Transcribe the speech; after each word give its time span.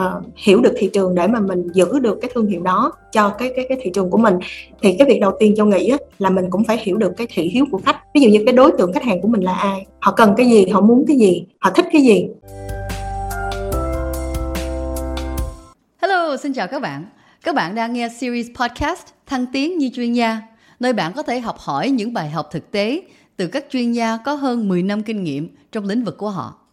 uh, 0.00 0.24
hiểu 0.36 0.60
được 0.60 0.72
thị 0.76 0.90
trường 0.92 1.14
để 1.14 1.26
mà 1.26 1.40
mình 1.40 1.68
giữ 1.74 1.98
được 1.98 2.18
cái 2.22 2.30
thương 2.34 2.46
hiệu 2.46 2.62
đó 2.62 2.92
cho 3.12 3.28
cái 3.28 3.52
cái 3.56 3.66
cái 3.68 3.78
thị 3.82 3.90
trường 3.94 4.10
của 4.10 4.18
mình 4.18 4.34
thì 4.82 4.96
cái 4.98 5.08
việc 5.08 5.18
đầu 5.20 5.32
tiên 5.38 5.54
châu 5.56 5.66
nghĩ 5.66 5.88
á, 5.88 5.98
là 6.18 6.30
mình 6.30 6.50
cũng 6.50 6.64
phải 6.64 6.78
hiểu 6.82 6.96
được 6.96 7.12
cái 7.16 7.26
thị 7.30 7.42
hiếu 7.42 7.64
của 7.70 7.80
khách 7.86 7.96
ví 8.14 8.20
dụ 8.20 8.28
như 8.28 8.42
cái 8.46 8.54
đối 8.54 8.72
tượng 8.78 8.92
khách 8.92 9.04
hàng 9.04 9.20
của 9.20 9.28
mình 9.28 9.40
là 9.40 9.52
ai 9.52 9.86
họ 10.00 10.12
cần 10.12 10.34
cái 10.36 10.50
gì 10.50 10.66
họ 10.66 10.80
muốn 10.80 11.04
cái 11.08 11.16
gì 11.16 11.46
họ 11.58 11.70
thích 11.70 11.86
cái 11.92 12.02
gì 12.02 12.28
Hello, 16.02 16.36
xin 16.36 16.52
chào 16.52 16.66
các 16.66 16.82
bạn. 16.82 17.04
Các 17.42 17.54
bạn 17.54 17.74
đang 17.74 17.92
nghe 17.92 18.08
series 18.08 18.46
podcast 18.60 19.06
Thăng 19.26 19.46
tiến 19.52 19.78
như 19.78 19.90
chuyên 19.94 20.12
gia, 20.12 20.38
nơi 20.80 20.92
bạn 20.92 21.12
có 21.16 21.22
thể 21.22 21.40
học 21.40 21.56
hỏi 21.58 21.90
những 21.90 22.12
bài 22.12 22.30
học 22.30 22.48
thực 22.52 22.70
tế 22.70 23.02
từ 23.36 23.46
các 23.46 23.66
chuyên 23.70 23.92
gia 23.92 24.18
có 24.24 24.34
hơn 24.34 24.68
10 24.68 24.82
năm 24.82 25.02
kinh 25.02 25.24
nghiệm 25.24 25.48
trong 25.72 25.86
lĩnh 25.86 26.04
vực 26.04 26.18
của 26.18 26.30
họ. 26.30 26.65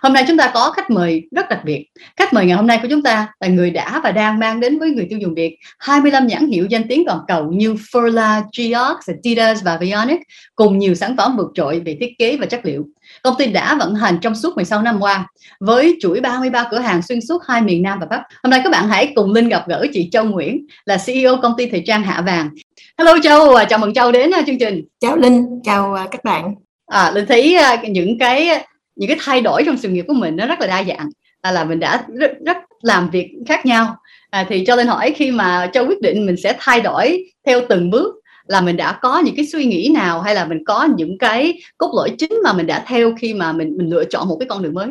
Hôm 0.00 0.12
nay 0.12 0.24
chúng 0.28 0.36
ta 0.36 0.50
có 0.54 0.70
khách 0.70 0.90
mời 0.90 1.22
rất 1.36 1.48
đặc 1.48 1.60
biệt. 1.64 1.86
Khách 2.16 2.32
mời 2.32 2.46
ngày 2.46 2.56
hôm 2.56 2.66
nay 2.66 2.78
của 2.82 2.88
chúng 2.90 3.02
ta 3.02 3.28
là 3.40 3.48
người 3.48 3.70
đã 3.70 4.00
và 4.04 4.12
đang 4.12 4.38
mang 4.38 4.60
đến 4.60 4.78
với 4.78 4.90
người 4.90 5.06
tiêu 5.10 5.18
dùng 5.18 5.34
Việt 5.34 5.56
25 5.78 6.26
nhãn 6.26 6.46
hiệu 6.46 6.66
danh 6.70 6.88
tiếng 6.88 7.04
toàn 7.06 7.18
cầu 7.28 7.52
như 7.52 7.74
Furla, 7.74 8.42
Geox, 8.58 8.96
Adidas 9.06 9.64
và 9.64 9.76
Vionic 9.76 10.20
cùng 10.54 10.78
nhiều 10.78 10.94
sản 10.94 11.16
phẩm 11.16 11.36
vượt 11.36 11.50
trội 11.54 11.80
về 11.80 11.96
thiết 12.00 12.18
kế 12.18 12.36
và 12.36 12.46
chất 12.46 12.60
liệu. 12.64 12.86
Công 13.22 13.34
ty 13.38 13.46
đã 13.46 13.74
vận 13.74 13.94
hành 13.94 14.18
trong 14.22 14.34
suốt 14.34 14.56
16 14.56 14.82
năm 14.82 15.00
qua 15.00 15.26
với 15.60 15.96
chuỗi 16.00 16.20
33 16.20 16.68
cửa 16.70 16.78
hàng 16.78 17.02
xuyên 17.02 17.20
suốt 17.20 17.42
hai 17.46 17.62
miền 17.62 17.82
Nam 17.82 17.98
và 18.00 18.06
Bắc. 18.06 18.22
Hôm 18.42 18.50
nay 18.50 18.60
các 18.64 18.70
bạn 18.72 18.88
hãy 18.88 19.12
cùng 19.14 19.32
Linh 19.32 19.48
gặp 19.48 19.68
gỡ 19.68 19.86
chị 19.92 20.08
Châu 20.12 20.24
Nguyễn 20.24 20.66
là 20.84 20.98
CEO 21.06 21.36
công 21.42 21.54
ty 21.56 21.66
thời 21.66 21.82
trang 21.86 22.02
Hạ 22.02 22.22
Vàng. 22.26 22.50
Hello 22.98 23.16
Châu, 23.22 23.54
chào 23.68 23.78
mừng 23.78 23.94
Châu 23.94 24.12
đến 24.12 24.30
chương 24.46 24.58
trình. 24.58 24.84
Chào 25.00 25.16
Linh, 25.16 25.60
chào 25.64 25.94
à, 25.94 26.06
các 26.10 26.24
bạn. 26.24 26.54
À, 26.86 27.10
Linh 27.10 27.26
thấy 27.26 27.54
à, 27.54 27.82
những 27.88 28.18
cái 28.18 28.64
những 29.00 29.08
cái 29.08 29.18
thay 29.20 29.40
đổi 29.40 29.62
trong 29.66 29.76
sự 29.76 29.88
nghiệp 29.88 30.04
của 30.08 30.14
mình 30.14 30.36
nó 30.36 30.46
rất 30.46 30.60
là 30.60 30.66
đa 30.66 30.84
dạng 30.84 31.08
à, 31.40 31.52
là 31.52 31.64
mình 31.64 31.80
đã 31.80 32.04
rất, 32.14 32.30
rất 32.46 32.56
làm 32.82 33.10
việc 33.10 33.30
khác 33.46 33.66
nhau. 33.66 33.96
À, 34.30 34.46
thì 34.48 34.64
cho 34.66 34.76
nên 34.76 34.86
hỏi 34.86 35.12
khi 35.16 35.30
mà 35.30 35.70
cho 35.72 35.82
quyết 35.82 36.00
định 36.00 36.26
mình 36.26 36.36
sẽ 36.36 36.56
thay 36.58 36.80
đổi 36.80 37.24
theo 37.46 37.60
từng 37.68 37.90
bước 37.90 38.14
là 38.46 38.60
mình 38.60 38.76
đã 38.76 38.98
có 39.02 39.18
những 39.18 39.36
cái 39.36 39.46
suy 39.46 39.64
nghĩ 39.64 39.90
nào 39.94 40.20
hay 40.20 40.34
là 40.34 40.44
mình 40.44 40.64
có 40.64 40.88
những 40.96 41.18
cái 41.18 41.60
cốt 41.78 41.92
lõi 41.96 42.10
chính 42.18 42.32
mà 42.44 42.52
mình 42.52 42.66
đã 42.66 42.84
theo 42.86 43.12
khi 43.20 43.34
mà 43.34 43.52
mình 43.52 43.76
mình 43.76 43.90
lựa 43.90 44.04
chọn 44.04 44.28
một 44.28 44.36
cái 44.40 44.46
con 44.48 44.62
đường 44.62 44.74
mới? 44.74 44.86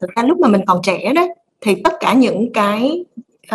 Thực 0.00 0.10
ra 0.16 0.22
lúc 0.22 0.38
mà 0.38 0.48
mình 0.48 0.60
còn 0.66 0.80
trẻ 0.82 1.12
đó 1.14 1.26
thì 1.60 1.74
tất 1.84 1.92
cả 2.00 2.12
những 2.12 2.52
cái 2.52 3.04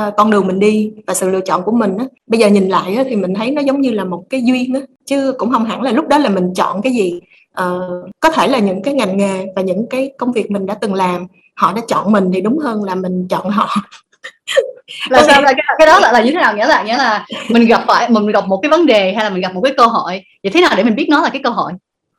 uh, 0.07 0.13
con 0.17 0.31
đường 0.31 0.47
mình 0.47 0.59
đi 0.59 0.91
và 1.07 1.13
sự 1.13 1.29
lựa 1.29 1.41
chọn 1.41 1.63
của 1.63 1.71
mình 1.71 1.97
á 1.97 2.05
bây 2.27 2.39
giờ 2.39 2.47
nhìn 2.47 2.69
lại 2.69 2.95
á, 2.95 3.03
thì 3.09 3.15
mình 3.15 3.33
thấy 3.33 3.51
nó 3.51 3.61
giống 3.61 3.81
như 3.81 3.91
là 3.91 4.05
một 4.05 4.23
cái 4.29 4.41
duyên 4.45 4.73
á 4.73 4.81
chứ 5.05 5.33
cũng 5.37 5.51
không 5.51 5.65
hẳn 5.65 5.81
là 5.81 5.91
lúc 5.91 6.07
đó 6.07 6.17
là 6.17 6.29
mình 6.29 6.53
chọn 6.55 6.81
cái 6.81 6.93
gì 6.93 7.19
uh, 7.61 8.09
có 8.19 8.29
thể 8.29 8.47
là 8.47 8.59
những 8.59 8.81
cái 8.81 8.93
ngành 8.93 9.17
nghề 9.17 9.45
và 9.55 9.61
những 9.61 9.85
cái 9.89 10.11
công 10.17 10.31
việc 10.31 10.51
mình 10.51 10.65
đã 10.65 10.73
từng 10.73 10.93
làm 10.93 11.27
họ 11.55 11.73
đã 11.73 11.81
chọn 11.87 12.11
mình 12.11 12.31
thì 12.33 12.41
đúng 12.41 12.59
hơn 12.59 12.83
là 12.83 12.95
mình 12.95 13.27
chọn 13.29 13.49
họ. 13.49 13.75
Là 15.09 15.23
sao 15.23 15.41
là 15.41 15.53
cái, 15.53 15.65
cái 15.77 15.87
đó 15.87 15.99
là, 15.99 16.11
là 16.11 16.21
như 16.21 16.31
thế 16.31 16.37
nào? 16.37 16.55
Nghĩa 16.55 16.67
là 16.67 16.83
nghĩa 16.83 16.97
là 16.97 17.25
mình 17.49 17.65
gặp 17.65 17.83
phải 17.87 18.09
mình 18.09 18.27
gặp 18.27 18.47
một 18.47 18.59
cái 18.61 18.69
vấn 18.69 18.85
đề 18.85 19.13
hay 19.13 19.23
là 19.23 19.29
mình 19.29 19.41
gặp 19.41 19.53
một 19.53 19.61
cái 19.61 19.73
cơ 19.77 19.85
hội 19.85 20.23
vậy 20.43 20.51
thế 20.51 20.61
nào 20.61 20.73
để 20.77 20.83
mình 20.83 20.95
biết 20.95 21.07
nó 21.09 21.21
là 21.21 21.29
cái 21.29 21.41
cơ 21.43 21.49
hội 21.49 21.71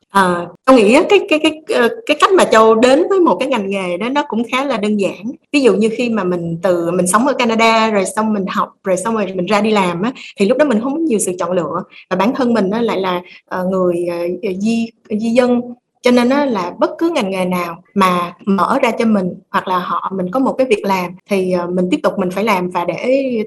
À, 0.09 0.47
tôi 0.65 0.75
nghĩ 0.75 0.97
cái 1.09 1.19
cái 1.29 1.39
cái 1.39 1.61
ờ, 1.69 1.89
cái 2.05 2.17
cách 2.19 2.31
mà 2.37 2.43
châu 2.43 2.75
đến 2.75 3.03
với 3.09 3.19
một 3.19 3.37
cái 3.39 3.49
ngành 3.49 3.69
nghề 3.69 3.97
đó 3.97 4.09
nó 4.09 4.23
cũng 4.27 4.43
khá 4.51 4.65
là 4.65 4.77
đơn 4.77 4.97
giản. 4.97 5.31
Ví 5.53 5.61
dụ 5.61 5.73
như 5.73 5.89
khi 5.97 6.09
mà 6.09 6.23
mình 6.23 6.57
từ 6.63 6.91
mình 6.91 7.07
sống 7.07 7.27
ở 7.27 7.33
Canada 7.33 7.89
rồi 7.89 8.05
xong 8.15 8.33
mình 8.33 8.45
học 8.47 8.69
rồi 8.83 8.97
xong 8.97 9.15
rồi 9.15 9.25
mình 9.35 9.45
ra 9.45 9.61
đi 9.61 9.71
làm 9.71 10.01
á 10.01 10.11
thì 10.37 10.45
lúc 10.45 10.57
đó 10.57 10.65
mình 10.65 10.79
không 10.81 10.93
có 10.93 10.99
nhiều 10.99 11.19
sự 11.19 11.31
chọn 11.39 11.51
lựa. 11.51 11.83
Và 12.09 12.15
bản 12.15 12.33
thân 12.35 12.53
mình 12.53 12.69
nó 12.69 12.81
lại 12.81 12.99
là 12.99 13.21
ờ, 13.45 13.65
người 13.65 14.05
di 14.59 14.89
di 15.09 15.29
dân 15.29 15.61
cho 16.01 16.11
nên 16.11 16.29
đó 16.29 16.45
là 16.45 16.73
bất 16.79 16.91
cứ 16.97 17.09
ngành 17.09 17.29
nghề 17.29 17.45
nào 17.45 17.83
mà 17.93 18.33
mở 18.45 18.79
ra 18.81 18.91
cho 18.91 19.05
mình 19.05 19.33
hoặc 19.49 19.67
là 19.67 19.79
họ 19.79 20.11
mình 20.15 20.31
có 20.31 20.39
một 20.39 20.53
cái 20.53 20.67
việc 20.67 20.85
làm 20.85 21.11
thì 21.29 21.51
ờ, 21.51 21.67
mình 21.67 21.87
tiếp 21.91 21.99
tục 22.03 22.13
mình 22.17 22.31
phải 22.31 22.43
làm 22.43 22.69
và 22.69 22.85
để 22.85 22.97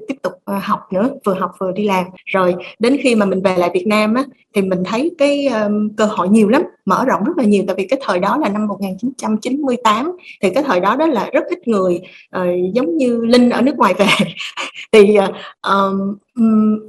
tiếp 0.07 0.15
tục 0.21 0.33
ờ, 0.45 0.59
học 0.61 0.79
nữa 0.93 1.09
vừa 1.25 1.33
học 1.33 1.51
vừa 1.59 1.71
đi 1.71 1.83
làm. 1.83 2.05
Rồi 2.25 2.55
đến 2.79 2.97
khi 3.03 3.15
mà 3.15 3.25
mình 3.25 3.41
về 3.41 3.57
lại 3.57 3.69
Việt 3.73 3.87
Nam 3.87 4.13
á 4.13 4.23
thì 4.55 4.61
mình 4.61 4.83
thấy 4.85 5.11
cái 5.17 5.47
um, 5.47 5.89
cơ 5.97 6.05
hội 6.05 6.29
nhiều 6.29 6.49
lắm 6.49 6.61
mở 6.85 7.05
rộng 7.05 7.23
rất 7.23 7.37
là 7.37 7.43
nhiều. 7.43 7.63
Tại 7.67 7.75
vì 7.75 7.87
cái 7.87 7.99
thời 8.03 8.19
đó 8.19 8.37
là 8.37 8.49
năm 8.49 8.67
1998 8.67 10.17
thì 10.41 10.49
cái 10.49 10.63
thời 10.63 10.79
đó 10.79 10.95
đó 10.95 11.07
là 11.07 11.29
rất 11.33 11.43
ít 11.49 11.67
người 11.67 12.01
uh, 12.37 12.73
giống 12.73 12.97
như 12.97 13.25
Linh 13.25 13.49
ở 13.49 13.61
nước 13.61 13.75
ngoài 13.77 13.93
về. 13.93 14.07
Thì 14.91 15.17
uh, 15.19 15.35
um, 15.67 16.17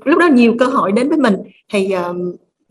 lúc 0.05 0.19
đó 0.19 0.27
nhiều 0.27 0.55
cơ 0.59 0.67
hội 0.67 0.93
đến 0.93 1.09
với 1.09 1.19
mình. 1.19 1.37
Thì 1.73 1.95
uh, 2.11 2.17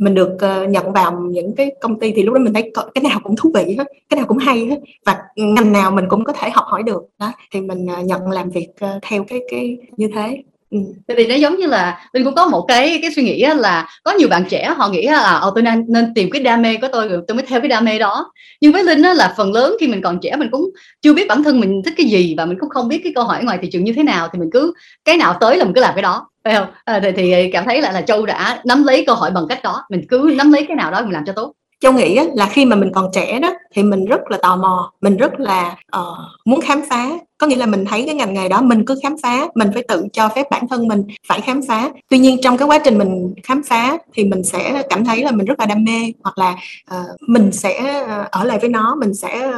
mình 0.02 0.14
được 0.16 0.30
uh, 0.34 0.70
nhận 0.70 0.94
vào 0.94 1.20
những 1.20 1.56
cái 1.56 1.72
công 1.82 2.00
ty 2.00 2.12
thì 2.16 2.24
lúc 2.24 2.34
đó 2.34 2.40
mình 2.40 2.54
thấy 2.54 2.72
cái 2.94 3.04
nào 3.04 3.20
cũng 3.24 3.36
thú 3.36 3.52
vị 3.56 3.76
hết 3.78 3.84
cái 4.10 4.18
nào 4.18 4.26
cũng 4.28 4.38
hay 4.38 4.66
hết. 4.66 4.80
Và 5.06 5.18
ngành 5.36 5.74
nào 5.74 5.92
mình 5.92 6.06
cũng 6.10 6.24
có 6.24 6.34
thể 6.34 6.50
học 6.50 6.66
hỏi 6.68 6.84
được. 6.84 7.04
Đó 7.20 7.34
thì 7.52 7.62
mình 7.62 7.86
uh, 8.00 8.06
nhận 8.06 8.30
làm 8.30 8.50
việc 8.50 8.68
uh, 8.86 9.02
theo 9.02 9.24
cái 9.24 9.40
cái 9.52 9.78
như 9.98 10.10
thế. 10.16 10.44
Ừ. 10.72 10.78
Tại 11.08 11.18
vì 11.18 11.28
nó 11.28 11.36
giống 11.36 11.56
như 11.60 11.68
là 11.68 12.00
mình 12.14 12.24
cũng 12.26 12.36
có 12.36 12.48
một 12.48 12.66
cái 12.68 13.00
cái 13.02 13.12
suy 13.16 13.24
nghĩ 13.24 13.46
là 13.58 13.88
có 14.04 14.12
nhiều 14.12 14.28
bạn 14.28 14.44
trẻ 14.50 14.74
họ 14.78 14.90
nghĩ 14.90 15.08
là 15.08 15.20
ờ, 15.20 15.52
tôi 15.56 15.62
nên 15.64 15.86
nên 15.88 16.14
tìm 16.16 16.30
cái 16.32 16.42
đam 16.44 16.62
mê 16.62 16.78
của 16.82 16.88
tôi 16.92 17.08
rồi 17.10 17.22
tôi 17.28 17.36
mới 17.36 17.46
theo 17.48 17.60
cái 17.62 17.70
đam 17.70 17.86
mê 17.86 18.00
đó. 18.00 18.32
Nhưng 18.62 18.72
với 18.74 18.84
linh 18.84 19.02
á, 19.02 19.14
là 19.14 19.34
phần 19.38 19.54
lớn 19.54 19.76
khi 19.80 19.88
mình 19.88 20.02
còn 20.02 20.20
trẻ 20.22 20.36
mình 20.36 20.50
cũng 20.52 20.70
chưa 21.02 21.14
biết 21.14 21.28
bản 21.28 21.44
thân 21.44 21.60
mình 21.60 21.82
thích 21.86 21.94
cái 21.98 22.06
gì 22.06 22.36
và 22.38 22.46
mình 22.46 22.58
cũng 22.60 22.70
không 22.70 22.88
biết 22.88 23.02
cái 23.04 23.12
câu 23.16 23.24
hỏi 23.24 23.44
ngoài 23.44 23.58
thị 23.62 23.70
trường 23.72 23.84
như 23.84 23.94
thế 23.94 24.04
nào 24.04 24.28
thì 24.34 24.40
mình 24.40 24.50
cứ 24.54 24.74
cái 25.06 25.18
nào 25.18 25.38
tới 25.40 25.58
là 25.58 25.64
mình 25.66 25.74
cứ 25.76 25.82
làm 25.82 25.96
cái 25.96 26.02
đó 26.02 26.28
phải 26.44 26.56
không? 26.56 26.68
À, 26.86 27.00
thì, 27.04 27.12
thì 27.16 27.52
cảm 27.52 27.66
thấy 27.66 27.82
là 27.82 27.92
là 27.92 28.02
châu 28.02 28.26
đã 28.26 28.62
nắm 28.66 28.84
lấy 28.84 29.04
câu 29.08 29.16
hỏi 29.16 29.32
bằng 29.32 29.46
cách 29.50 29.60
đó 29.64 29.84
mình 29.90 30.02
cứ 30.10 30.34
nắm 30.38 30.52
lấy 30.52 30.66
cái 30.68 30.76
nào 30.78 30.92
đó 30.92 31.02
mình 31.02 31.12
làm 31.14 31.24
cho 31.26 31.34
tốt 31.34 31.54
châu 31.82 31.94
nghĩ 31.94 32.20
là 32.36 32.46
khi 32.46 32.66
mà 32.66 32.76
mình 32.76 32.92
còn 32.94 33.10
trẻ 33.14 33.40
đó 33.40 33.54
thì 33.74 33.84
mình 33.84 34.06
rất 34.06 34.22
là 34.30 34.38
tò 34.42 34.56
mò 34.56 34.92
mình 35.02 35.18
rất 35.18 35.40
là 35.40 35.76
uh, 35.98 36.18
muốn 36.46 36.62
khám 36.62 36.82
phá. 36.90 37.10
Có 37.38 37.48
nghĩa 37.48 37.56
là 37.56 37.66
mình 37.66 37.86
thấy 37.86 38.04
cái 38.06 38.16
ngành 38.16 38.34
nghề 38.34 38.50
đó 38.50 38.62
mình 38.62 38.86
cứ 38.86 39.00
khám 39.04 39.16
phá 39.24 39.48
mình 39.56 39.70
phải 39.74 39.84
tự 39.88 40.08
cho 40.14 40.30
phép 40.36 40.48
bản 40.52 40.68
thân 40.68 40.88
mình 40.88 41.04
phải 41.28 41.42
khám 41.42 41.62
phá. 41.68 41.90
Tuy 42.10 42.18
nhiên 42.20 42.38
trong 42.44 42.58
cái 42.58 42.68
quá 42.68 42.78
trình 42.78 42.98
mình 42.98 43.34
khám 43.44 43.64
phá 43.64 43.98
thì 44.14 44.26
mình 44.26 44.44
sẽ 44.44 44.84
cảm 44.90 45.06
thấy 45.06 45.24
là 45.24 45.32
mình 45.32 45.46
rất 45.46 45.60
là 45.60 45.66
đam 45.66 45.84
mê 45.84 46.12
hoặc 46.24 46.38
là 46.38 46.56
uh, 46.96 47.22
mình 47.28 47.52
sẽ 47.52 48.04
ờ, 48.08 48.28
ở 48.32 48.44
lại 48.44 48.60
với 48.60 48.70
nó 48.70 48.96
mình 48.96 49.14
sẽ 49.14 49.52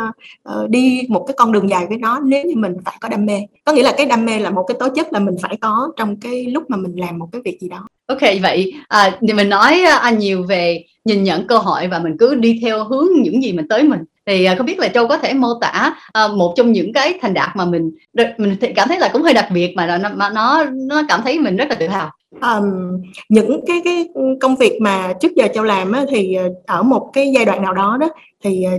uh, 0.50 0.69
đi 0.69 1.01
một 1.09 1.25
cái 1.28 1.35
con 1.38 1.51
đường 1.51 1.69
dài 1.69 1.85
với 1.89 1.97
nó 1.97 2.19
nếu 2.19 2.44
như 2.45 2.56
mình 2.56 2.75
phải 2.85 2.95
có 3.01 3.09
đam 3.09 3.25
mê. 3.25 3.39
Có 3.66 3.73
nghĩa 3.73 3.83
là 3.83 3.94
cái 3.97 4.06
đam 4.06 4.25
mê 4.25 4.39
là 4.39 4.50
một 4.50 4.63
cái 4.67 4.78
tố 4.79 4.89
chất 4.95 5.13
là 5.13 5.19
mình 5.19 5.35
phải 5.41 5.57
có 5.62 5.91
trong 5.97 6.16
cái 6.19 6.45
lúc 6.45 6.63
mà 6.69 6.78
mình 6.78 6.95
làm 6.95 7.19
một 7.19 7.28
cái 7.31 7.41
việc 7.45 7.57
gì 7.62 7.69
đó. 7.69 7.88
Ok 8.07 8.22
vậy 8.41 8.73
à, 8.88 9.17
thì 9.28 9.33
mình 9.33 9.50
nói 9.50 9.83
anh 10.01 10.19
nhiều 10.19 10.44
về 10.44 10.83
nhìn 11.05 11.23
nhận 11.23 11.47
cơ 11.47 11.57
hội 11.57 11.87
và 11.87 11.99
mình 11.99 12.17
cứ 12.19 12.35
đi 12.35 12.59
theo 12.61 12.83
hướng 12.83 13.07
những 13.21 13.43
gì 13.43 13.53
mình 13.53 13.67
tới 13.67 13.83
mình. 13.83 13.99
Thì 14.25 14.45
à, 14.45 14.55
không 14.55 14.65
biết 14.65 14.79
là 14.79 14.87
châu 14.87 15.07
có 15.07 15.17
thể 15.17 15.33
mô 15.33 15.53
tả 15.61 15.95
uh, 16.25 16.37
một 16.37 16.53
trong 16.57 16.71
những 16.71 16.93
cái 16.93 17.19
thành 17.21 17.33
đạt 17.33 17.49
mà 17.55 17.65
mình 17.65 17.91
mình 18.37 18.55
cảm 18.75 18.87
thấy 18.87 18.99
là 18.99 19.09
cũng 19.13 19.21
hơi 19.21 19.33
đặc 19.33 19.47
biệt 19.53 19.73
mà 19.75 19.97
nó 19.97 20.09
mà 20.15 20.29
nó 20.29 20.65
nó 20.73 21.03
cảm 21.09 21.21
thấy 21.23 21.39
mình 21.39 21.55
rất 21.55 21.69
là 21.69 21.75
tự 21.75 21.87
hào. 21.87 22.11
Um, 22.41 23.01
những 23.29 23.59
cái 23.67 23.81
cái 23.83 24.09
công 24.41 24.55
việc 24.55 24.81
mà 24.81 25.13
trước 25.21 25.31
giờ 25.35 25.47
châu 25.53 25.63
làm 25.63 25.91
á, 25.91 26.05
thì 26.09 26.33
ờ, 26.33 26.49
ở 26.65 26.83
một 26.83 27.09
cái 27.13 27.31
giai 27.35 27.45
đoạn 27.45 27.61
nào 27.61 27.73
đó 27.73 27.97
đó 27.99 28.09
thì 28.43 28.63
ờ, 28.63 28.71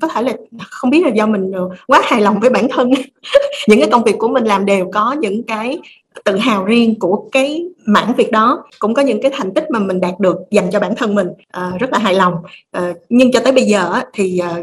có 0.00 0.08
thể 0.08 0.22
là 0.22 0.32
không 0.70 0.90
biết 0.90 1.04
là 1.04 1.10
do 1.14 1.26
mình 1.26 1.52
ờ, 1.52 1.68
quá 1.86 2.00
hài 2.04 2.20
lòng 2.20 2.40
với 2.40 2.50
bản 2.50 2.68
thân. 2.70 2.90
Những 3.68 3.80
cái 3.80 3.88
công 3.92 4.04
việc 4.04 4.14
của 4.18 4.28
mình 4.28 4.44
làm 4.44 4.64
đều 4.64 4.90
có 4.92 5.16
những 5.20 5.42
cái 5.42 5.78
tự 6.24 6.36
hào 6.36 6.64
riêng 6.64 6.98
của 6.98 7.28
cái 7.32 7.64
mảng 7.86 8.14
việc 8.16 8.32
đó. 8.32 8.64
Cũng 8.78 8.94
có 8.94 9.02
những 9.02 9.22
cái 9.22 9.30
thành 9.34 9.54
tích 9.54 9.64
mà 9.70 9.78
mình 9.78 10.00
đạt 10.00 10.20
được 10.20 10.36
dành 10.50 10.70
cho 10.72 10.80
bản 10.80 10.96
thân 10.96 11.14
mình 11.14 11.28
à, 11.50 11.72
rất 11.80 11.92
là 11.92 11.98
hài 11.98 12.14
lòng. 12.14 12.34
À, 12.70 12.92
nhưng 13.08 13.32
cho 13.32 13.40
tới 13.40 13.52
bây 13.52 13.64
giờ 13.64 13.92
thì 14.12 14.38
à, 14.38 14.56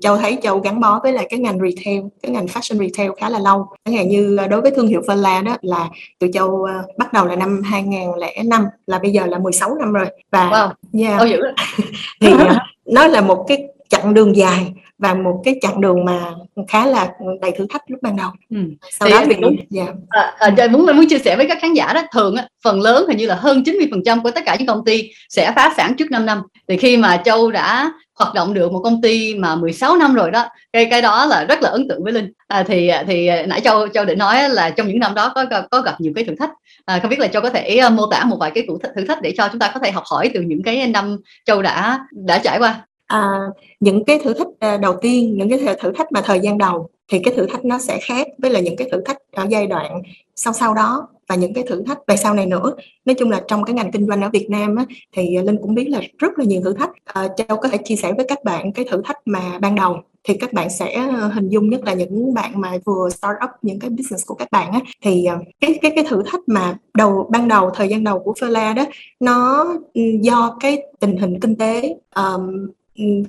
châu 0.00 0.16
thấy 0.16 0.38
châu 0.42 0.58
gắn 0.58 0.80
bó 0.80 1.00
với 1.02 1.12
lại 1.12 1.26
cái 1.30 1.40
ngành 1.40 1.58
retail 1.58 2.00
cái 2.22 2.32
ngành 2.32 2.46
fashion 2.46 2.78
retail 2.78 3.10
khá 3.20 3.28
là 3.28 3.38
lâu. 3.38 3.66
Chẳng 3.84 3.94
hạn 3.94 4.08
như 4.08 4.38
đối 4.50 4.60
với 4.60 4.70
thương 4.70 4.86
hiệu 4.86 5.02
Verla 5.08 5.42
đó 5.42 5.56
là 5.62 5.88
tụi 6.18 6.30
châu 6.32 6.64
à, 6.64 6.82
bắt 6.98 7.12
đầu 7.12 7.26
là 7.26 7.36
năm 7.36 7.62
2005 7.64 8.64
là 8.86 8.98
bây 8.98 9.10
giờ 9.10 9.26
là 9.26 9.38
16 9.38 9.74
năm 9.74 9.92
rồi. 9.92 10.06
Và 10.30 10.50
wow. 10.50 11.02
yeah, 11.02 11.22
oh, 11.22 11.54
thì 12.20 12.32
à, 12.38 12.66
nó 12.86 13.06
là 13.06 13.20
một 13.20 13.44
cái 13.48 13.68
chặng 13.88 14.14
đường 14.14 14.36
dài 14.36 14.72
và 14.98 15.14
một 15.14 15.40
cái 15.44 15.54
chặng 15.60 15.80
đường 15.80 16.04
mà 16.04 16.30
khá 16.68 16.86
là 16.86 17.08
đầy 17.40 17.52
thử 17.58 17.66
thách 17.70 17.82
lúc 17.86 18.02
ban 18.02 18.16
đầu. 18.16 18.30
Ừ. 18.50 18.58
sau 18.90 19.08
thì 19.08 19.14
đó 19.14 19.22
thì 19.26 19.34
đúng 19.40 19.56
dạ. 19.70 19.86
à, 20.08 20.34
à, 20.38 20.66
muốn 20.70 20.86
muốn 20.86 21.08
chia 21.08 21.18
sẻ 21.18 21.36
với 21.36 21.46
các 21.48 21.58
khán 21.60 21.74
giả 21.74 21.92
đó 21.92 22.02
thường 22.12 22.36
á, 22.36 22.48
phần 22.64 22.80
lớn 22.80 23.04
hình 23.08 23.16
như 23.16 23.26
là 23.26 23.34
hơn 23.34 23.64
90 23.64 23.88
phần 23.90 24.02
trăm 24.04 24.22
của 24.22 24.30
tất 24.30 24.40
cả 24.46 24.56
những 24.58 24.66
công 24.66 24.84
ty 24.84 25.10
sẽ 25.28 25.52
phá 25.56 25.74
sản 25.76 25.94
trước 25.98 26.10
5 26.10 26.26
năm. 26.26 26.42
Thì 26.68 26.76
khi 26.76 26.96
mà 26.96 27.22
châu 27.24 27.50
đã 27.50 27.92
hoạt 28.18 28.34
động 28.34 28.54
được 28.54 28.72
một 28.72 28.80
công 28.84 29.02
ty 29.02 29.34
mà 29.34 29.56
16 29.56 29.96
năm 29.96 30.14
rồi 30.14 30.30
đó 30.30 30.46
cái 30.72 30.84
cái 30.84 31.02
đó 31.02 31.26
là 31.26 31.44
rất 31.44 31.62
là 31.62 31.70
ấn 31.70 31.88
tượng 31.88 32.04
với 32.04 32.12
linh. 32.12 32.32
À, 32.48 32.62
thì 32.62 32.90
thì 33.06 33.30
nãy 33.46 33.60
châu 33.60 33.88
châu 33.88 34.04
định 34.04 34.18
nói 34.18 34.48
là 34.48 34.70
trong 34.70 34.88
những 34.88 34.98
năm 34.98 35.14
đó 35.14 35.32
có 35.34 35.44
có 35.70 35.80
gặp 35.80 36.00
nhiều 36.00 36.12
cái 36.16 36.24
thử 36.24 36.34
thách. 36.38 36.50
À, 36.84 36.98
không 37.02 37.10
biết 37.10 37.18
là 37.18 37.26
châu 37.28 37.42
có 37.42 37.50
thể 37.50 37.80
uh, 37.86 37.92
mô 37.92 38.06
tả 38.06 38.24
một 38.24 38.36
vài 38.40 38.50
cái 38.50 38.64
cụ 38.66 38.78
thử 38.96 39.04
thách 39.04 39.22
để 39.22 39.34
cho 39.36 39.48
chúng 39.48 39.58
ta 39.58 39.70
có 39.74 39.80
thể 39.80 39.90
học 39.90 40.04
hỏi 40.10 40.30
từ 40.34 40.40
những 40.40 40.62
cái 40.62 40.86
năm 40.86 41.16
châu 41.44 41.62
đã 41.62 41.98
đã 42.10 42.38
trải 42.38 42.58
qua 42.58 42.84
à, 43.08 43.40
những 43.80 44.04
cái 44.04 44.18
thử 44.24 44.34
thách 44.34 44.48
à, 44.58 44.76
đầu 44.76 44.96
tiên 45.02 45.38
những 45.38 45.50
cái 45.50 45.76
thử 45.80 45.92
thách 45.92 46.12
mà 46.12 46.20
thời 46.24 46.40
gian 46.40 46.58
đầu 46.58 46.88
thì 47.08 47.18
cái 47.24 47.34
thử 47.34 47.46
thách 47.46 47.64
nó 47.64 47.78
sẽ 47.78 47.98
khác 48.02 48.26
với 48.38 48.50
là 48.50 48.60
những 48.60 48.76
cái 48.76 48.88
thử 48.92 49.00
thách 49.04 49.18
ở 49.32 49.46
giai 49.50 49.66
đoạn 49.66 50.02
sau 50.36 50.52
sau 50.52 50.74
đó 50.74 51.08
và 51.28 51.34
những 51.34 51.54
cái 51.54 51.64
thử 51.68 51.82
thách 51.82 51.98
về 52.06 52.16
sau 52.16 52.34
này 52.34 52.46
nữa. 52.46 52.74
Nói 53.04 53.14
chung 53.18 53.30
là 53.30 53.42
trong 53.48 53.64
cái 53.64 53.74
ngành 53.74 53.92
kinh 53.92 54.06
doanh 54.06 54.22
ở 54.22 54.30
Việt 54.32 54.46
Nam 54.50 54.76
á, 54.76 54.84
thì 55.12 55.38
linh 55.38 55.56
cũng 55.62 55.74
biết 55.74 55.88
là 55.88 56.00
rất 56.18 56.38
là 56.38 56.44
nhiều 56.44 56.60
thử 56.64 56.72
thách. 56.72 56.90
À, 57.04 57.28
châu 57.36 57.56
có 57.56 57.68
thể 57.68 57.78
chia 57.84 57.96
sẻ 57.96 58.12
với 58.12 58.26
các 58.28 58.44
bạn 58.44 58.72
cái 58.72 58.84
thử 58.90 59.02
thách 59.04 59.18
mà 59.24 59.58
ban 59.60 59.74
đầu 59.74 60.00
thì 60.24 60.34
các 60.34 60.52
bạn 60.52 60.70
sẽ 60.70 60.92
ờ, 60.92 61.28
hình 61.28 61.48
dung 61.48 61.70
nhất 61.70 61.80
là 61.84 61.94
những 61.94 62.34
bạn 62.34 62.60
mà 62.60 62.72
vừa 62.84 63.08
start 63.10 63.36
up 63.44 63.50
những 63.62 63.78
cái 63.78 63.90
business 63.90 64.26
của 64.26 64.34
các 64.34 64.48
bạn 64.50 64.72
á. 64.72 64.80
Thì 65.02 65.24
ờ, 65.24 65.38
cái 65.60 65.78
cái 65.82 65.92
cái 65.94 66.04
thử 66.08 66.22
thách 66.26 66.40
mà 66.46 66.76
đầu 66.94 67.28
ban 67.30 67.48
đầu 67.48 67.70
thời 67.74 67.88
gian 67.88 68.04
đầu 68.04 68.18
của 68.18 68.32
Fela 68.32 68.74
đó 68.74 68.84
nó 69.20 69.64
ừ, 69.94 70.02
do 70.22 70.56
cái 70.60 70.82
tình 71.00 71.16
hình 71.16 71.40
kinh 71.40 71.56
tế 71.56 71.94
um, 72.16 72.68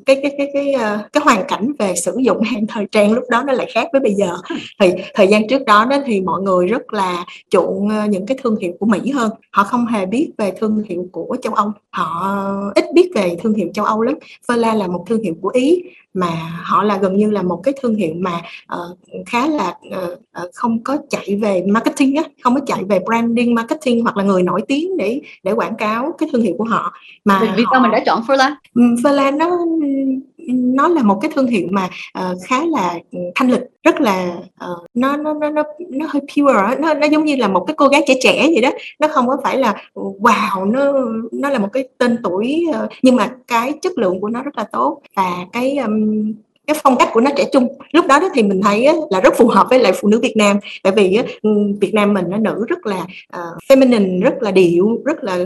cái 0.06 0.20
cái 0.22 0.32
cái 0.38 0.50
cái 0.54 0.76
uh, 0.76 1.12
cái 1.14 1.22
hoàn 1.24 1.48
cảnh 1.48 1.72
về 1.80 1.96
sử 1.96 2.18
dụng 2.20 2.42
hàng 2.42 2.68
thời 2.68 2.86
trang 2.92 3.14
lúc 3.14 3.24
đó 3.30 3.44
nó 3.48 3.54
lại 3.54 3.72
khác 3.74 3.88
với 3.92 4.02
bây 4.02 4.14
giờ. 4.14 4.38
Thì 4.80 4.92
thời 5.14 5.28
gian 5.28 5.48
trước 5.48 5.66
đó 5.66 5.86
đó 5.86 5.98
thì 6.06 6.22
mọi 6.22 6.42
người 6.42 6.68
rất 6.68 6.94
là 6.94 7.26
chuộng 7.50 7.90
những 8.10 8.26
cái 8.26 8.38
thương 8.44 8.56
hiệu 8.62 8.72
của 8.80 8.86
Mỹ 8.86 9.10
hơn. 9.10 9.32
Họ 9.52 9.64
không 9.64 9.86
hề 9.86 10.06
biết 10.06 10.32
về 10.38 10.52
thương 10.60 10.84
hiệu 10.90 11.06
của 11.12 11.38
châu 11.42 11.54
Âu. 11.54 11.72
Họ 11.90 12.36
ít 12.76 12.86
biết 12.94 13.12
về 13.16 13.38
thương 13.44 13.54
hiệu 13.54 13.68
châu 13.74 13.86
Âu 13.86 14.02
lắm. 14.02 14.16
Fela 14.48 14.78
là 14.78 14.88
một 14.88 15.06
thương 15.08 15.24
hiệu 15.24 15.34
của 15.42 15.52
Ý 15.54 15.84
mà 16.14 16.32
họ 16.64 16.84
là 16.84 16.98
gần 16.98 17.18
như 17.18 17.32
là 17.32 17.42
một 17.42 17.62
cái 17.64 17.74
thương 17.82 17.96
hiệu 17.96 18.14
mà 18.18 18.42
uh, 18.76 18.98
khá 19.26 19.48
là 19.48 19.76
uh, 19.88 20.50
không 20.54 20.84
có 20.84 20.98
chạy 21.10 21.40
về 21.42 21.64
marketing 21.68 22.16
á 22.16 22.24
không 22.44 22.56
có 22.56 22.62
chạy 22.66 22.84
về 22.84 23.00
branding 23.06 23.56
marketing 23.56 24.04
hoặc 24.04 24.18
là 24.18 24.24
người 24.24 24.44
nổi 24.44 24.62
tiếng 24.68 24.98
để 24.98 25.22
để 25.44 25.52
quảng 25.52 25.76
cáo 25.76 26.12
cái 26.18 26.30
thương 26.32 26.42
hiệu 26.42 26.56
của 26.58 26.64
họ. 26.64 26.94
Mà 27.26 27.54
vì 27.58 27.64
sao 27.72 27.82
mình 27.82 27.92
đã 27.92 28.04
chọn 28.06 28.22
Furlan 28.28 28.52
Furlan 28.76 29.38
nó 29.38 29.59
nó 30.48 30.88
là 30.88 31.04
một 31.04 31.20
cái 31.22 31.32
thương 31.36 31.48
hiệu 31.48 31.68
mà 31.72 31.90
uh, 32.20 32.38
khá 32.48 32.66
là 32.66 33.00
ừ, 33.12 33.20
thanh 33.36 33.52
lịch 33.52 33.62
rất 33.84 34.02
là 34.02 34.38
uh, 34.72 34.86
nó 34.94 35.18
nó 35.18 35.34
nó 35.34 35.50
nó 35.50 35.64
nó 35.90 36.06
hơi 36.10 36.22
pure 36.22 36.76
nó 36.80 36.94
nó 36.94 37.08
giống 37.08 37.26
như 37.26 37.36
là 37.36 37.48
một 37.48 37.64
cái 37.68 37.74
cô 37.78 37.88
gái 37.88 38.04
trẻ 38.08 38.14
trẻ 38.22 38.48
vậy 38.52 38.62
đó. 38.62 38.72
Nó 39.00 39.08
không 39.08 39.28
có 39.28 39.38
phải 39.44 39.58
là 39.58 39.76
ừ, 39.94 40.02
wow 40.20 40.72
nó 40.72 40.94
nó 41.32 41.50
là 41.50 41.60
một 41.60 41.68
cái 41.74 41.88
tên 41.98 42.18
tuổi 42.24 42.66
uh, 42.70 42.90
nhưng 43.02 43.16
mà 43.16 43.36
cái 43.48 43.74
chất 43.82 43.98
lượng 43.98 44.22
của 44.22 44.30
nó 44.30 44.44
rất 44.44 44.58
là 44.58 44.64
tốt. 44.64 45.02
Và 45.16 45.46
cái 45.54 45.78
um, 45.78 46.34
cái 46.70 46.80
phong 46.84 46.98
cách 46.98 47.10
của 47.14 47.22
nó 47.22 47.32
trẻ 47.38 47.46
trung. 47.54 47.68
Lúc 47.92 48.08
đó, 48.08 48.20
đó 48.20 48.30
thì 48.34 48.44
mình 48.44 48.62
thấy 48.62 48.88
là 49.10 49.22
rất 49.22 49.34
phù 49.38 49.48
hợp 49.48 49.68
với 49.70 49.80
lại 49.80 49.92
phụ 50.02 50.08
nữ 50.08 50.20
Việt 50.20 50.38
Nam. 50.38 50.58
Tại 50.84 50.94
vì 50.96 51.20
ừ, 51.42 51.50
Việt 51.82 51.94
Nam 51.94 52.14
mình 52.14 52.26
nó 52.30 52.38
nữ 52.38 52.66
rất 52.68 52.86
là 52.86 53.06
uh, 53.38 53.58
feminine 53.70 54.22
rất 54.22 54.34
là 54.40 54.52
điệu 54.52 55.02
rất 55.06 55.24
là 55.24 55.38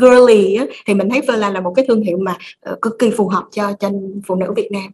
girly 0.00 0.58
thì 0.86 0.94
mình 0.94 1.10
thấy 1.10 1.20
Verla 1.20 1.50
là 1.50 1.60
một 1.60 1.72
cái 1.76 1.84
thương 1.88 2.02
hiệu 2.02 2.18
mà 2.18 2.36
ờ, 2.60 2.76
cực 2.82 2.98
kỳ 2.98 3.10
phù 3.10 3.28
hợp 3.28 3.44
cho 3.52 3.72
cho 3.80 3.90
phụ 4.26 4.34
nữ 4.34 4.52
Việt 4.56 4.68
Nam. 4.72 4.90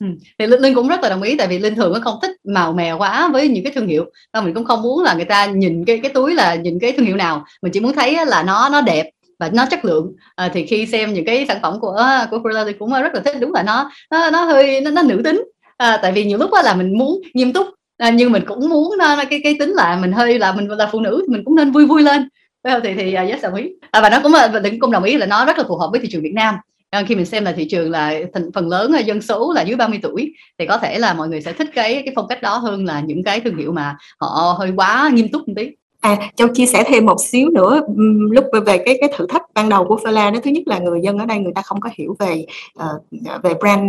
Ừ. 0.00 0.06
thì 0.38 0.46
linh, 0.46 0.60
linh 0.60 0.74
cũng 0.74 0.88
rất 0.88 1.00
là 1.02 1.08
đồng 1.08 1.22
ý 1.22 1.36
tại 1.36 1.46
vì 1.46 1.58
linh 1.58 1.74
thường 1.74 1.92
nó 1.92 2.00
không 2.04 2.18
thích 2.22 2.30
màu 2.44 2.72
mè 2.72 2.92
quá 2.92 3.30
với 3.32 3.48
những 3.48 3.64
cái 3.64 3.72
thương 3.72 3.86
hiệu. 3.86 4.04
Và 4.32 4.40
mình 4.40 4.54
cũng 4.54 4.64
không 4.64 4.82
muốn 4.82 5.02
là 5.02 5.14
người 5.14 5.24
ta 5.24 5.46
nhìn 5.46 5.84
cái 5.84 5.98
cái 5.98 6.10
túi 6.14 6.34
là 6.34 6.54
nhìn 6.54 6.78
cái 6.78 6.92
thương 6.92 7.06
hiệu 7.06 7.16
nào. 7.16 7.44
Mình 7.62 7.72
chỉ 7.72 7.80
muốn 7.80 7.92
thấy 7.92 8.26
là 8.26 8.42
nó 8.42 8.68
nó 8.68 8.80
đẹp 8.80 9.10
và 9.44 9.50
nó 9.54 9.66
chất 9.70 9.84
lượng. 9.84 10.12
À, 10.34 10.50
thì 10.54 10.66
khi 10.66 10.86
xem 10.86 11.12
những 11.12 11.24
cái 11.24 11.44
sản 11.48 11.58
phẩm 11.62 11.80
của 11.80 12.06
của 12.30 12.38
Frula 12.38 12.64
thì 12.64 12.72
cũng 12.72 12.92
ờ, 12.92 13.02
rất 13.02 13.14
là 13.14 13.20
thích. 13.20 13.36
Đúng 13.40 13.52
là 13.52 13.62
nó 13.62 13.90
nó, 14.10 14.30
nó 14.30 14.44
hơi 14.44 14.80
nó, 14.80 14.90
nó 14.90 15.02
nữ 15.02 15.20
tính. 15.24 15.44
À, 15.76 15.98
tại 16.02 16.12
vì 16.12 16.24
nhiều 16.24 16.38
lúc 16.38 16.50
là 16.64 16.74
mình 16.74 16.98
muốn 16.98 17.20
nghiêm 17.34 17.52
túc 17.52 17.66
à, 17.98 18.10
nhưng 18.10 18.32
mình 18.32 18.44
cũng 18.46 18.68
muốn 18.68 18.98
nó, 18.98 19.16
cái 19.30 19.40
cái 19.44 19.56
tính 19.58 19.70
là 19.70 19.98
mình 20.02 20.12
hơi 20.12 20.38
là 20.38 20.52
mình 20.52 20.68
là 20.68 20.88
phụ 20.92 21.00
nữ 21.00 21.24
thì 21.26 21.32
mình 21.32 21.44
cũng 21.44 21.56
nên 21.56 21.70
vui 21.70 21.86
vui 21.86 22.02
lên. 22.02 22.28
Thì 22.64 22.94
thì 22.94 23.16
uh, 23.22 23.30
yes 23.30 23.42
đồng 23.42 23.54
ý. 23.54 23.70
À, 23.90 24.00
và 24.00 24.10
nó 24.10 24.20
cũng 24.22 24.32
và 24.32 24.60
cũng 24.80 24.90
đồng 24.90 25.04
ý 25.04 25.16
là 25.16 25.26
nó 25.26 25.44
rất 25.44 25.58
là 25.58 25.64
phù 25.68 25.76
hợp 25.76 25.88
với 25.90 26.00
thị 26.00 26.08
trường 26.10 26.22
Việt 26.22 26.34
Nam. 26.34 26.54
Khi 27.06 27.14
mình 27.14 27.26
xem 27.26 27.44
là 27.44 27.52
thị 27.52 27.66
trường 27.70 27.90
là 27.90 28.14
thành 28.34 28.50
phần 28.54 28.68
lớn 28.68 28.92
dân 29.06 29.22
số 29.22 29.52
là 29.52 29.62
dưới 29.62 29.76
30 29.76 29.98
tuổi 30.02 30.32
thì 30.58 30.66
có 30.66 30.78
thể 30.78 30.98
là 30.98 31.14
mọi 31.14 31.28
người 31.28 31.40
sẽ 31.40 31.52
thích 31.52 31.68
cái 31.74 32.02
cái 32.04 32.12
phong 32.16 32.28
cách 32.28 32.42
đó 32.42 32.56
hơn 32.56 32.84
là 32.84 33.00
những 33.00 33.22
cái 33.24 33.40
thương 33.40 33.56
hiệu 33.56 33.72
mà 33.72 33.96
họ 34.20 34.56
hơi 34.58 34.70
quá 34.76 35.10
nghiêm 35.12 35.28
túc 35.32 35.48
một 35.48 35.54
tí. 35.56 35.70
À, 36.04 36.18
Châu 36.36 36.48
chia 36.48 36.66
sẻ 36.66 36.84
thêm 36.86 37.06
một 37.06 37.16
xíu 37.20 37.50
nữa 37.50 37.80
lúc 38.30 38.44
về 38.66 38.78
cái 38.78 38.98
cái 39.00 39.12
thử 39.16 39.26
thách 39.26 39.42
ban 39.54 39.68
đầu 39.68 39.84
của 39.84 39.96
Fela 39.96 40.32
đó. 40.32 40.40
Thứ 40.44 40.50
nhất 40.50 40.62
là 40.66 40.78
người 40.78 41.00
dân 41.02 41.18
ở 41.18 41.26
đây 41.26 41.38
người 41.38 41.52
ta 41.54 41.62
không 41.62 41.80
có 41.80 41.90
hiểu 41.94 42.16
về 42.18 42.46
uh, 42.78 43.42
về 43.42 43.54
brand 43.60 43.82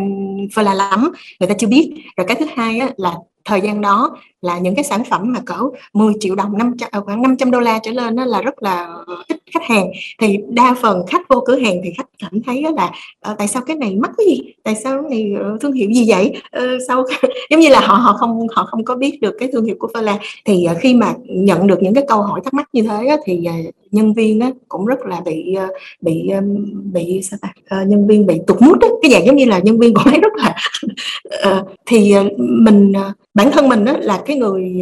Fela 0.54 0.76
lắm 0.76 1.12
người 1.40 1.50
ta 1.50 1.56
chưa 1.58 1.68
biết. 1.68 1.94
Rồi 2.18 2.28
cái 2.28 2.38
thứ 2.40 2.46
hai 2.56 2.80
á, 2.80 2.90
là 2.98 3.14
thời 3.46 3.62
gian 3.62 3.82
đó 3.82 4.18
là 4.42 4.60
những 4.60 4.76
cái 4.76 4.84
sản 4.84 5.04
phẩm 5.10 5.34
mà 5.34 5.40
cỡ 5.46 5.60
10 5.94 6.14
triệu 6.20 6.36
đồng 6.36 6.58
500 6.58 6.90
à, 6.92 7.00
khoảng 7.00 7.22
500 7.22 7.52
đô 7.52 7.60
la 7.60 7.80
trở 7.84 7.92
lên 7.92 8.16
đó 8.16 8.26
là 8.26 8.42
rất 8.42 8.64
là 8.64 8.96
ít 9.28 9.38
khách 9.52 9.64
hàng. 9.64 9.92
Thì 10.22 10.38
đa 10.50 10.76
phần 10.82 11.06
khách 11.08 11.22
vô 11.30 11.44
cửa 11.46 11.60
hàng 11.60 11.82
thì 11.84 11.90
khách 11.98 12.08
cảm 12.20 12.42
thấy 12.46 12.66
là 12.76 12.92
ờ, 13.20 13.36
tại 13.38 13.48
sao 13.48 13.62
cái 13.68 13.76
này 13.76 13.96
mắc 13.96 14.12
cái 14.18 14.26
gì 14.28 14.42
tại 14.64 14.76
sao 14.76 15.02
cái 15.02 15.10
này 15.10 15.42
ờ, 15.44 15.58
thương 15.62 15.74
hiệu 15.74 15.92
gì 15.92 16.06
vậy? 16.08 16.34
Ờ, 16.52 16.76
uh, 16.76 16.82
sao 16.88 17.04
giống 17.50 17.60
như 17.60 17.70
là 17.70 17.80
họ 17.80 17.96
họ 17.96 18.18
không 18.20 18.48
họ 18.52 18.66
không 18.66 18.86
có 18.86 18.96
biết 18.96 19.22
được 19.22 19.36
cái 19.40 19.50
thương 19.54 19.66
hiệu 19.66 19.76
của 19.80 19.90
Fela 19.94 20.18
thì 20.46 20.68
khi 20.80 20.94
mà 20.94 21.14
nhận 21.28 21.68
được 21.68 21.78
những 21.82 21.94
cái 21.94 22.04
câu 22.08 22.22
hỏi 22.22 22.42
thắc 22.44 22.54
mắc 22.54 22.70
như 22.74 22.82
thế 22.82 23.08
đó, 23.08 23.16
thì 23.26 23.48
nhân 23.96 24.14
viên 24.14 24.40
uh, 24.50 24.56
cũng 24.70 24.86
rất 24.86 25.00
là 25.06 25.22
bị 25.26 25.56
uh, 25.66 25.70
bị 26.02 26.30
um, 26.30 26.66
bị 26.94 27.22
sao 27.24 27.40
ta 27.42 27.54
uh, 27.82 27.88
nhân 27.88 28.08
viên 28.08 28.26
bị 28.26 28.40
tụt 28.48 28.62
mút 28.62 28.80
đó. 28.80 28.88
cái 29.02 29.12
dạng 29.12 29.26
giống 29.26 29.36
như 29.36 29.46
là 29.46 29.60
nhân 29.60 29.80
viên 29.80 29.94
của 29.94 30.02
ấy 30.06 30.20
rất 30.20 30.34
là 30.36 30.56
thì 31.86 32.14
mình 32.38 32.94
bản 33.34 33.52
thân 33.52 33.70
mình 33.70 33.86
đó 33.86 33.94
là 34.00 34.22
cái 34.26 34.38
người 34.38 34.82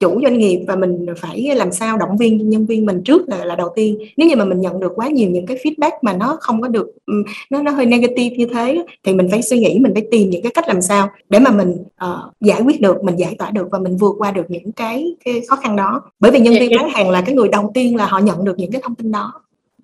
chủ 0.00 0.20
doanh 0.22 0.38
nghiệp 0.38 0.64
và 0.68 0.76
mình 0.76 1.06
phải 1.16 1.50
làm 1.54 1.72
sao 1.72 1.96
động 1.98 2.16
viên 2.16 2.50
nhân 2.50 2.66
viên 2.66 2.86
mình 2.86 3.02
trước 3.04 3.28
là 3.28 3.44
là 3.44 3.54
đầu 3.54 3.68
tiên 3.74 3.98
nếu 4.16 4.28
như 4.28 4.36
mà 4.36 4.44
mình 4.44 4.60
nhận 4.60 4.80
được 4.80 4.92
quá 4.94 5.08
nhiều 5.08 5.30
những 5.30 5.46
cái 5.46 5.56
feedback 5.56 5.90
mà 6.02 6.12
nó 6.12 6.36
không 6.40 6.62
có 6.62 6.68
được 6.68 6.90
nó 7.50 7.62
nó 7.62 7.70
hơi 7.70 7.86
negative 7.86 8.36
như 8.36 8.46
thế 8.46 8.84
thì 9.04 9.14
mình 9.14 9.28
phải 9.30 9.42
suy 9.42 9.58
nghĩ 9.58 9.78
mình 9.78 9.94
phải 9.94 10.06
tìm 10.10 10.30
những 10.30 10.42
cái 10.42 10.52
cách 10.54 10.68
làm 10.68 10.82
sao 10.82 11.08
để 11.28 11.38
mà 11.38 11.50
mình 11.50 11.76
uh, 12.04 12.34
giải 12.40 12.62
quyết 12.62 12.80
được 12.80 13.04
mình 13.04 13.16
giải 13.16 13.34
tỏa 13.38 13.50
được 13.50 13.68
và 13.70 13.78
mình 13.78 13.96
vượt 13.96 14.14
qua 14.18 14.30
được 14.30 14.50
những 14.50 14.72
cái 14.72 15.14
cái 15.24 15.40
khó 15.48 15.56
khăn 15.56 15.76
đó 15.76 16.02
bởi 16.20 16.30
vì 16.30 16.40
nhân 16.40 16.54
viên 16.54 16.70
bán 16.78 16.88
hàng 16.90 17.10
là 17.10 17.20
cái 17.20 17.34
người 17.34 17.48
đầu 17.48 17.70
tiên 17.74 17.96
là 17.96 18.06
họ 18.06 18.18
nhận 18.18 18.29
được 18.44 18.58
những 18.58 18.72
cái 18.72 18.80
thông 18.84 18.94
tin 18.94 19.12
đó. 19.12 19.32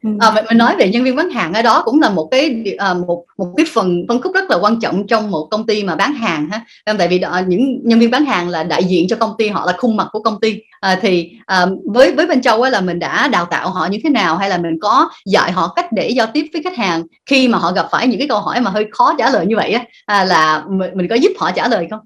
Ừ. 0.03 0.11
À, 0.21 0.31
mình, 0.31 0.45
mình 0.49 0.59
nói 0.59 0.77
về 0.79 0.89
nhân 0.89 1.05
viên 1.05 1.17
bán 1.17 1.31
hàng 1.31 1.53
ở 1.53 1.63
đó 1.63 1.83
cũng 1.85 2.01
là 2.01 2.11
một 2.11 2.29
cái 2.31 2.65
à, 2.79 2.95
một 2.95 3.25
một 3.39 3.53
cái 3.57 3.67
phần 3.73 4.05
phân 4.09 4.23
khúc 4.23 4.35
rất 4.35 4.51
là 4.51 4.59
quan 4.61 4.81
trọng 4.81 5.07
trong 5.07 5.31
một 5.31 5.49
công 5.51 5.67
ty 5.67 5.85
mà 5.85 5.97
bán 5.97 6.15
hàng 6.15 6.49
ha. 6.51 6.65
Tại 6.99 7.09
vì 7.09 7.19
đó, 7.19 7.41
những 7.47 7.81
nhân 7.85 7.99
viên 7.99 8.11
bán 8.11 8.25
hàng 8.25 8.49
là 8.49 8.63
đại 8.63 8.85
diện 8.85 9.09
cho 9.09 9.17
công 9.17 9.35
ty 9.39 9.49
họ 9.49 9.67
là 9.67 9.73
khuôn 9.79 9.97
mặt 9.97 10.09
của 10.13 10.23
công 10.23 10.41
ty. 10.41 10.61
À, 10.81 10.99
thì 11.03 11.31
à, 11.47 11.67
với 11.85 12.13
với 12.13 12.27
bên 12.27 12.41
châu 12.41 12.63
ấy 12.63 12.71
là 12.71 12.81
mình 12.81 12.99
đã 12.99 13.29
đào 13.29 13.45
tạo 13.45 13.71
họ 13.71 13.87
như 13.87 13.99
thế 14.05 14.11
nào 14.11 14.37
hay 14.37 14.51
là 14.51 14.59
mình 14.59 14.79
có 14.81 15.11
dạy 15.27 15.53
họ 15.53 15.73
cách 15.77 15.93
để 15.93 16.09
giao 16.09 16.27
tiếp 16.33 16.47
với 16.53 16.63
khách 16.63 16.77
hàng 16.77 17.03
khi 17.27 17.49
mà 17.49 17.59
họ 17.59 17.73
gặp 17.73 17.87
phải 17.91 18.07
những 18.07 18.19
cái 18.19 18.29
câu 18.29 18.41
hỏi 18.41 18.61
mà 18.61 18.71
hơi 18.71 18.87
khó 18.93 19.15
trả 19.19 19.31
lời 19.31 19.47
như 19.47 19.57
vậy 19.57 19.73
á 19.73 19.85
à, 20.07 20.25
là 20.25 20.65
mình, 20.69 20.91
mình 20.95 21.09
có 21.09 21.15
giúp 21.15 21.33
họ 21.39 21.51
trả 21.51 21.69
lời 21.69 21.87
không? 21.91 22.01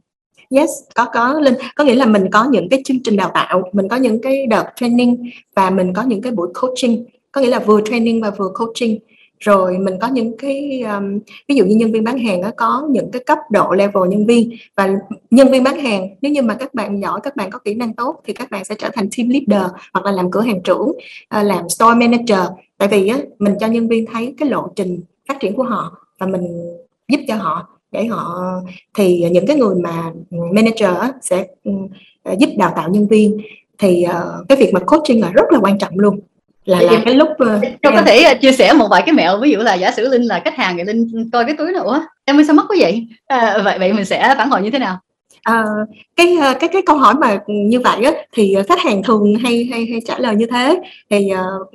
Yes, 0.56 0.70
có 0.94 1.06
có. 1.12 1.40
Linh. 1.40 1.54
Có 1.76 1.84
nghĩa 1.84 1.94
là 1.94 2.06
mình 2.06 2.30
có 2.30 2.44
những 2.44 2.68
cái 2.68 2.82
chương 2.84 3.02
trình 3.02 3.16
đào 3.16 3.30
tạo, 3.34 3.62
mình 3.72 3.88
có 3.88 3.96
những 3.96 4.22
cái 4.22 4.46
đợt 4.46 4.64
training 4.76 5.30
và 5.54 5.70
mình 5.70 5.92
có 5.94 6.02
những 6.02 6.22
cái 6.22 6.32
buổi 6.32 6.48
coaching. 6.54 7.04
Có 7.32 7.40
nghĩa 7.40 7.50
là 7.50 7.58
vừa 7.58 7.80
training 7.80 8.20
và 8.20 8.30
vừa 8.30 8.48
coaching. 8.54 8.98
Rồi 9.40 9.78
mình 9.78 9.94
có 10.00 10.08
những 10.08 10.36
cái 10.38 10.82
um, 10.82 11.20
ví 11.48 11.54
dụ 11.54 11.64
như 11.64 11.76
nhân 11.76 11.92
viên 11.92 12.04
bán 12.04 12.18
hàng 12.18 12.40
nó 12.40 12.50
có 12.56 12.88
những 12.90 13.10
cái 13.10 13.24
cấp 13.26 13.38
độ 13.50 13.72
level 13.72 14.08
nhân 14.08 14.26
viên. 14.26 14.50
Và 14.76 14.90
nhân 15.30 15.50
viên 15.50 15.64
bán 15.64 15.78
hàng 15.80 16.08
nếu 16.22 16.32
như 16.32 16.42
mà 16.42 16.54
các 16.54 16.74
bạn 16.74 17.00
giỏi 17.02 17.20
các 17.22 17.36
bạn 17.36 17.50
có 17.50 17.58
kỹ 17.58 17.74
năng 17.74 17.94
tốt 17.94 18.20
thì 18.26 18.32
các 18.32 18.50
bạn 18.50 18.64
sẽ 18.64 18.74
trở 18.74 18.88
thành 18.92 19.08
team 19.16 19.28
leader 19.28 19.70
hoặc 19.92 20.04
là 20.04 20.12
làm 20.12 20.30
cửa 20.30 20.40
hàng 20.40 20.62
trưởng 20.62 20.92
ờ, 21.28 21.42
làm 21.42 21.68
store 21.68 21.94
manager. 21.94 22.48
Tại 22.78 22.88
vì 22.88 23.08
á, 23.08 23.18
mình 23.38 23.54
cho 23.60 23.66
nhân 23.66 23.88
viên 23.88 24.06
thấy 24.06 24.34
cái 24.38 24.48
lộ 24.48 24.68
trình 24.76 25.00
phát 25.28 25.40
triển 25.40 25.56
của 25.56 25.62
họ 25.62 26.06
và 26.18 26.26
mình 26.26 26.42
giúp 27.08 27.20
cho 27.28 27.36
họ 27.36 27.79
để 27.92 28.06
họ 28.06 28.40
thì 28.94 29.24
những 29.30 29.46
cái 29.46 29.56
người 29.56 29.74
mà 29.74 30.10
manager 30.30 30.96
á, 31.00 31.12
sẽ 31.22 31.46
uh, 31.68 32.38
giúp 32.38 32.50
đào 32.56 32.72
tạo 32.76 32.88
nhân 32.90 33.08
viên. 33.08 33.38
Thì 33.78 34.06
uh, 34.08 34.48
cái 34.48 34.58
việc 34.58 34.74
mà 34.74 34.80
coaching 34.80 35.20
là 35.20 35.30
rất 35.30 35.52
là 35.52 35.58
quan 35.62 35.78
trọng 35.78 35.98
luôn. 35.98 36.20
Là 36.64 36.80
là 36.80 37.02
cái 37.04 37.14
lúc 37.14 37.28
Châu 37.82 37.92
có 37.92 38.02
thể 38.02 38.34
chia 38.34 38.52
sẻ 38.52 38.72
một 38.72 38.88
vài 38.90 39.02
cái 39.06 39.12
mẹo 39.14 39.40
ví 39.40 39.50
dụ 39.50 39.58
là 39.58 39.74
giả 39.74 39.90
sử 39.90 40.08
linh 40.08 40.22
là 40.22 40.40
khách 40.44 40.56
hàng 40.56 40.76
thì 40.76 40.84
linh 40.84 41.30
coi 41.32 41.44
cái 41.44 41.56
túi 41.58 41.72
nữa 41.72 42.06
em 42.24 42.36
mới 42.36 42.44
sao 42.44 42.54
mất 42.54 42.64
quá 42.68 42.76
vậy? 42.80 43.06
À, 43.26 43.58
vậy 43.64 43.78
vậy 43.78 43.92
mình 43.92 44.04
sẽ 44.04 44.34
phản 44.38 44.50
hồi 44.50 44.62
như 44.62 44.70
thế 44.70 44.78
nào 44.78 44.98
À, 45.42 45.64
cái 46.16 46.36
ờ, 46.40 46.54
cái 46.60 46.68
cái 46.72 46.82
câu 46.86 46.96
hỏi 46.96 47.14
mà 47.20 47.38
ừ, 47.46 47.54
như 47.54 47.80
vậy 47.80 48.04
á, 48.04 48.12
thì 48.32 48.52
ờ, 48.54 48.62
khách 48.68 48.80
hàng 48.80 49.02
thường 49.02 49.34
hay 49.34 49.68
hay 49.70 49.86
hay 49.90 50.00
trả 50.06 50.18
lời 50.18 50.34
như 50.36 50.46
thế. 50.46 50.80
Thì 51.10 51.30
uh, 51.32 51.74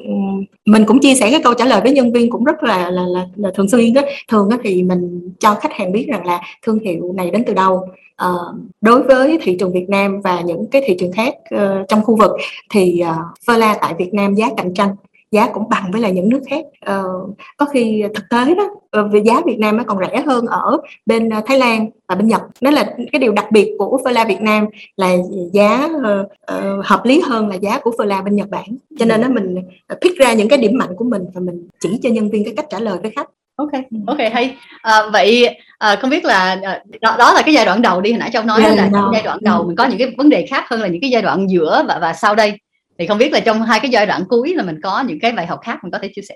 mình 0.65 0.85
cũng 0.85 0.99
chia 0.99 1.15
sẻ 1.15 1.31
cái 1.31 1.41
câu 1.43 1.53
trả 1.53 1.65
lời 1.65 1.81
với 1.81 1.91
nhân 1.91 2.13
viên 2.13 2.29
cũng 2.29 2.43
rất 2.43 2.63
là 2.63 2.89
là 2.89 3.03
là, 3.07 3.25
là 3.35 3.51
thường 3.55 3.69
xuyên 3.69 3.93
đó 3.93 4.01
thường 4.27 4.49
á, 4.49 4.57
thì 4.63 4.83
mình 4.83 5.31
cho 5.39 5.55
khách 5.55 5.73
hàng 5.73 5.91
biết 5.91 6.07
rằng 6.07 6.25
là 6.25 6.41
thương 6.61 6.79
hiệu 6.79 7.13
này 7.13 7.31
đến 7.31 7.43
từ 7.47 7.53
đâu. 7.53 7.89
Uh, 8.25 8.55
đối 8.81 9.03
với 9.03 9.39
thị 9.41 9.57
trường 9.59 9.73
Việt 9.73 9.89
Nam 9.89 10.21
và 10.21 10.41
những 10.41 10.65
cái 10.71 10.81
thị 10.85 10.95
trường 10.99 11.11
khác 11.11 11.33
uh, 11.55 11.87
trong 11.87 12.03
khu 12.03 12.15
vực 12.15 12.31
thì 12.73 13.03
uh, 13.03 13.15
Fela 13.47 13.75
tại 13.81 13.93
Việt 13.97 14.13
Nam 14.13 14.35
giá 14.35 14.49
cạnh 14.57 14.73
tranh 14.73 14.95
giá 15.35 15.47
cũng 15.53 15.69
bằng 15.69 15.91
với 15.91 16.01
lại 16.01 16.11
những 16.11 16.29
nước 16.29 16.41
khác. 16.49 16.65
Uh, 16.91 17.37
có 17.57 17.65
khi 17.65 18.03
thực 18.15 18.23
tế 18.29 18.55
đó 18.55 18.63
uh, 18.99 19.11
về 19.11 19.21
giá 19.25 19.41
Việt 19.45 19.59
Nam 19.59 19.77
nó 19.77 19.83
còn 19.87 19.97
rẻ 19.99 20.21
hơn 20.21 20.45
ở 20.45 20.77
bên 21.05 21.27
uh, 21.27 21.45
Thái 21.45 21.59
Lan 21.59 21.89
và 22.07 22.15
bên 22.15 22.27
Nhật. 22.27 22.41
Đó 22.61 22.71
là 22.71 22.83
cái 23.11 23.19
điều 23.19 23.31
đặc 23.31 23.51
biệt 23.51 23.75
của 23.79 23.99
Fela 24.03 24.27
Việt 24.27 24.41
Nam 24.41 24.65
là 24.97 25.11
giá 25.53 25.89
uh, 25.95 26.85
hợp 26.85 27.05
lý 27.05 27.19
hơn 27.19 27.49
là 27.49 27.55
giá 27.55 27.79
của 27.79 27.91
Fela 27.97 28.23
bên 28.23 28.35
Nhật 28.35 28.49
Bản. 28.49 28.65
Cho 28.99 29.05
nên 29.05 29.21
nó 29.21 29.27
mình 29.29 29.55
pick 30.01 30.17
ra 30.17 30.33
những 30.33 30.49
cái 30.49 30.59
điểm 30.59 30.77
mạnh 30.77 30.95
của 30.97 31.05
mình 31.05 31.23
và 31.33 31.41
mình 31.41 31.67
chỉ 31.79 31.99
cho 32.03 32.09
nhân 32.09 32.29
viên 32.29 32.45
cái 32.45 32.53
cách 32.57 32.65
trả 32.69 32.79
lời 32.79 32.97
với 33.01 33.11
khách. 33.15 33.29
Ok 33.57 33.71
ok 34.07 34.17
hay. 34.33 34.55
À, 34.81 35.01
vậy 35.13 35.57
à, 35.77 35.95
không 36.01 36.09
biết 36.09 36.25
là 36.25 36.55
đó, 37.01 37.15
đó 37.19 37.33
là 37.33 37.41
cái 37.41 37.53
giai 37.53 37.65
đoạn 37.65 37.81
đầu 37.81 38.01
đi 38.01 38.11
hồi 38.11 38.19
nãy 38.19 38.29
châu 38.33 38.43
nói 38.43 38.61
yeah, 38.61 38.77
là 38.77 38.89
giai 39.13 39.23
đoạn 39.23 39.37
đầu. 39.41 39.63
Mình 39.63 39.75
có 39.75 39.85
những 39.85 39.97
cái 39.97 40.13
vấn 40.17 40.29
đề 40.29 40.45
khác 40.49 40.63
hơn 40.69 40.81
là 40.81 40.87
những 40.87 41.01
cái 41.01 41.09
giai 41.09 41.21
đoạn 41.21 41.49
giữa 41.49 41.83
và 41.87 41.97
và 42.01 42.13
sau 42.13 42.35
đây 42.35 42.53
thì 42.97 43.07
không 43.07 43.17
biết 43.17 43.33
là 43.33 43.39
trong 43.39 43.61
hai 43.61 43.79
cái 43.79 43.91
giai 43.91 44.05
đoạn 44.05 44.23
cuối 44.29 44.53
là 44.55 44.63
mình 44.63 44.79
có 44.83 45.03
những 45.07 45.19
cái 45.19 45.31
bài 45.31 45.45
học 45.45 45.59
khác 45.63 45.79
mình 45.83 45.91
có 45.91 45.99
thể 46.01 46.09
chia 46.15 46.21
sẻ. 46.21 46.35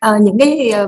À, 0.00 0.12
những 0.20 0.38
cái 0.38 0.70
ờ, 0.70 0.86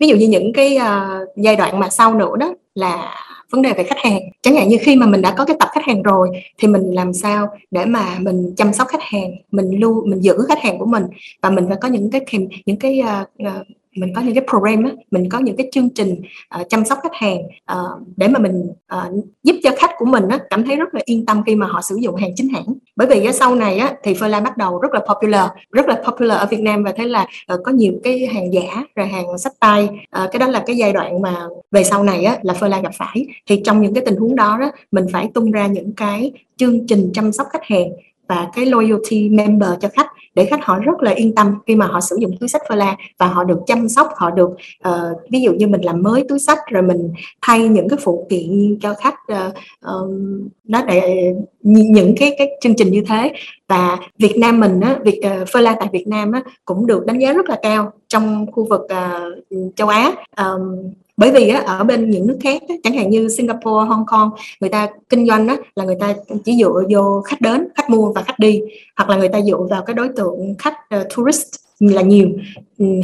ví 0.00 0.08
dụ 0.08 0.16
như 0.16 0.28
những 0.28 0.52
cái 0.52 0.76
uh, 0.76 1.28
giai 1.36 1.56
đoạn 1.56 1.80
mà 1.80 1.88
sau 1.88 2.14
nữa 2.14 2.36
đó 2.40 2.54
là 2.74 3.14
vấn 3.50 3.62
đề 3.62 3.72
về 3.72 3.82
khách 3.82 3.98
hàng. 3.98 4.20
Chẳng 4.42 4.54
hạn 4.54 4.68
như 4.68 4.76
khi 4.80 4.96
mà 4.96 5.06
mình 5.06 5.22
đã 5.22 5.34
có 5.36 5.44
cái 5.44 5.56
tập 5.60 5.68
khách 5.72 5.84
hàng 5.84 6.02
rồi 6.02 6.28
thì 6.58 6.68
mình 6.68 6.82
làm 6.94 7.12
sao 7.12 7.48
để 7.70 7.84
mà 7.84 8.18
mình 8.20 8.54
chăm 8.56 8.72
sóc 8.72 8.88
khách 8.88 9.02
hàng 9.02 9.30
mình 9.50 9.80
lưu 9.80 10.06
mình 10.06 10.20
giữ 10.20 10.38
khách 10.48 10.62
hàng 10.62 10.78
của 10.78 10.86
mình 10.86 11.04
và 11.42 11.50
mình 11.50 11.64
phải 11.68 11.76
có 11.80 11.88
những 11.88 12.10
cái 12.10 12.20
những 12.66 12.78
cái 12.78 13.02
uh, 13.42 13.66
mình 13.96 14.12
có 14.14 14.20
những 14.20 14.34
cái 14.34 14.44
program 14.48 14.84
á, 14.84 14.90
mình 15.10 15.28
có 15.28 15.38
những 15.38 15.56
cái 15.56 15.68
chương 15.72 15.88
trình 15.90 16.22
uh, 16.60 16.68
chăm 16.68 16.84
sóc 16.84 16.98
khách 17.02 17.14
hàng 17.14 17.38
uh, 17.72 18.06
để 18.16 18.28
mà 18.28 18.38
mình 18.38 18.70
uh, 18.94 19.24
giúp 19.42 19.56
cho 19.62 19.70
khách 19.76 19.90
của 19.98 20.04
mình 20.04 20.28
á, 20.28 20.38
cảm 20.50 20.64
thấy 20.64 20.76
rất 20.76 20.94
là 20.94 21.00
yên 21.04 21.26
tâm 21.26 21.42
khi 21.46 21.54
mà 21.54 21.66
họ 21.66 21.82
sử 21.82 21.96
dụng 22.00 22.16
hàng 22.16 22.30
chính 22.36 22.48
hãng. 22.48 22.66
Bởi 22.96 23.08
vì 23.08 23.24
á, 23.24 23.32
sau 23.32 23.54
này 23.54 23.78
á, 23.78 23.94
thì 24.02 24.14
Furla 24.14 24.42
bắt 24.42 24.56
đầu 24.56 24.78
rất 24.78 24.92
là 24.92 25.00
popular 25.00 25.50
rất 25.72 25.88
là 25.88 26.02
popular 26.06 26.38
ở 26.38 26.46
Việt 26.50 26.60
Nam 26.60 26.84
và 26.84 26.92
thế 26.92 27.04
là 27.04 27.26
uh, 27.54 27.60
có 27.64 27.72
nhiều 27.72 27.92
cái 28.04 28.26
hàng 28.26 28.52
giả 28.52 28.84
rồi 28.94 29.06
hàng 29.06 29.38
sách 29.38 29.52
tay. 29.60 29.88
Uh, 30.22 30.30
cái 30.32 30.38
đó 30.38 30.48
là 30.48 30.62
cái 30.66 30.76
giai 30.76 30.92
đoạn 30.92 31.22
mà 31.22 31.46
về 31.70 31.84
sau 31.84 32.02
này 32.02 32.24
á, 32.24 32.38
là 32.42 32.54
Furla 32.54 32.82
gặp 32.82 32.92
phải. 32.94 33.26
Thì 33.48 33.60
trong 33.64 33.82
những 33.82 33.94
cái 33.94 34.04
tình 34.06 34.16
huống 34.16 34.36
đó, 34.36 34.56
đó 34.60 34.70
mình 34.92 35.06
phải 35.12 35.30
tung 35.34 35.50
ra 35.50 35.66
những 35.66 35.92
cái 35.92 36.32
chương 36.56 36.86
trình 36.86 37.10
chăm 37.14 37.32
sóc 37.32 37.46
khách 37.52 37.64
hàng 37.64 37.88
và 38.28 38.48
cái 38.54 38.66
loyalty 38.66 39.28
member 39.28 39.70
cho 39.80 39.88
khách 39.88 40.06
để 40.34 40.44
khách 40.44 40.64
họ 40.64 40.78
rất 40.78 41.02
là 41.02 41.10
yên 41.10 41.34
tâm 41.34 41.54
khi 41.66 41.74
mà 41.74 41.86
họ 41.86 42.00
sử 42.00 42.16
dụng 42.20 42.36
túi 42.40 42.48
sách 42.48 42.62
Furla 42.68 42.94
và 43.18 43.26
họ 43.26 43.44
được 43.44 43.58
chăm 43.66 43.88
sóc 43.88 44.08
họ 44.16 44.30
được 44.30 44.50
uh, 44.88 45.30
ví 45.30 45.40
dụ 45.40 45.52
như 45.52 45.66
mình 45.66 45.84
làm 45.84 46.02
mới 46.02 46.24
túi 46.28 46.38
sách 46.38 46.58
rồi 46.70 46.82
mình 46.82 47.12
thay 47.42 47.68
những 47.68 47.88
cái 47.88 47.98
phụ 48.02 48.26
kiện 48.30 48.78
cho 48.80 48.94
khách 48.94 49.14
uh, 49.32 49.54
um, 49.80 50.48
nó 50.64 50.84
để 50.84 51.32
những 51.62 52.14
cái 52.18 52.34
cái 52.38 52.48
chương 52.60 52.74
trình 52.76 52.90
như 52.90 53.02
thế 53.08 53.32
và 53.72 53.98
Việt 54.18 54.34
Nam 54.38 54.60
mình 54.60 54.80
á 54.80 54.98
Việt 55.04 55.20
ờ, 55.22 55.42
uh, 55.42 55.48
Furla 55.48 55.76
tại 55.80 55.88
Việt 55.92 56.08
Nam 56.08 56.32
á 56.32 56.42
cũng 56.64 56.86
được 56.86 57.06
đánh 57.06 57.18
giá 57.18 57.32
rất 57.32 57.48
là 57.48 57.58
cao 57.62 57.92
trong 58.08 58.46
khu 58.52 58.64
vực 58.64 58.80
uh, 58.80 59.76
châu 59.76 59.88
Á. 59.88 60.12
Um, 60.36 60.92
bởi 61.16 61.30
vì 61.32 61.48
á, 61.48 61.62
ở 61.66 61.84
bên 61.84 62.10
những 62.10 62.26
nước 62.26 62.38
khác 62.42 62.62
á, 62.68 62.74
chẳng 62.82 62.92
hạn 62.92 63.10
như 63.10 63.28
Singapore, 63.28 63.88
Hong 63.88 64.06
Kong 64.06 64.30
người 64.60 64.70
ta 64.70 64.88
kinh 65.08 65.26
doanh 65.26 65.48
á, 65.48 65.56
là 65.76 65.84
người 65.84 65.96
ta 66.00 66.14
chỉ 66.44 66.56
dựa 66.58 66.82
vô 66.90 67.22
khách 67.24 67.40
đến, 67.40 67.68
khách 67.74 67.90
mua 67.90 68.12
và 68.12 68.22
khách 68.22 68.38
đi 68.38 68.60
hoặc 68.96 69.10
là 69.10 69.16
người 69.16 69.28
ta 69.28 69.40
dựa 69.40 69.66
vào 69.70 69.82
cái 69.82 69.94
đối 69.94 70.08
tượng 70.08 70.54
khách 70.58 70.74
uh, 71.00 71.06
tourist 71.16 71.46
là 71.80 72.02
nhiều. 72.02 72.28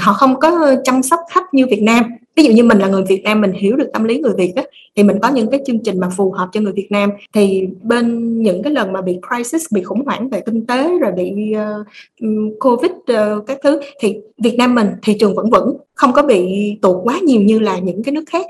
Họ 0.00 0.12
không 0.12 0.40
có 0.40 0.74
chăm 0.84 1.02
sóc 1.02 1.20
khách 1.30 1.54
như 1.54 1.66
Việt 1.66 1.82
Nam 1.82 2.04
ví 2.38 2.44
dụ 2.44 2.52
như 2.52 2.64
mình 2.64 2.78
là 2.78 2.88
người 2.88 3.02
Việt 3.08 3.22
Nam 3.24 3.40
mình 3.40 3.52
hiểu 3.52 3.76
được 3.76 3.88
tâm 3.92 4.04
lý 4.04 4.18
người 4.18 4.32
Việt 4.36 4.52
á, 4.56 4.62
thì 4.96 5.02
mình 5.02 5.18
có 5.22 5.28
những 5.28 5.50
cái 5.50 5.60
chương 5.66 5.78
trình 5.78 6.00
mà 6.00 6.08
phù 6.16 6.30
hợp 6.30 6.48
cho 6.52 6.60
người 6.60 6.72
Việt 6.72 6.88
Nam. 6.90 7.10
Thì 7.34 7.66
bên 7.82 8.38
những 8.42 8.62
cái 8.62 8.72
lần 8.72 8.92
mà 8.92 9.02
bị 9.02 9.18
crisis 9.28 9.66
bị 9.72 9.82
khủng 9.82 10.04
hoảng 10.04 10.28
về 10.28 10.40
kinh 10.46 10.66
tế 10.66 10.98
rồi 10.98 11.12
bị 11.12 11.54
uh, 11.54 12.58
covid 12.60 12.90
uh, 12.90 13.46
các 13.46 13.58
thứ 13.62 13.80
thì 14.00 14.16
Việt 14.42 14.54
Nam 14.58 14.74
mình 14.74 14.86
thị 15.02 15.16
trường 15.20 15.34
vẫn 15.34 15.50
vững 15.50 15.76
không 15.94 16.12
có 16.12 16.22
bị 16.22 16.72
tụt 16.82 16.96
quá 17.04 17.18
nhiều 17.22 17.40
như 17.40 17.58
là 17.58 17.78
những 17.78 18.02
cái 18.02 18.12
nước 18.12 18.24
khác. 18.30 18.46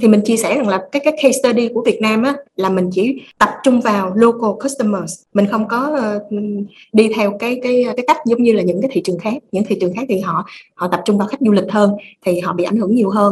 Thì 0.00 0.08
mình 0.08 0.20
chia 0.24 0.36
sẻ 0.36 0.56
rằng 0.56 0.68
là 0.68 0.82
cái 0.92 1.02
cái 1.04 1.14
case 1.22 1.38
study 1.42 1.68
của 1.68 1.82
Việt 1.86 2.00
Nam 2.00 2.22
á 2.22 2.34
là 2.56 2.70
mình 2.70 2.90
chỉ 2.92 3.22
tập 3.38 3.48
trung 3.64 3.80
vào 3.80 4.12
local 4.14 4.50
customers 4.62 5.22
mình 5.34 5.46
không 5.50 5.68
có 5.68 5.98
uh, 6.16 6.32
đi 6.92 7.08
theo 7.14 7.36
cái 7.38 7.60
cái 7.62 7.84
cái 7.96 8.04
cách 8.06 8.16
giống 8.26 8.42
như 8.42 8.52
là 8.52 8.62
những 8.62 8.80
cái 8.82 8.90
thị 8.94 9.00
trường 9.04 9.18
khác. 9.18 9.34
Những 9.52 9.64
thị 9.64 9.76
trường 9.80 9.94
khác 9.94 10.02
thì 10.08 10.18
họ 10.18 10.46
họ 10.74 10.88
tập 10.88 11.00
trung 11.04 11.18
vào 11.18 11.28
khách 11.28 11.40
du 11.40 11.52
lịch 11.52 11.70
hơn 11.70 11.90
thì 12.26 12.40
họ 12.40 12.52
bị 12.52 12.64
ảnh 12.64 12.76
hưởng 12.76 12.94
nhiều 12.94 13.10
hơn 13.10 13.23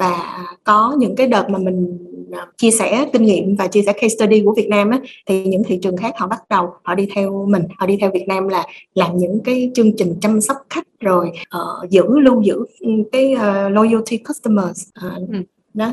và 0.00 0.46
có 0.64 0.94
những 0.98 1.16
cái 1.16 1.26
đợt 1.26 1.50
mà 1.50 1.58
mình 1.58 1.98
à, 2.32 2.46
chia 2.56 2.70
sẻ 2.70 3.06
kinh 3.12 3.24
nghiệm 3.24 3.56
và 3.56 3.66
chia 3.66 3.82
sẻ 3.82 3.92
case 3.92 4.08
study 4.08 4.42
của 4.44 4.54
Việt 4.56 4.68
Nam 4.68 4.90
á, 4.90 4.98
thì 5.26 5.44
những 5.44 5.64
thị 5.64 5.78
trường 5.82 5.96
khác 5.96 6.14
họ 6.18 6.26
bắt 6.26 6.40
đầu 6.50 6.70
họ 6.82 6.94
đi 6.94 7.08
theo 7.14 7.46
mình 7.48 7.62
họ 7.78 7.86
đi 7.86 7.96
theo 8.00 8.10
Việt 8.14 8.24
Nam 8.28 8.48
là 8.48 8.66
làm 8.94 9.16
những 9.16 9.40
cái 9.44 9.70
chương 9.74 9.96
trình 9.96 10.14
chăm 10.20 10.40
sóc 10.40 10.56
khách 10.70 10.86
rồi 11.00 11.30
uh, 11.56 11.90
giữ 11.90 12.18
lưu 12.18 12.42
giữ 12.42 12.64
cái 13.12 13.34
uh, 13.34 13.72
loyalty 13.72 14.18
customers 14.18 14.88
uh, 15.06 15.28
ừ. 15.28 15.38
đó 15.74 15.92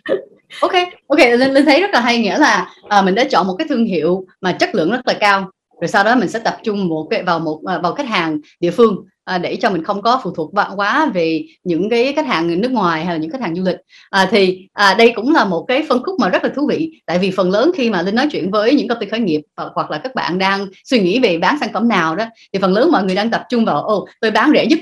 ok 0.60 0.72
ok 1.06 1.18
linh, 1.18 1.52
linh 1.52 1.64
thấy 1.64 1.80
rất 1.80 1.90
là 1.92 2.00
hay 2.00 2.18
nghĩa 2.18 2.38
là 2.38 2.70
uh, 2.86 3.04
mình 3.04 3.14
đã 3.14 3.24
chọn 3.30 3.46
một 3.46 3.54
cái 3.58 3.68
thương 3.68 3.84
hiệu 3.84 4.26
mà 4.40 4.52
chất 4.52 4.74
lượng 4.74 4.90
rất 4.90 5.00
là 5.06 5.14
cao 5.20 5.50
rồi 5.80 5.88
sau 5.88 6.04
đó 6.04 6.14
mình 6.16 6.28
sẽ 6.28 6.38
tập 6.38 6.56
trung 6.62 6.88
một 6.88 7.06
cái 7.10 7.22
vào 7.22 7.38
một 7.38 7.60
vào 7.82 7.94
khách 7.94 8.08
hàng 8.08 8.40
địa 8.60 8.70
phương 8.70 9.04
à, 9.24 9.38
để 9.38 9.56
cho 9.56 9.70
mình 9.70 9.84
không 9.84 10.02
có 10.02 10.20
phụ 10.24 10.30
thuộc 10.30 10.50
quá 10.76 11.06
về 11.14 11.44
những 11.64 11.90
cái 11.90 12.12
khách 12.16 12.26
hàng 12.26 12.60
nước 12.60 12.70
ngoài 12.70 13.04
hay 13.04 13.14
là 13.14 13.20
những 13.20 13.30
khách 13.30 13.40
hàng 13.40 13.56
du 13.56 13.62
lịch. 13.62 13.76
À, 14.10 14.28
thì 14.30 14.68
à, 14.72 14.94
đây 14.94 15.12
cũng 15.16 15.34
là 15.34 15.44
một 15.44 15.64
cái 15.68 15.84
phân 15.88 16.02
khúc 16.02 16.14
mà 16.20 16.28
rất 16.28 16.44
là 16.44 16.50
thú 16.56 16.66
vị. 16.66 16.90
Tại 17.06 17.18
vì 17.18 17.30
phần 17.30 17.50
lớn 17.50 17.72
khi 17.76 17.90
mà 17.90 18.02
linh 18.02 18.14
nói 18.14 18.28
chuyện 18.32 18.50
với 18.50 18.74
những 18.74 18.88
công 18.88 18.98
ty 19.00 19.06
khởi 19.06 19.20
nghiệp 19.20 19.40
hoặc 19.56 19.90
là 19.90 19.98
các 19.98 20.14
bạn 20.14 20.38
đang 20.38 20.66
suy 20.84 21.00
nghĩ 21.00 21.20
về 21.20 21.38
bán 21.38 21.56
sản 21.60 21.68
phẩm 21.72 21.88
nào 21.88 22.16
đó 22.16 22.24
thì 22.52 22.58
phần 22.58 22.72
lớn 22.72 22.92
mọi 22.92 23.04
người 23.04 23.14
đang 23.14 23.30
tập 23.30 23.42
trung 23.48 23.64
vào 23.64 23.82
ô 23.82 24.06
tôi 24.20 24.30
bán 24.30 24.50
rẻ 24.54 24.66
nhất. 24.66 24.78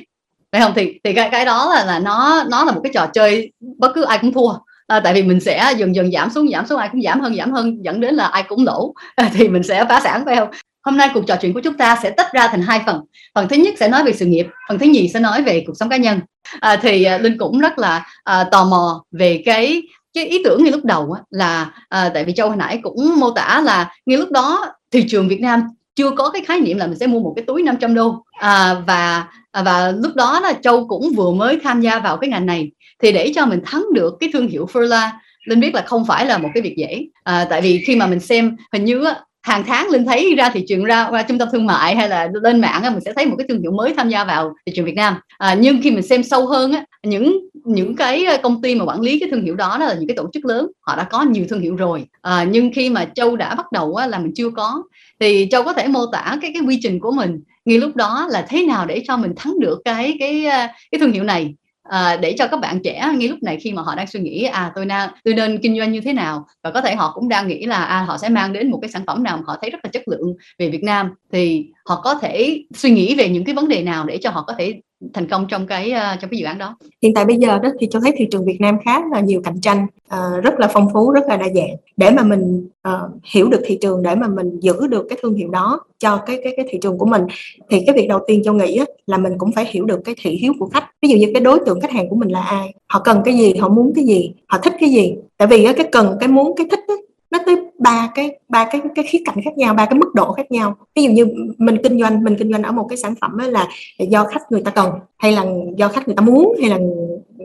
Phải 0.53 0.61
không? 0.61 0.73
Thì 0.77 1.01
thì 1.05 1.13
cái 1.13 1.29
cái 1.33 1.45
đó 1.45 1.73
là 1.75 1.85
là 1.85 1.99
nó 1.99 2.45
nó 2.51 2.65
là 2.65 2.73
một 2.73 2.81
cái 2.85 2.93
trò 2.95 3.07
chơi 3.07 3.53
bất 3.79 3.93
cứ 3.95 4.03
ai 4.03 4.19
cũng 4.19 4.33
thua. 4.33 4.53
À, 4.87 5.01
tại 5.01 5.15
vì 5.15 5.23
mình 5.23 5.41
sẽ 5.41 5.75
dần 5.77 5.95
dần 5.95 6.13
giảm 6.13 6.31
xuống 6.31 6.49
giảm 6.51 6.67
xuống 6.67 6.79
ai 6.79 6.89
cũng 6.93 7.03
giảm 7.03 7.21
hơn 7.21 7.37
giảm 7.37 7.53
hơn 7.53 7.85
dẫn 7.85 8.01
đến 8.01 8.15
là 8.15 8.25
ai 8.25 8.43
cũng 8.43 8.65
lỗ. 8.65 8.95
À, 9.15 9.31
thì 9.35 9.49
mình 9.49 9.63
sẽ 9.63 9.85
phá 9.89 10.01
sản 10.01 10.23
phải 10.25 10.37
không? 10.37 10.49
Hôm 10.83 10.97
nay 10.97 11.11
cuộc 11.15 11.27
trò 11.27 11.37
chuyện 11.41 11.53
của 11.53 11.61
chúng 11.61 11.77
ta 11.77 11.99
sẽ 12.03 12.11
tách 12.11 12.33
ra 12.33 12.49
thành 12.49 12.63
hai 12.63 12.81
phần. 12.87 13.01
Phần 13.35 13.49
thứ 13.49 13.57
nhất 13.57 13.75
sẽ 13.81 13.89
nói 13.89 14.05
về 14.05 14.13
sự 14.13 14.27
nghiệp, 14.27 14.47
phần 14.69 14.79
thứ 14.79 14.87
nhì 14.87 15.09
sẽ 15.09 15.21
nói 15.21 15.43
về 15.43 15.65
cuộc 15.67 15.73
sống 15.77 15.89
cá 15.89 15.97
nhân. 15.97 16.21
À, 16.61 16.77
thì 16.77 17.05
à, 17.05 17.19
Linh 17.19 17.39
cũng 17.39 17.59
rất 17.59 17.79
là 17.79 18.07
à, 18.25 18.45
tò 18.45 18.65
mò 18.65 19.05
về 19.13 19.43
cái 19.45 19.83
cái 20.15 20.27
ý 20.27 20.43
tưởng 20.45 20.65
ngay 20.65 20.73
lúc 20.73 20.85
đầu 20.85 21.13
á, 21.13 21.23
là 21.31 21.71
à, 21.89 22.11
tại 22.15 22.25
vì 22.25 22.33
Châu 22.33 22.49
hồi 22.49 22.57
nãy 22.57 22.81
cũng 22.83 23.21
mô 23.21 23.31
tả 23.31 23.61
là 23.65 23.95
ngay 24.07 24.19
lúc 24.19 24.31
đó 24.31 24.73
thị 24.91 25.05
trường 25.09 25.29
Việt 25.29 25.41
Nam 25.41 25.63
chưa 25.95 26.11
có 26.11 26.31
cái 26.31 26.43
khái 26.45 26.61
niệm 26.61 26.79
là 26.79 26.87
mình 26.87 26.99
sẽ 26.99 27.07
mua 27.07 27.21
một 27.21 27.33
cái 27.37 27.45
túi 27.47 27.63
500 27.63 27.95
đô 27.95 28.25
à, 28.33 28.75
và 28.87 29.27
à, 29.53 29.63
và 29.63 29.93
lúc 29.97 30.15
đó 30.15 30.41
là 30.41 30.53
Châu 30.53 30.89
cũng 30.89 31.13
vừa 31.17 31.31
mới 31.31 31.59
tham 31.63 31.81
gia 31.81 31.99
vào 31.99 32.17
cái 32.17 32.31
ngành 32.31 32.47
này 32.47 32.71
thì 33.03 33.13
để 33.13 33.33
cho 33.35 33.47
mình 33.47 33.61
thắng 33.67 33.85
được 33.95 34.15
cái 34.21 34.31
thương 34.33 34.49
hiệu 34.49 34.69
Furla 34.73 35.11
Linh 35.45 35.61
biết 35.61 35.75
là 35.75 35.83
không 35.87 36.05
phải 36.05 36.27
là 36.27 36.39
một 36.39 36.49
cái 36.55 36.63
việc 36.63 36.75
dễ 36.77 37.07
à, 37.25 37.47
tại 37.51 37.61
vì 37.61 37.83
khi 37.87 37.97
mà 37.97 38.07
mình 38.07 38.21
xem 38.21 38.57
hình 38.73 38.85
như 38.85 39.05
á 39.05 39.21
hàng 39.43 39.65
tháng 39.67 39.89
linh 39.91 40.07
thấy 40.07 40.35
ra 40.35 40.51
thị 40.51 40.65
trường 40.69 40.85
ra 40.85 41.07
qua 41.11 41.23
trung 41.23 41.39
tâm 41.39 41.49
thương 41.53 41.67
mại 41.67 41.97
hay 41.97 42.09
là 42.09 42.29
lên 42.43 42.61
mạng 42.61 42.83
mình 42.83 43.05
sẽ 43.05 43.13
thấy 43.17 43.27
một 43.27 43.35
cái 43.39 43.47
thương 43.49 43.63
hiệu 43.63 43.73
mới 43.73 43.95
tham 43.97 44.09
gia 44.09 44.25
vào 44.25 44.55
thị 44.67 44.73
trường 44.77 44.85
Việt 44.85 44.97
Nam. 44.97 45.15
À, 45.39 45.55
nhưng 45.55 45.83
khi 45.83 45.91
mình 45.91 46.03
xem 46.03 46.23
sâu 46.23 46.47
hơn 46.47 46.73
á, 46.73 46.85
những 47.03 47.49
những 47.65 47.97
cái 47.97 48.27
công 48.43 48.63
ty 48.63 48.75
mà 48.75 48.85
quản 48.85 49.01
lý 49.01 49.19
cái 49.19 49.29
thương 49.31 49.43
hiệu 49.43 49.55
đó, 49.55 49.77
đó 49.81 49.87
là 49.87 49.95
những 49.95 50.09
cái 50.09 50.17
tổ 50.17 50.31
chức 50.33 50.45
lớn 50.45 50.71
họ 50.81 50.97
đã 50.97 51.05
có 51.05 51.23
nhiều 51.23 51.45
thương 51.49 51.61
hiệu 51.61 51.77
rồi. 51.77 52.05
À, 52.23 52.47
nhưng 52.51 52.71
khi 52.75 52.91
mà 52.91 53.05
Châu 53.15 53.37
đã 53.37 53.55
bắt 53.55 53.73
đầu 53.73 53.95
á, 53.95 54.07
là 54.07 54.19
mình 54.19 54.33
chưa 54.35 54.51
có 54.51 54.83
thì 55.21 55.49
Châu 55.51 55.63
có 55.63 55.73
thể 55.73 55.89
mô 55.89 56.07
tả 56.07 56.39
cái 56.43 56.51
cái 56.55 56.63
quy 56.67 56.79
trình 56.83 57.01
của 57.01 57.11
mình 57.11 57.41
ngay 57.65 57.79
lúc 57.79 57.97
đó 57.97 58.27
là 58.31 58.47
thế 58.49 58.67
nào 58.67 58.87
để 58.87 59.03
cho 59.09 59.17
mình 59.17 59.33
thắng 59.37 59.61
được 59.61 59.81
cái 59.85 60.17
cái 60.19 60.45
cái 60.91 61.01
thương 61.01 61.13
hiệu 61.13 61.25
này 61.25 61.55
à, 61.83 62.17
để 62.17 62.35
cho 62.39 62.47
các 62.47 62.61
bạn 62.61 62.81
trẻ 62.85 63.13
ngay 63.15 63.29
lúc 63.29 63.43
này 63.43 63.59
khi 63.61 63.73
mà 63.73 63.83
họ 63.83 63.95
đang 63.95 64.07
suy 64.07 64.21
nghĩ 64.21 64.45
à 64.45 64.73
tôi 64.75 64.87
nên 64.87 65.11
tôi 65.25 65.35
nên 65.35 65.59
kinh 65.59 65.79
doanh 65.79 65.93
như 65.93 66.01
thế 66.01 66.13
nào? 66.13 66.47
Và 66.63 66.71
có 66.71 66.81
thể 66.81 66.95
họ 66.95 67.13
cũng 67.15 67.29
đang 67.29 67.49
nghĩ 67.49 67.67
là 67.67 67.85
à, 67.85 68.03
họ 68.03 68.19
sẽ 68.19 68.29
mang 68.29 68.53
đến 68.53 68.71
một 68.71 68.79
cái 68.83 68.91
sản 68.91 69.03
phẩm 69.07 69.23
nào 69.23 69.37
mà 69.37 69.43
họ 69.47 69.57
thấy 69.61 69.71
rất 69.71 69.79
là 69.83 69.91
chất 69.93 70.03
lượng 70.09 70.35
về 70.59 70.71
Việt 70.71 70.83
Nam. 70.83 71.11
Thì 71.33 71.67
họ 71.87 72.01
có 72.05 72.15
thể 72.15 72.65
suy 72.75 72.91
nghĩ 72.91 73.15
về 73.15 73.29
những 73.29 73.45
cái 73.45 73.55
vấn 73.55 73.69
đề 73.69 73.83
nào 73.83 74.05
để 74.05 74.19
cho 74.23 74.31
họ 74.31 74.45
có 74.47 74.55
thể 74.59 74.81
thành 75.15 75.29
công 75.29 75.47
trong 75.49 75.67
cái 75.67 75.91
ờ, 75.91 76.17
trong 76.21 76.31
cái 76.31 76.41
dự 76.41 76.47
án 76.47 76.59
đó. 76.59 76.77
Hiện 77.03 77.15
tại 77.15 77.25
bây 77.25 77.37
giờ 77.37 77.59
đó 77.59 77.69
thì 77.81 77.87
cho 77.91 78.01
thấy 78.01 78.13
thị 78.17 78.27
trường 78.31 78.45
Việt 78.45 78.61
Nam 78.61 78.77
khá 78.85 79.01
là 79.13 79.21
nhiều 79.21 79.41
cạnh 79.45 79.61
tranh 79.61 79.87
uh, 80.15 80.43
rất 80.43 80.55
là 80.59 80.69
phong 80.73 80.89
phú 80.93 81.11
rất 81.11 81.25
là 81.29 81.37
đa 81.37 81.47
dạng. 81.55 81.77
Để 81.97 82.11
mà 82.11 82.23
mình 82.23 82.69
uh, 82.89 83.11
hiểu 83.35 83.49
được 83.49 83.61
thị 83.65 83.79
trường 83.81 84.03
để 84.03 84.15
mà 84.15 84.29
mình 84.29 84.61
giữ 84.61 84.87
được 84.87 85.07
cái 85.09 85.19
thương 85.23 85.35
hiệu 85.35 85.51
đó 85.51 85.81
cho 85.99 86.17
cái 86.17 86.41
cái 86.45 86.53
cái 86.57 86.67
thị 86.71 86.79
trường 86.83 86.99
của 86.99 87.07
mình 87.07 87.23
thì 87.71 87.83
cái 87.87 87.97
việc 87.97 88.07
đầu 88.09 88.21
tiên 88.27 88.43
cho 88.45 88.53
nghĩ 88.53 88.77
á, 88.77 88.85
là 89.07 89.19
mình 89.19 89.33
cũng 89.39 89.53
phải 89.53 89.65
hiểu 89.71 89.85
được 89.85 90.01
cái 90.05 90.15
thị 90.21 90.31
hiếu 90.31 90.53
của 90.59 90.67
khách. 90.67 90.85
Ví 91.03 91.09
dụ 91.09 91.17
như 91.17 91.31
cái 91.35 91.41
đối 91.41 91.59
tượng 91.67 91.81
khách 91.81 91.91
hàng 91.91 92.09
của 92.09 92.17
mình 92.17 92.29
là 92.29 92.41
ai 92.41 92.75
họ 92.89 93.01
cần 93.01 93.23
cái 93.25 93.35
gì 93.39 93.55
họ 93.55 93.69
muốn 93.69 93.93
cái 93.95 94.05
gì 94.05 94.33
họ 94.47 94.59
thích 94.59 94.73
cái 94.81 94.89
gì. 94.89 95.15
Tại 95.37 95.49
vì 95.49 95.65
á, 95.65 95.73
cái 95.77 95.89
cần 95.93 96.17
cái 96.21 96.29
muốn 96.29 96.57
cái 96.57 96.67
thích 96.71 96.81
á, 96.89 96.95
nó 97.33 97.39
tới 97.47 97.57
ba 97.79 98.11
cái 98.15 98.39
ba 98.49 98.65
cái 98.65 98.81
cái 98.95 99.05
khía 99.09 99.19
cạnh 99.25 99.37
khác 99.45 99.59
nhau, 99.59 99.75
ba 99.75 99.87
cái 99.87 99.99
mức 99.99 100.15
độ 100.15 100.33
khác 100.33 100.51
nhau. 100.51 100.77
Ví 100.95 101.03
dụ 101.03 101.11
như 101.11 101.27
mình 101.59 101.79
kinh 101.83 102.01
doanh, 102.01 102.25
mình 102.25 102.37
kinh 102.39 102.53
doanh 102.53 102.63
ở 102.63 102.73
một 102.73 102.87
cái 102.89 102.97
sản 102.97 103.15
phẩm 103.21 103.39
là 103.39 103.69
do 103.99 104.25
khách 104.25 104.53
người 104.53 104.63
ta 104.63 104.71
cần, 104.71 104.91
hay 105.19 105.33
là 105.33 105.45
do 105.77 105.89
khách 105.89 106.09
người 106.09 106.17
ta 106.17 106.23
muốn, 106.23 106.55
hay 106.61 106.71
là 106.71 106.79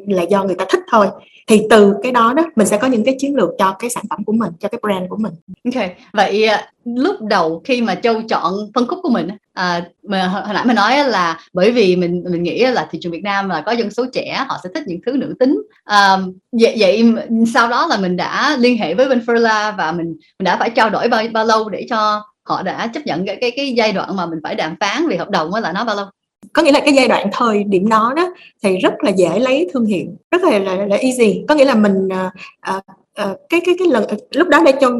là 0.07 0.23
do 0.23 0.43
người 0.43 0.55
ta 0.55 0.65
thích 0.69 0.81
thôi 0.91 1.07
thì 1.47 1.61
từ 1.69 1.93
cái 2.03 2.11
đó 2.11 2.33
đó 2.33 2.43
mình 2.55 2.67
sẽ 2.67 2.77
có 2.77 2.87
những 2.87 3.03
cái 3.03 3.15
chiến 3.19 3.35
lược 3.35 3.49
cho 3.57 3.75
cái 3.79 3.89
sản 3.89 4.03
phẩm 4.09 4.23
của 4.23 4.33
mình 4.33 4.51
cho 4.59 4.69
cái 4.69 4.79
brand 4.83 5.09
của 5.09 5.17
mình. 5.17 5.33
Ok 5.65 5.83
vậy 6.13 6.45
à, 6.45 6.71
lúc 6.85 7.15
đầu 7.21 7.61
khi 7.65 7.81
mà 7.81 7.95
châu 7.95 8.21
chọn 8.21 8.53
phân 8.75 8.87
khúc 8.87 8.99
của 9.03 9.09
mình 9.09 9.27
à, 9.53 9.85
mà 10.03 10.27
hồi 10.27 10.53
nãy 10.53 10.65
mình 10.65 10.75
nói 10.75 11.03
là 11.03 11.39
bởi 11.53 11.71
vì 11.71 11.95
mình 11.95 12.23
mình 12.31 12.43
nghĩ 12.43 12.65
là 12.65 12.87
thị 12.91 12.99
trường 13.01 13.11
Việt 13.11 13.23
Nam 13.23 13.49
là 13.49 13.61
có 13.61 13.71
dân 13.71 13.91
số 13.91 14.05
trẻ 14.13 14.45
họ 14.47 14.57
sẽ 14.63 14.69
thích 14.73 14.83
những 14.87 14.99
thứ 15.05 15.11
nữ 15.11 15.35
tính. 15.39 15.61
À, 15.83 16.17
vậy 16.51 16.75
vậy 16.79 17.13
sau 17.53 17.67
đó 17.69 17.87
là 17.87 17.97
mình 17.97 18.17
đã 18.17 18.57
liên 18.59 18.77
hệ 18.77 18.93
với 18.93 19.09
bên 19.09 19.19
Furla 19.19 19.75
và 19.77 19.91
mình 19.91 20.07
mình 20.39 20.45
đã 20.45 20.57
phải 20.57 20.69
trao 20.69 20.89
đổi 20.89 21.07
bao 21.07 21.23
bao 21.33 21.45
lâu 21.45 21.69
để 21.69 21.85
cho 21.89 22.23
họ 22.43 22.63
đã 22.63 22.87
chấp 22.87 23.05
nhận 23.05 23.25
cái 23.25 23.37
cái 23.41 23.51
cái 23.55 23.73
giai 23.77 23.91
đoạn 23.91 24.15
mà 24.15 24.25
mình 24.25 24.39
phải 24.43 24.55
đàm 24.55 24.75
phán 24.79 25.07
về 25.07 25.17
hợp 25.17 25.29
đồng 25.29 25.53
là 25.53 25.73
nó 25.73 25.83
bao 25.83 25.95
lâu? 25.95 26.05
Có 26.53 26.61
nghĩa 26.61 26.71
là 26.71 26.79
cái 26.79 26.93
giai 26.93 27.07
đoạn 27.07 27.29
thời 27.31 27.63
điểm 27.63 27.89
đó 27.89 28.13
đó 28.15 28.33
thì 28.63 28.77
rất 28.77 28.93
là 28.99 29.09
dễ 29.09 29.39
lấy 29.39 29.69
thương 29.73 29.85
hiệu 29.85 30.05
rất 30.31 30.43
là 30.43 30.59
là, 30.59 30.85
là 30.85 30.95
easy. 30.95 31.43
Có 31.47 31.55
nghĩa 31.55 31.65
là 31.65 31.75
mình 31.75 32.07
uh, 32.07 32.83
uh, 33.21 33.37
cái 33.49 33.61
cái 33.65 33.75
cái 33.79 33.87
lần 33.87 34.03
lúc 34.31 34.47
đó 34.47 34.59
đây 34.63 34.73
châu 34.81 34.91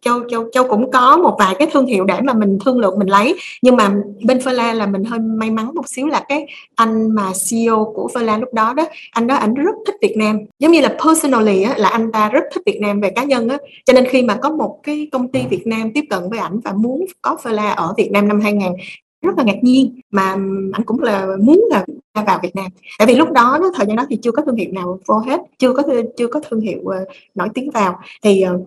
châu 0.00 0.28
châu 0.30 0.50
châu 0.52 0.68
cũng 0.68 0.90
có 0.90 1.16
một 1.16 1.36
vài 1.38 1.54
cái 1.58 1.68
thương 1.72 1.86
hiệu 1.86 2.04
để 2.04 2.20
mà 2.20 2.32
mình 2.32 2.58
thương 2.64 2.78
lượng 2.78 2.98
mình 2.98 3.08
lấy. 3.08 3.38
Nhưng 3.62 3.76
mà 3.76 3.90
bên 4.24 4.38
Ferla 4.38 4.74
là 4.74 4.86
mình 4.86 5.04
hơi 5.04 5.18
may 5.18 5.50
mắn 5.50 5.74
một 5.74 5.88
xíu 5.88 6.06
là 6.06 6.24
cái 6.28 6.46
anh 6.74 7.14
mà 7.14 7.32
CEO 7.50 7.92
của 7.94 8.08
Ferla 8.14 8.40
lúc 8.40 8.54
đó 8.54 8.74
đó 8.74 8.86
anh 9.10 9.26
đó 9.26 9.34
ảnh 9.34 9.54
rất 9.54 9.74
thích 9.86 9.96
Việt 10.02 10.16
Nam. 10.16 10.38
Giống 10.58 10.72
như 10.72 10.80
là 10.80 10.96
personally 11.04 11.62
á, 11.62 11.74
là 11.76 11.88
anh 11.88 12.12
ta 12.12 12.28
rất 12.28 12.44
thích 12.54 12.62
Việt 12.66 12.78
Nam 12.80 13.00
về 13.00 13.10
cá 13.10 13.24
nhân 13.24 13.48
á. 13.48 13.58
Cho 13.84 13.92
nên 13.92 14.04
khi 14.08 14.22
mà 14.22 14.34
có 14.42 14.50
một 14.50 14.80
cái 14.82 15.08
công 15.12 15.28
ty 15.28 15.40
Việt 15.50 15.66
Nam 15.66 15.92
tiếp 15.92 16.04
cận 16.10 16.30
với 16.30 16.38
ảnh 16.38 16.60
và 16.64 16.72
muốn 16.72 17.04
có 17.22 17.36
Ferla 17.42 17.74
ở 17.74 17.94
Việt 17.96 18.10
Nam 18.12 18.28
năm 18.28 18.40
2000 18.40 18.72
rất 19.22 19.38
là 19.38 19.44
ngạc 19.44 19.56
nhiên. 19.62 20.00
Mà 20.10 20.22
anh 20.72 20.84
cũng 20.84 21.02
là 21.02 21.26
muốn 21.40 21.68
là 21.70 21.84
vào 22.26 22.40
Việt 22.42 22.56
Nam. 22.56 22.66
Tại 22.98 23.06
vì 23.06 23.14
lúc 23.14 23.30
đó, 23.30 23.60
thời 23.76 23.86
gian 23.86 23.96
đó 23.96 24.06
thì 24.10 24.18
chưa 24.22 24.30
có 24.30 24.42
thương 24.42 24.56
hiệu 24.56 24.72
nào 24.72 24.98
vô 25.06 25.18
hết 25.18 25.40
chưa 25.58 25.72
có 25.72 25.82
chưa 26.16 26.26
có 26.26 26.40
thương 26.50 26.60
hiệu 26.60 26.80
ờ, 26.86 27.04
nổi 27.34 27.48
tiếng 27.54 27.70
vào. 27.70 27.98
Thì 28.22 28.40
ờ, 28.40 28.58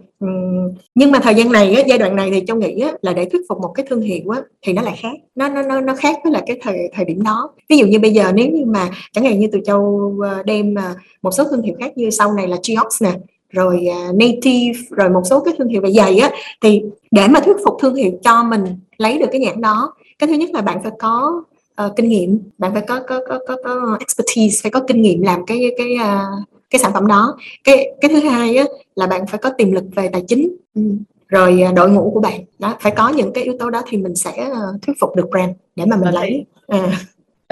nhưng 0.95 1.11
mà 1.11 1.19
thời 1.19 1.35
gian 1.35 1.51
này 1.51 1.83
giai 1.87 1.97
đoạn 1.97 2.15
này 2.15 2.31
thì 2.31 2.43
châu 2.47 2.57
nghĩ 2.57 2.83
là 3.01 3.13
để 3.13 3.25
thuyết 3.25 3.41
phục 3.49 3.59
một 3.59 3.71
cái 3.75 3.85
thương 3.89 4.01
hiệu 4.01 4.23
thì 4.61 4.73
nó 4.73 4.81
lại 4.81 4.99
khác. 5.01 5.13
Nó 5.35 5.49
nó 5.49 5.61
nó 5.61 5.81
nó 5.81 5.95
khác 5.95 6.15
với 6.23 6.33
là 6.33 6.41
cái 6.47 6.59
thời 6.61 6.77
thời 6.93 7.05
điểm 7.05 7.23
đó. 7.23 7.51
Ví 7.69 7.77
dụ 7.77 7.85
như 7.85 7.99
bây 7.99 8.11
giờ 8.11 8.31
nếu 8.35 8.47
như 8.51 8.65
mà 8.65 8.89
chẳng 9.11 9.23
hạn 9.23 9.39
như 9.39 9.47
từ 9.51 9.59
châu 9.65 10.13
ờ, 10.23 10.43
đem 10.43 10.75
một 11.21 11.31
số 11.31 11.43
thương 11.43 11.61
hiệu 11.61 11.75
khác 11.79 11.97
như 11.97 12.09
sau 12.09 12.33
này 12.33 12.47
là 12.47 12.57
Geox 12.67 13.03
nè 13.03 13.11
rồi 13.53 13.85
uh, 13.89 14.15
native 14.15 14.79
rồi 14.89 15.09
một 15.09 15.21
số 15.25 15.39
cái 15.39 15.53
thương 15.57 15.67
hiệu 15.67 15.81
về 15.81 15.91
giày 15.91 16.19
á 16.19 16.31
thì 16.61 16.81
để 17.11 17.27
mà 17.27 17.39
thuyết 17.39 17.55
phục 17.65 17.77
thương 17.79 17.95
hiệu 17.95 18.11
cho 18.23 18.43
mình 18.43 18.65
lấy 18.97 19.17
được 19.17 19.27
cái 19.31 19.41
nhãn 19.41 19.61
đó 19.61 19.93
cái 20.23 20.27
thứ 20.27 20.33
nhất 20.33 20.49
là 20.53 20.61
bạn 20.61 20.83
phải 20.83 20.91
có 20.99 21.43
uh, 21.85 21.95
kinh 21.95 22.09
nghiệm 22.09 22.39
bạn 22.57 22.73
phải 22.73 22.83
có 22.87 22.99
có, 23.07 23.19
có 23.29 23.39
có 23.47 23.57
có 23.63 23.97
expertise 23.99 24.61
phải 24.63 24.71
có 24.71 24.79
kinh 24.87 25.01
nghiệm 25.01 25.21
làm 25.21 25.45
cái 25.45 25.71
cái 25.77 25.95
uh, 25.95 26.47
cái 26.69 26.79
sản 26.79 26.93
phẩm 26.93 27.07
đó 27.07 27.37
cái 27.63 27.87
cái 28.01 28.11
thứ 28.11 28.29
hai 28.29 28.57
á, 28.57 28.65
là 28.95 29.07
bạn 29.07 29.27
phải 29.27 29.37
có 29.37 29.49
tiềm 29.49 29.71
lực 29.71 29.83
về 29.95 30.09
tài 30.13 30.23
chính 30.27 30.55
ừ. 30.75 30.81
rồi 31.27 31.63
đội 31.75 31.89
ngũ 31.89 32.11
của 32.13 32.19
bạn 32.19 32.39
đó 32.59 32.75
phải 32.79 32.93
có 32.97 33.09
những 33.09 33.33
cái 33.33 33.43
yếu 33.43 33.53
tố 33.59 33.69
đó 33.69 33.81
thì 33.87 33.97
mình 33.97 34.15
sẽ 34.15 34.49
thuyết 34.81 34.93
phục 34.99 35.15
được 35.15 35.25
brand 35.31 35.51
để 35.75 35.85
mà 35.85 35.95
mình 35.95 36.05
Và 36.05 36.11
lấy 36.11 36.45
à. 36.67 36.99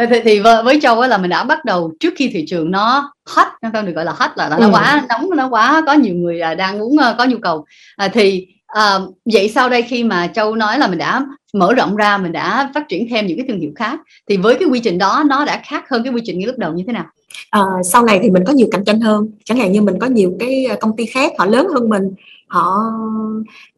thì, 0.09 0.19
thì 0.23 0.39
với 0.39 0.79
châu 0.81 1.01
là 1.01 1.17
mình 1.17 1.29
đã 1.29 1.43
bắt 1.43 1.65
đầu 1.65 1.91
trước 1.99 2.13
khi 2.17 2.29
thị 2.33 2.45
trường 2.47 2.71
nó 2.71 3.13
hot 3.25 3.47
nó 3.61 3.69
không 3.73 3.85
được 3.85 3.93
gọi 3.95 4.05
là 4.05 4.11
hot 4.11 4.31
là, 4.35 4.49
là 4.49 4.57
nó 4.59 4.65
ừ. 4.65 4.71
quá 4.73 5.05
nóng 5.09 5.29
nó 5.35 5.49
quá 5.49 5.83
có 5.85 5.93
nhiều 5.93 6.15
người 6.15 6.39
đang 6.57 6.79
muốn 6.79 6.97
có 7.17 7.25
nhu 7.25 7.37
cầu 7.41 7.65
à, 7.95 8.07
thì 8.07 8.47
à, 8.67 8.99
vậy 9.33 9.51
sau 9.55 9.69
đây 9.69 9.81
khi 9.81 10.03
mà 10.03 10.27
châu 10.27 10.55
nói 10.55 10.79
là 10.79 10.87
mình 10.87 10.97
đã 10.97 11.25
mở 11.53 11.73
rộng 11.73 11.95
ra 11.95 12.17
mình 12.17 12.31
đã 12.31 12.71
phát 12.73 12.89
triển 12.89 13.07
thêm 13.09 13.27
những 13.27 13.37
cái 13.37 13.45
thương 13.49 13.59
hiệu 13.59 13.71
khác 13.75 13.99
thì 14.29 14.37
với 14.37 14.55
cái 14.55 14.67
quy 14.67 14.79
trình 14.79 14.97
đó 14.97 15.23
nó 15.29 15.45
đã 15.45 15.61
khác 15.65 15.89
hơn 15.89 16.03
cái 16.03 16.13
quy 16.13 16.21
trình 16.25 16.39
ngay 16.39 16.47
lúc 16.47 16.57
đầu 16.57 16.73
như 16.73 16.83
thế 16.87 16.93
nào? 16.93 17.05
À, 17.49 17.61
sau 17.83 18.05
này 18.05 18.19
thì 18.23 18.29
mình 18.29 18.43
có 18.47 18.53
nhiều 18.53 18.67
cạnh 18.71 18.85
tranh 18.85 19.01
hơn. 19.01 19.31
Chẳng 19.45 19.57
hạn 19.57 19.71
như 19.71 19.81
mình 19.81 19.99
có 19.99 20.07
nhiều 20.07 20.33
cái 20.39 20.65
à, 20.65 20.75
công 20.79 20.95
ty 20.95 21.05
khác 21.05 21.33
họ 21.37 21.45
lớn 21.45 21.67
hơn 21.73 21.89
mình 21.89 22.03
họ 22.51 22.81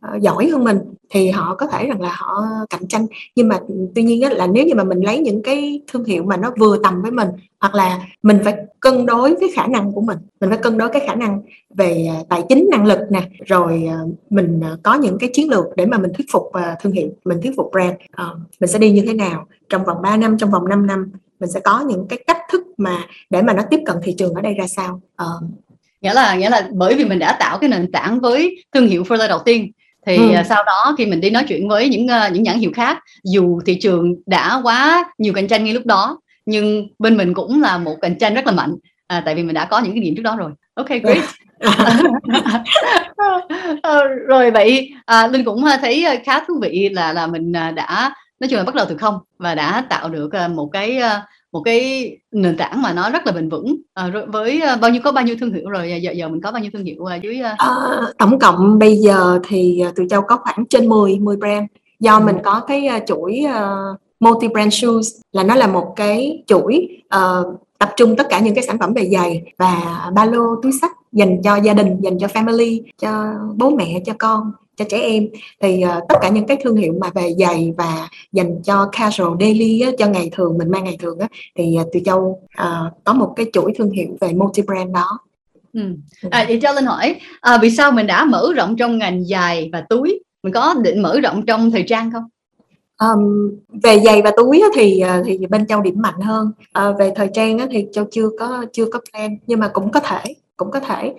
ờ, 0.01 0.18
giỏi 0.22 0.50
hơn 0.50 0.63
mình 0.63 0.77
thì 1.10 1.30
họ 1.30 1.56
có 1.56 1.68
thể 1.68 1.88
rằng 1.88 2.01
là 2.01 2.15
họ 2.18 2.44
cạnh 2.70 2.88
tranh. 2.88 3.06
Nhưng 3.36 3.48
mà 3.48 3.60
tuy 3.96 4.03
nhiên 4.03 4.34
là 4.34 4.48
nếu 4.48 4.65
như 4.65 4.75
mà 4.75 4.84
mình 4.84 5.00
lấy 5.01 5.20
những 5.20 5.44
cái 5.44 5.82
thương 5.88 6.03
hiệu 6.03 6.24
mà 6.24 6.38
nó 6.38 6.51
vừa 6.60 6.77
tầm 6.84 7.01
với 7.01 7.12
mình, 7.12 7.27
hoặc 7.60 7.75
là 7.75 8.00
mình 8.24 8.39
phải 8.44 8.56
cân 8.80 9.06
đối 9.06 9.36
cái 9.39 9.50
khả 9.56 9.68
năng 9.68 9.92
của 9.92 10.01
mình 10.01 10.18
mình 10.42 10.50
phải 10.50 10.60
cân 10.60 10.77
đối 10.77 10.89
cái 10.89 11.01
khả 11.08 11.15
năng 11.15 11.42
về 11.77 12.08
ờ, 12.18 12.24
tài 12.30 12.44
chính, 12.50 12.68
năng 12.72 12.86
lực 12.86 13.00
nè, 13.12 13.30
rồi 13.46 13.84
ờ, 13.92 14.08
mình 14.30 14.62
có 14.84 14.94
những 14.94 15.18
cái 15.20 15.30
chiến 15.34 15.50
lược 15.50 15.65
để 15.77 15.86
mà 15.86 15.98
mình 15.98 16.12
thuyết 16.18 16.27
phục 16.32 16.51
thương 16.82 16.94
hiệu, 16.94 17.10
mình 17.25 17.42
thuyết 17.42 17.53
phục 17.58 17.70
brand 17.72 17.96
mình 18.60 18.70
sẽ 18.70 18.80
đi 18.80 18.92
như 18.92 19.03
thế 19.08 19.13
nào, 19.13 19.48
trong 19.70 19.86
vòng 19.86 20.01
3 20.01 20.18
năm, 20.18 20.38
trong 20.38 20.51
vòng 20.51 20.68
5 20.70 20.88
năm, 20.88 21.12
mình 21.39 21.51
sẽ 21.51 21.60
có 21.60 21.80
những 21.88 22.06
cái 22.10 22.24
cách 22.27 22.38
thức 22.51 22.62
mà, 22.77 22.98
để 23.30 23.42
mà 23.42 23.53
nó 23.53 23.63
tiếp 23.70 23.80
cận 23.86 23.98
thị 24.03 24.15
trường 24.18 24.34
ở 24.34 24.42
đây 24.42 24.53
ra 24.53 24.68
sao 24.68 25.01
nghĩa 26.04 26.14
là 26.14 26.36
nghĩa 26.36 26.50
là 26.50 26.68
bởi 26.72 26.96
vì 26.96 27.06
mình 27.06 27.20
đã 27.20 27.38
tạo 27.40 27.58
cái 27.58 27.70
nền 27.70 27.92
tảng 27.92 28.20
với 28.20 28.64
thương 28.74 28.88
hiệu 28.88 29.04
Further 29.04 29.28
đầu 29.28 29.40
tiên 29.46 29.72
thì 30.06 30.18
ừ. 30.18 30.34
À, 30.34 30.44
sau 30.44 30.64
đó 30.64 30.96
khi 30.98 31.06
mình 31.06 31.22
đi 31.22 31.30
nói 31.30 31.46
chuyện 31.48 31.70
với 31.70 31.90
những 31.90 32.06
uh, 32.06 32.34
những 32.34 32.44
nhãn 32.44 32.60
hiệu 32.60 32.72
khác 32.74 33.00
dù 33.24 33.60
thị 33.66 33.76
trường 33.76 34.16
đã 34.26 34.62
quá 34.64 35.06
nhiều 35.18 35.34
cạnh 35.34 35.48
tranh 35.48 35.64
ngay 35.64 35.74
lúc 35.74 35.86
đó 35.86 36.20
nhưng 36.46 36.88
bên 37.00 37.18
mình 37.18 37.34
cũng 37.34 37.62
là 37.62 37.78
một 37.78 37.96
cạnh 38.02 38.18
tranh 38.18 38.34
rất 38.34 38.46
là 38.46 38.52
mạnh. 38.52 38.76
À, 39.08 39.22
tại 39.26 39.36
vì 39.36 39.44
mình 39.44 39.54
đã 39.54 39.66
có 39.66 39.80
những 39.80 39.94
cái 39.94 40.02
điểm 40.02 40.16
trước 40.16 40.22
đó 40.22 40.36
rồi. 40.36 40.52
Ok 40.74 40.90
great. 40.90 41.24
Ờ, 43.82 44.08
rồi 44.08 44.52
vậy 44.52 44.92
à, 45.06 45.28
linh 45.28 45.46
cũng 45.46 45.66
thấy 45.82 46.06
khá 46.26 46.40
thú 46.48 46.54
vị 46.62 46.90
là 46.90 47.14
là 47.14 47.28
mình 47.28 47.52
đã 47.52 48.14
nói 48.40 48.48
chung 48.50 48.58
là 48.58 48.64
bắt 48.64 48.76
đầu 48.76 48.86
từ 48.90 48.98
không 48.98 49.20
và 49.38 49.56
đã 49.56 49.84
tạo 49.90 50.10
được 50.10 50.30
một 50.50 50.70
cái 50.74 51.02
một 51.54 51.62
cái 51.66 52.12
nền 52.32 52.58
tảng 52.58 52.82
mà 52.82 52.94
nó 52.94 53.10
rất 53.10 53.26
là 53.26 53.32
bền 53.32 53.50
vững. 53.50 53.76
À, 53.94 54.12
với 54.28 54.62
uh, 54.74 54.82
bao 54.82 54.92
nhiêu 54.92 55.02
có 55.04 55.12
bao 55.12 55.24
nhiêu 55.24 55.36
thương 55.39 55.54
hiệu 55.54 55.70
rồi? 55.70 56.02
Giờ 56.02 56.12
giờ 56.12 56.30
mình 56.30 56.42
có 56.42 56.52
bao 56.52 56.62
nhiêu 56.62 56.72
thương 56.74 56.84
hiệu 56.84 57.04
uh, 57.04 57.22
dưới 57.24 57.39
uh... 57.39 57.58
À, 57.58 57.70
tổng 58.18 58.39
cộng 58.39 58.80
bây 58.80 58.98
giờ 58.98 59.39
thì 59.48 59.84
tụi 59.96 60.08
châu 60.10 60.22
có 60.22 60.38
khoảng 60.38 60.66
trên 60.70 60.89
10 60.89 61.20
10 61.20 61.38
brand. 61.38 61.66
Do 62.00 62.18
ừ. 62.18 62.24
mình 62.26 62.38
có 62.44 62.60
cái 62.68 62.89
chuỗi 63.08 63.42
uh, 63.46 64.00
multi 64.20 64.48
brand 64.48 64.74
shoes 64.74 65.08
là 65.32 65.44
nó 65.44 65.56
là 65.56 65.68
một 65.68 65.94
cái 65.96 66.44
chuỗi 66.48 66.88
uh, 67.16 67.60
tập 67.80 67.94
trung 67.96 68.16
tất 68.16 68.28
cả 68.30 68.39
những 68.39 68.56
cái 68.56 68.63
sản 68.63 68.78
phẩm 68.78 68.94
về 68.94 69.10
giày 69.10 69.44
và 69.58 70.02
ba 70.13 70.26
lô 70.26 70.62
túi 70.63 70.72
sách 70.82 70.92
dành 71.12 71.42
cho 71.44 71.56
gia 71.56 71.74
đình 71.74 71.98
dành 72.02 72.20
cho 72.20 72.28
family 72.28 72.82
cho 73.02 73.34
bố 73.56 73.70
mẹ 73.70 74.02
cho 74.06 74.13
con 74.20 74.52
cho 74.76 74.86
trẻ 74.90 75.00
em. 75.00 75.28
Thì 75.62 75.84
uh, 75.86 76.04
tất 76.10 76.16
cả 76.22 76.30
những 76.30 76.48
cái 76.48 76.58
thương 76.64 76.76
hiệu 76.76 76.94
mà 77.02 77.10
về 77.16 77.34
giày 77.40 77.74
và 77.78 78.10
dành 78.32 78.62
cho 78.64 78.90
casual 78.92 79.38
daily 79.40 79.82
á, 79.82 79.92
cho 79.98 80.08
ngày 80.08 80.30
thường 80.34 80.58
mình 80.58 80.72
mang 80.72 80.84
ngày 80.84 80.98
thường 81.00 81.20
á, 81.20 81.28
thì 81.56 81.78
uh, 81.82 81.88
tụi 81.94 82.02
châu 82.06 82.20
uh, 82.62 83.04
có 83.04 83.14
một 83.14 83.34
cái 83.36 83.46
chuỗi 83.54 83.74
thương 83.78 83.92
hiệu 83.92 84.18
về 84.22 84.34
multi 84.34 84.62
brand 84.62 84.92
đó. 84.94 85.20
Ừ. 85.74 85.82
ừ. 86.22 86.30
À, 86.32 86.46
vậy 86.48 86.60
cho 86.62 86.72
linh 86.72 86.86
hỏi 86.86 87.16
à, 87.42 87.58
vì 87.62 87.70
sao 87.70 87.92
mình 87.92 88.08
đã 88.08 88.26
mở 88.26 88.54
rộng 88.56 88.76
trong 88.76 88.98
ngành 88.98 89.24
giày 89.26 89.70
và 89.74 89.86
túi? 89.90 90.20
Mình 90.44 90.54
có 90.54 90.74
định 90.74 91.02
mở 91.02 91.20
rộng 91.20 91.46
trong 91.46 91.72
thời 91.72 91.84
trang 91.88 92.12
không? 92.12 92.24
Um, 92.98 93.50
về 93.84 94.00
giày 94.00 94.22
và 94.22 94.32
túi 94.38 94.64
thì 94.76 95.04
thì 95.26 95.38
bên 95.50 95.68
châu 95.68 95.82
điểm 95.82 95.96
mạnh 95.98 96.22
hơn. 96.22 96.52
Uh, 96.90 97.00
về 97.00 97.12
thời 97.16 97.30
trang 97.34 97.58
thì 97.72 97.86
châu 97.94 98.06
chưa 98.12 98.30
có 98.40 98.66
chưa 98.74 98.86
có 98.86 99.00
plan 99.12 99.38
nhưng 99.48 99.60
mà 99.60 99.68
cũng 99.68 99.92
có 99.92 100.00
thể 100.00 100.36
cũng 100.58 100.72
có 100.72 100.80
thể 100.80 101.14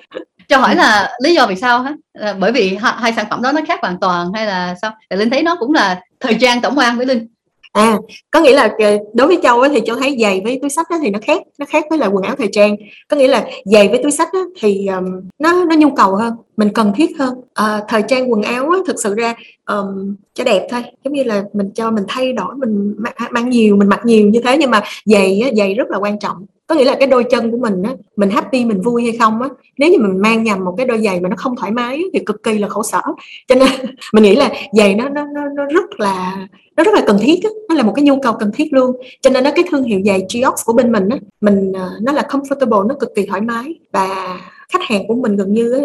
cho 0.48 0.57
hỏi 0.57 0.76
là 0.76 1.16
lý 1.22 1.35
do 1.35 1.46
vì 1.46 1.57
sao 1.57 1.83
hết 1.83 1.92
bởi 2.38 2.52
vì 2.52 2.76
hai, 2.76 2.92
hai 2.96 3.12
sản 3.16 3.26
phẩm 3.30 3.42
đó 3.42 3.52
nó 3.52 3.61
khác 3.68 3.78
hoàn 3.83 4.00
toàn 4.00 4.33
hay 4.35 4.46
là 4.46 4.74
sao? 4.83 4.92
Thì 5.11 5.16
linh 5.16 5.30
thấy 5.30 5.42
nó 5.42 5.57
cũng 5.61 5.74
là 5.74 6.00
thời 6.20 6.37
trang 6.40 6.61
tổng 6.61 6.78
quan 6.78 6.96
với 6.96 7.07
linh. 7.07 7.26
À 7.72 7.98
có 8.30 8.40
nghĩa 8.40 8.52
là 8.52 8.68
ờ, 8.78 8.98
đối 9.14 9.26
với 9.26 9.38
châu 9.42 9.68
thì 9.68 9.80
châu 9.87 9.96
thấy 9.96 10.16
giày 10.20 10.40
với 10.44 10.59
túi 10.61 10.70
sách 10.70 10.87
thì 11.02 11.11
nó 11.11 11.18
khác 11.22 11.42
nó 11.59 11.66
khác 11.68 11.85
với 11.90 11.98
là 11.98 12.07
quần 12.07 12.22
áo 12.22 12.35
thời 12.38 12.48
trang. 12.52 12.76
Có 13.09 13.16
nghĩa 13.16 13.28
là 13.28 13.46
giày 13.64 13.88
với 13.88 14.02
túi 14.02 14.12
sách 14.12 14.28
thì 14.61 14.87
um, 14.87 15.20
nó 15.38 15.64
nó 15.64 15.76
nhu 15.76 15.90
cầu 15.90 16.16
hơn 16.16 16.35
mình 16.57 16.68
cần 16.74 16.92
thiết 16.96 17.18
hơn. 17.18 17.40
À, 17.54 17.80
thời 17.88 18.02
trang 18.09 18.33
quần 18.33 18.42
áo 18.42 18.70
á, 18.70 18.78
thực 18.87 18.96
sự 19.02 19.14
ra 19.14 19.35
um, 19.66 20.14
cho 20.35 20.44
đẹp 20.44 20.66
thôi. 20.70 20.83
Giống 21.04 21.12
như 21.12 21.22
là 21.22 21.44
mình 21.52 21.70
cho 21.74 21.90
mình 21.90 22.04
thay 22.09 22.33
đổi 22.33 22.54
mình 22.57 22.94
mang, 22.98 23.14
mang 23.30 23.50
nhiều 23.50 23.76
mình 23.76 23.88
mặc 23.88 24.00
nhiều 24.04 24.28
như 24.28 24.40
thế 24.44 24.59
nhưng 24.59 24.70
mà 24.70 24.83
giày 25.04 25.52
giày 25.57 25.74
rất 25.74 25.90
là 25.90 25.98
quan 25.98 26.18
trọng 26.18 26.46
có 26.66 26.74
nghĩa 26.74 26.85
là 26.85 26.94
cái 26.94 27.09
đôi 27.09 27.24
chân 27.24 27.50
của 27.50 27.57
mình 27.57 27.83
á 27.83 27.90
mình 28.16 28.31
happy 28.31 28.64
mình 28.64 28.81
vui 28.81 29.03
hay 29.03 29.16
không 29.18 29.42
á 29.42 29.48
nếu 29.79 29.90
như 29.90 29.98
mình 29.98 30.18
mang 30.18 30.42
nhầm 30.42 30.64
một 30.64 30.74
cái 30.77 30.87
đôi 30.87 30.98
giày 30.98 31.20
mà 31.20 31.29
nó 31.29 31.37
không 31.37 31.57
thoải 31.57 31.70
mái 31.72 32.03
thì 32.12 32.18
cực 32.27 32.42
kỳ 32.42 32.59
là 32.59 32.68
khổ 32.68 32.83
sở. 32.83 33.00
Cho 33.48 33.55
nên 33.55 33.68
mình 34.12 34.22
nghĩ 34.22 34.37
là 34.37 34.50
giày 34.72 34.94
nó 34.94 35.09
nó 35.09 35.24
nó, 35.24 35.48
nó 35.57 35.64
rất 35.64 36.00
là 36.00 36.46
nó 36.77 36.85
rất 36.85 36.94
là 36.94 37.03
cần 37.07 37.18
thiết 37.20 37.40
á. 37.44 37.50
nó 37.68 37.74
là 37.74 37.83
một 37.83 37.92
cái 37.96 38.05
nhu 38.05 38.20
cầu 38.22 38.33
cần 38.33 38.50
thiết 38.55 38.72
luôn. 38.72 38.96
Cho 39.20 39.31
nên 39.31 39.44
nó 39.44 39.50
cái 39.57 39.64
thương 39.70 39.85
hiệu 39.85 40.00
giày 40.07 40.22
Geox 40.35 40.64
của 40.64 40.72
bên 40.72 40.92
mình 40.92 41.09
á 41.09 41.18
mình 41.40 41.72
ờ, 41.72 41.90
nó 42.03 42.12
là 42.12 42.22
comfortable 42.29 42.87
nó 42.87 42.94
cực 43.00 43.14
kỳ 43.14 43.27
thoải 43.27 43.40
mái. 43.40 43.74
Và 43.92 44.38
khách 44.72 44.83
hàng 44.83 45.07
của 45.09 45.14
mình 45.14 45.37
gần 45.37 45.53
như 45.53 45.83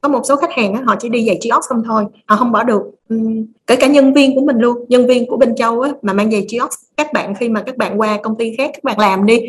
có 0.00 0.08
một 0.08 0.20
số 0.28 0.36
khách 0.36 0.52
hàng 0.52 0.74
á, 0.74 0.82
họ 0.86 0.94
chỉ 1.00 1.08
đi 1.08 1.26
giày 1.26 1.38
Geox 1.44 1.64
không 1.68 1.82
thôi 1.86 2.04
họ 2.26 2.36
không 2.36 2.52
bỏ 2.52 2.64
được. 2.64 2.82
Uhm, 3.14 3.46
kể 3.66 3.76
cả 3.76 3.86
nhân 3.86 4.12
viên 4.12 4.34
của 4.34 4.40
mình 4.40 4.56
luôn 4.58 4.84
nhân 4.88 5.06
viên 5.06 5.26
của 5.26 5.36
bên 5.36 5.54
châu 5.56 5.80
á, 5.80 5.90
mà 6.02 6.12
mang 6.12 6.30
giày 6.30 6.46
Geox 6.52 6.70
các 6.96 7.12
bạn 7.12 7.34
khi 7.34 7.48
mà 7.48 7.62
các 7.66 7.76
bạn 7.76 8.00
qua 8.00 8.18
công 8.22 8.36
ty 8.38 8.54
khác 8.56 8.70
các 8.74 8.84
bạn 8.84 8.98
làm 8.98 9.26
đi 9.26 9.40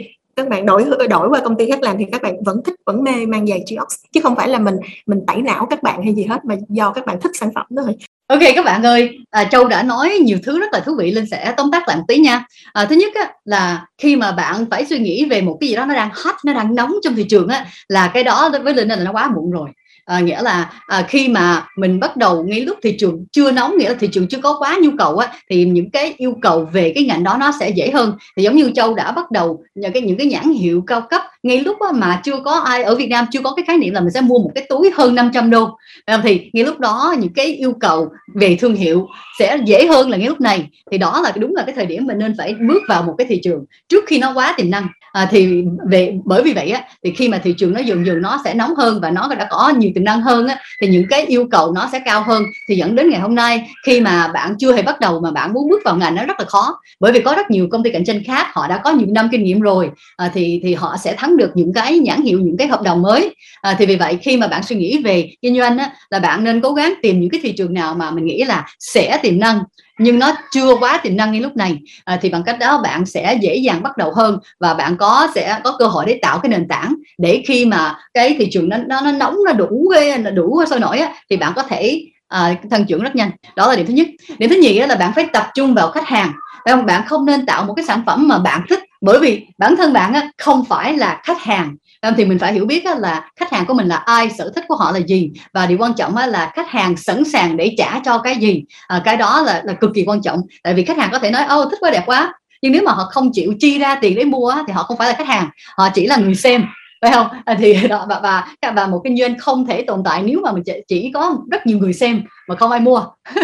các 0.44 0.50
bạn 0.50 0.66
đổi 0.66 0.86
đổi 1.10 1.30
qua 1.30 1.40
công 1.40 1.58
ty 1.58 1.70
khác 1.70 1.84
làm 1.84 1.98
thì 1.98 2.06
các 2.12 2.22
bạn 2.22 2.44
vẫn 2.46 2.64
thích 2.66 2.76
vẫn 2.86 3.04
mê 3.04 3.26
mang 3.26 3.48
giày 3.48 3.64
Geox 3.70 3.88
chứ 4.14 4.22
không 4.24 4.36
phải 4.36 4.48
là 4.48 4.60
mình 4.60 4.76
mình 5.06 5.20
tẩy 5.28 5.42
não 5.42 5.68
các 5.70 5.84
bạn 5.84 6.04
hay 6.04 6.16
gì 6.16 6.24
hết 6.24 6.46
mà 6.46 6.56
do 6.70 6.92
các 6.92 7.06
bạn 7.06 7.20
thích 7.22 7.32
sản 7.34 7.50
phẩm 7.56 7.66
đó 7.70 7.84
thôi 7.86 7.96
Ok 8.30 8.40
các 8.56 8.66
bạn 8.66 8.84
ơi, 8.84 9.18
à, 9.30 9.44
Châu 9.44 9.68
đã 9.68 9.84
nói 9.84 10.10
nhiều 10.10 10.38
thứ 10.44 10.60
rất 10.60 10.74
là 10.74 10.80
thú 10.80 10.96
vị, 11.00 11.12
Linh 11.12 11.26
sẽ 11.26 11.54
tóm 11.58 11.72
tắt 11.72 11.88
lại 11.88 11.98
một 11.98 12.04
tí 12.08 12.18
nha. 12.18 12.46
À, 12.74 12.86
thứ 12.86 12.96
nhất 12.96 13.14
á, 13.16 13.34
là 13.46 13.86
khi 13.98 14.16
mà 14.16 14.32
bạn 14.32 14.66
phải 14.72 14.86
suy 14.86 15.00
nghĩ 15.00 15.26
về 15.26 15.42
một 15.42 15.58
cái 15.62 15.70
gì 15.70 15.76
đó 15.76 15.86
nó 15.86 15.94
đang 15.94 16.10
hot, 16.14 16.36
nó 16.46 16.54
đang 16.54 16.76
nóng 16.76 16.94
trong 17.04 17.16
thị 17.16 17.26
trường 17.30 17.48
á, 17.48 17.66
là 17.88 18.12
cái 18.14 18.24
đó 18.24 18.52
với 18.64 18.74
Linh 18.74 18.88
là 18.88 18.96
nó 18.96 19.12
quá 19.12 19.32
muộn 19.36 19.52
rồi 19.52 19.70
à, 20.10 20.20
nghĩa 20.20 20.42
là 20.42 20.72
à, 20.88 21.06
khi 21.08 21.28
mà 21.28 21.68
mình 21.78 22.00
bắt 22.00 22.18
đầu 22.18 22.44
ngay 22.44 22.62
lúc 22.62 22.78
thị 22.84 22.96
trường 23.00 23.26
chưa 23.32 23.52
nóng 23.52 23.78
nghĩa 23.78 23.90
là 23.90 23.96
thị 24.00 24.10
trường 24.12 24.28
chưa 24.28 24.38
có 24.42 24.56
quá 24.60 24.78
nhu 24.82 24.90
cầu 24.98 25.18
á 25.18 25.28
thì 25.50 25.66
những 25.66 25.92
cái 25.92 26.14
yêu 26.18 26.36
cầu 26.42 26.70
về 26.74 26.92
cái 26.96 27.04
ngành 27.04 27.24
đó 27.24 27.38
nó 27.40 27.52
sẽ 27.60 27.70
dễ 27.70 27.92
hơn. 27.92 28.14
Thì 28.38 28.44
giống 28.44 28.56
như 28.56 28.72
châu 28.76 28.94
đã 28.94 29.12
bắt 29.12 29.32
đầu 29.32 29.64
nhờ 29.76 29.90
cái 29.94 30.02
những 30.02 30.18
cái 30.18 30.28
nhãn 30.28 30.50
hiệu 30.50 30.84
cao 30.88 31.02
cấp 31.10 31.22
ngay 31.44 31.60
lúc 31.60 31.78
mà 31.96 32.22
chưa 32.24 32.40
có 32.46 32.52
ai 32.52 32.84
ở 32.84 32.96
Việt 32.96 33.08
Nam 33.08 33.26
chưa 33.32 33.42
có 33.42 33.54
cái 33.56 33.66
khái 33.68 33.78
niệm 33.78 33.94
là 33.94 34.00
mình 34.02 34.12
sẽ 34.12 34.22
mua 34.22 34.40
một 34.40 34.52
cái 34.56 34.66
túi 34.70 34.92
hơn 34.96 35.16
500 35.16 35.50
đô. 35.50 35.78
Ờ, 36.06 36.20
thì 36.24 36.50
ngay 36.54 36.66
lúc 36.66 36.80
đó 36.80 37.16
những 37.20 37.34
cái 37.34 37.46
yêu 37.46 37.74
cầu 37.80 38.08
về 38.36 38.58
thương 38.60 38.76
hiệu 38.76 39.08
sẽ 39.40 39.58
dễ 39.66 39.88
hơn 39.88 40.10
là 40.10 40.18
ngay 40.18 40.28
lúc 40.28 40.42
này. 40.42 40.70
Thì 40.92 40.98
đó 40.98 41.22
là 41.24 41.32
đúng 41.36 41.56
là 41.56 41.64
cái 41.66 41.76
thời 41.76 41.86
điểm 41.86 42.06
mình 42.06 42.18
nên 42.18 42.36
phải 42.38 42.54
bước 42.54 42.84
vào 42.88 43.04
một 43.04 43.16
cái 43.18 43.28
thị 43.30 43.40
trường 43.44 43.66
trước 43.90 44.04
khi 44.08 44.20
nó 44.20 44.34
quá 44.34 44.54
tiềm 44.58 44.70
năng. 44.70 44.88
À, 45.12 45.28
thì 45.32 45.64
về 45.90 46.14
bởi 46.26 46.44
vì 46.44 46.54
vậy 46.54 46.70
á 46.70 46.84
thì 47.04 47.12
khi 47.12 47.28
mà 47.28 47.38
thị 47.44 47.54
trường 47.58 47.74
nó 47.74 47.80
dần 47.80 48.06
dần 48.06 48.22
nó 48.22 48.42
sẽ 48.44 48.54
nóng 48.54 48.76
hơn 48.76 49.00
và 49.02 49.12
nó 49.12 49.30
đã 49.38 49.48
có 49.50 49.70
nhiều 49.78 49.92
tiềm 50.00 50.06
năng 50.06 50.22
hơn 50.22 50.48
á 50.48 50.58
thì 50.82 50.88
những 50.88 51.06
cái 51.10 51.26
yêu 51.26 51.48
cầu 51.52 51.72
nó 51.72 51.90
sẽ 51.92 52.00
cao 52.00 52.24
hơn 52.24 52.44
thì 52.70 52.76
dẫn 52.76 52.96
đến 52.96 53.10
ngày 53.10 53.20
hôm 53.20 53.36
nay 53.36 53.70
khi 53.86 54.02
mà 54.02 54.28
bạn 54.28 54.56
chưa 54.60 54.74
hề 54.74 54.82
bắt 54.82 55.00
đầu 55.00 55.20
mà 55.20 55.32
bạn 55.32 55.54
muốn 55.54 55.70
bước 55.70 55.82
vào 55.86 55.96
ngành 55.96 56.16
nó 56.16 56.26
rất 56.26 56.40
là 56.40 56.46
khó. 56.46 56.80
Bởi 57.00 57.12
vì 57.12 57.20
có 57.20 57.34
rất 57.36 57.52
nhiều 57.52 57.68
công 57.72 57.84
ty 57.84 57.92
cạnh 57.92 58.06
tranh 58.06 58.24
khác 58.24 58.48
họ 58.54 58.68
đã 58.68 58.78
có 58.78 58.92
nhiều 58.92 59.08
năm 59.10 59.28
kinh 59.32 59.44
nghiệm 59.44 59.60
rồi 59.60 59.90
à, 60.18 60.32
thì 60.34 60.60
thì 60.64 60.74
họ 60.74 60.96
sẽ 60.98 61.14
thắng 61.18 61.38
được 61.38 61.52
những 61.56 61.74
cái 61.74 62.00
nhãn 62.00 62.22
hiệu 62.22 62.40
những 62.40 62.58
cái 62.58 62.68
hợp 62.68 62.82
đồng 62.82 63.02
mới. 63.02 63.36
À, 63.62 63.76
thì 63.80 63.86
vì 63.86 63.96
vậy 63.96 64.18
khi 64.22 64.38
mà 64.38 64.48
bạn 64.48 64.64
suy 64.64 64.76
nghĩ 64.76 65.02
về 65.04 65.30
kinh 65.42 65.58
doanh 65.58 65.78
á, 65.78 65.92
là 66.10 66.20
bạn 66.20 66.44
nên 66.44 66.62
cố 66.62 66.74
gắng 66.74 66.94
tìm 67.02 67.20
những 67.20 67.30
cái 67.30 67.40
thị 67.44 67.52
trường 67.52 67.74
nào 67.74 67.96
mà 67.96 68.12
mình 68.12 68.26
nghĩ 68.26 68.44
là 68.44 68.66
sẽ 68.80 69.20
tiềm 69.22 69.40
năng 69.40 69.60
nhưng 70.00 70.20
nó 70.20 70.32
chưa 70.52 70.76
quá 70.76 71.00
tiềm 71.04 71.18
năng 71.18 71.32
ngay 71.32 71.42
lúc 71.42 71.58
này. 71.58 71.80
À, 72.06 72.20
thì 72.22 72.30
bằng 72.30 72.44
cách 72.44 72.60
đó 72.60 72.82
bạn 72.84 73.06
sẽ 73.06 73.38
dễ 73.42 73.56
dàng 73.56 73.84
bắt 73.84 73.98
đầu 73.98 74.14
hơn 74.16 74.40
và 74.60 74.74
bạn 74.74 74.98
có 74.98 75.28
sẽ 75.36 75.60
có 75.64 75.76
cơ 75.80 75.88
hội 75.88 76.06
để 76.06 76.20
tạo 76.22 76.40
cái 76.40 76.50
nền 76.50 76.68
tảng 76.68 76.96
để 77.18 77.44
khi 77.48 77.66
mà 77.66 77.96
cái 78.14 78.36
thị 78.40 78.50
trường 78.52 78.70
nó 78.70 78.78
nó, 78.78 79.02
nó 79.02 79.12
nóng 79.12 79.38
nó 79.46 79.54
đủ 79.54 79.94
nó 80.20 80.32
đủ 80.32 80.64
sôi 80.70 80.80
nổi 80.80 81.00
á, 81.00 81.14
thì 81.30 81.38
bạn 81.38 81.54
có 81.56 81.64
thể 81.64 82.02
à, 82.28 82.56
tăng 82.70 82.86
trưởng 82.86 83.04
rất 83.04 83.16
nhanh. 83.16 83.32
Đó 83.56 83.68
là 83.68 83.76
điểm 83.76 83.86
thứ 83.86 83.94
nhất. 83.94 84.08
Điểm 84.38 84.50
thứ 84.50 84.56
nhì 84.62 84.80
là 84.80 84.96
bạn 84.96 85.12
phải 85.16 85.26
tập 85.34 85.48
trung 85.56 85.74
vào 85.74 85.92
khách 85.92 86.08
hàng. 86.08 86.32
Không 86.70 86.86
bạn 86.86 87.08
không 87.08 87.26
nên 87.26 87.46
tạo 87.46 87.64
một 87.64 87.74
cái 87.74 87.86
sản 87.86 88.04
phẩm 88.06 88.28
mà 88.28 88.40
bạn 88.40 88.62
thích 88.70 88.80
bởi 89.02 89.20
vì 89.20 89.46
bản 89.58 89.76
thân 89.76 89.94
bạn 89.94 90.14
á, 90.14 90.28
không 90.38 90.66
phải 90.66 90.98
là 90.98 91.22
khách 91.24 91.42
hàng. 91.42 91.76
Thì 92.18 92.26
mình 92.26 92.40
phải 92.40 92.54
hiểu 92.54 92.66
biết 92.66 92.86
là 92.86 93.32
khách 93.36 93.52
hàng 93.52 93.66
của 93.66 93.74
mình 93.74 93.88
là 93.88 93.96
ai 93.96 94.30
sở 94.38 94.52
thích 94.56 94.66
của 94.68 94.76
họ 94.76 94.92
là 94.92 95.00
gì. 95.00 95.32
Và 95.54 95.66
điều 95.66 95.78
quan 95.78 95.94
trọng 95.94 96.18
là 96.18 96.52
khách 96.56 96.70
hàng 96.70 96.98
sẵn 96.98 97.24
sàng 97.24 97.58
để 97.58 97.76
trả 97.78 98.00
cho 98.06 98.18
cái 98.18 98.36
gì. 98.36 98.64
À, 98.88 99.02
cái 99.06 99.18
đó 99.18 99.42
là, 99.42 99.62
là 99.66 99.74
cực 99.74 99.92
kỳ 99.96 100.04
quan 100.08 100.22
trọng. 100.22 100.42
Tại 100.64 100.74
vì 100.74 100.86
khách 100.86 100.98
hàng 100.98 101.10
có 101.12 101.20
thể 101.20 101.32
nói 101.32 101.46
ô 101.46 101.70
thích 101.70 101.80
quá 101.80 101.92
đẹp 101.92 102.04
quá. 102.06 102.34
Nhưng 102.62 102.72
nếu 102.72 102.82
mà 102.86 102.92
họ 102.92 103.04
không 103.12 103.32
chịu 103.34 103.54
chi 103.60 103.80
ra 103.80 103.96
tiền 103.96 104.16
để 104.16 104.24
mua 104.24 104.54
thì 104.68 104.74
họ 104.74 104.84
không 104.84 104.98
phải 104.98 105.08
là 105.08 105.14
khách 105.14 105.28
hàng. 105.28 105.50
Họ 105.78 105.90
chỉ 105.94 106.08
là 106.08 106.18
người 106.18 106.36
xem 106.36 106.66
phải 107.02 107.12
không? 107.12 107.28
À, 107.46 107.56
thì 107.60 107.74
đó, 107.88 108.06
và, 108.10 108.20
và 108.24 108.72
và 108.76 108.88
một 108.88 109.02
kinh 109.04 109.18
doanh 109.18 109.38
không 109.40 109.66
thể 109.66 109.82
tồn 109.82 110.02
tại 110.06 110.24
nếu 110.24 110.40
mà 110.44 110.52
mình 110.52 110.64
chỉ, 110.66 110.74
chỉ 110.88 111.12
có 111.14 111.38
rất 111.52 111.68
nhiều 111.68 111.78
người 111.78 111.94
xem 111.94 112.22
mà 112.48 112.56
không 112.56 112.72
ai 112.72 112.80
mua. 112.80 113.06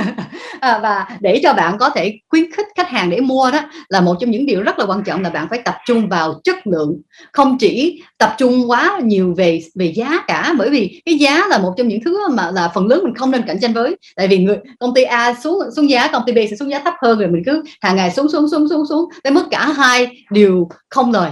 À, 0.59 0.79
và 0.79 1.07
để 1.19 1.39
cho 1.43 1.53
bạn 1.53 1.77
có 1.77 1.89
thể 1.89 2.19
khuyến 2.29 2.51
khích 2.51 2.67
khách 2.77 2.89
hàng 2.89 3.09
để 3.09 3.19
mua 3.19 3.51
đó 3.51 3.59
là 3.89 4.01
một 4.01 4.15
trong 4.19 4.31
những 4.31 4.45
điều 4.45 4.61
rất 4.61 4.79
là 4.79 4.85
quan 4.85 5.03
trọng 5.03 5.21
là 5.21 5.29
bạn 5.29 5.47
phải 5.49 5.59
tập 5.65 5.75
trung 5.85 6.09
vào 6.09 6.41
chất 6.43 6.67
lượng. 6.67 7.01
Không 7.31 7.57
chỉ 7.57 8.01
tập 8.17 8.35
trung 8.37 8.69
quá 8.69 8.99
nhiều 9.03 9.33
về 9.37 9.61
về 9.75 9.85
giá 9.95 10.23
cả 10.27 10.53
bởi 10.57 10.69
vì 10.69 11.01
cái 11.05 11.15
giá 11.15 11.47
là 11.47 11.57
một 11.57 11.73
trong 11.77 11.87
những 11.87 11.99
thứ 12.05 12.29
mà 12.29 12.51
là 12.51 12.71
phần 12.73 12.87
lớn 12.87 13.03
mình 13.03 13.15
không 13.15 13.31
nên 13.31 13.41
cạnh 13.47 13.59
tranh 13.61 13.73
với. 13.73 13.95
Tại 14.15 14.27
vì 14.27 14.37
người 14.37 14.57
công 14.79 14.93
ty 14.93 15.03
A 15.03 15.33
xuống 15.33 15.59
xuống 15.75 15.89
giá 15.89 16.07
công 16.07 16.23
ty 16.25 16.33
B 16.33 16.37
sẽ 16.49 16.55
xuống 16.55 16.69
giá 16.71 16.79
thấp 16.79 16.93
hơn 17.01 17.19
rồi 17.19 17.27
mình 17.27 17.43
cứ 17.45 17.63
hàng 17.81 17.95
ngày 17.95 18.11
xuống 18.11 18.29
xuống 18.29 18.49
xuống 18.49 18.69
xuống 18.69 18.85
xuống 18.89 19.09
tới 19.23 19.33
mức 19.33 19.45
cả 19.51 19.67
hai 19.67 20.07
đều 20.31 20.67
không 20.89 21.11
lời 21.11 21.31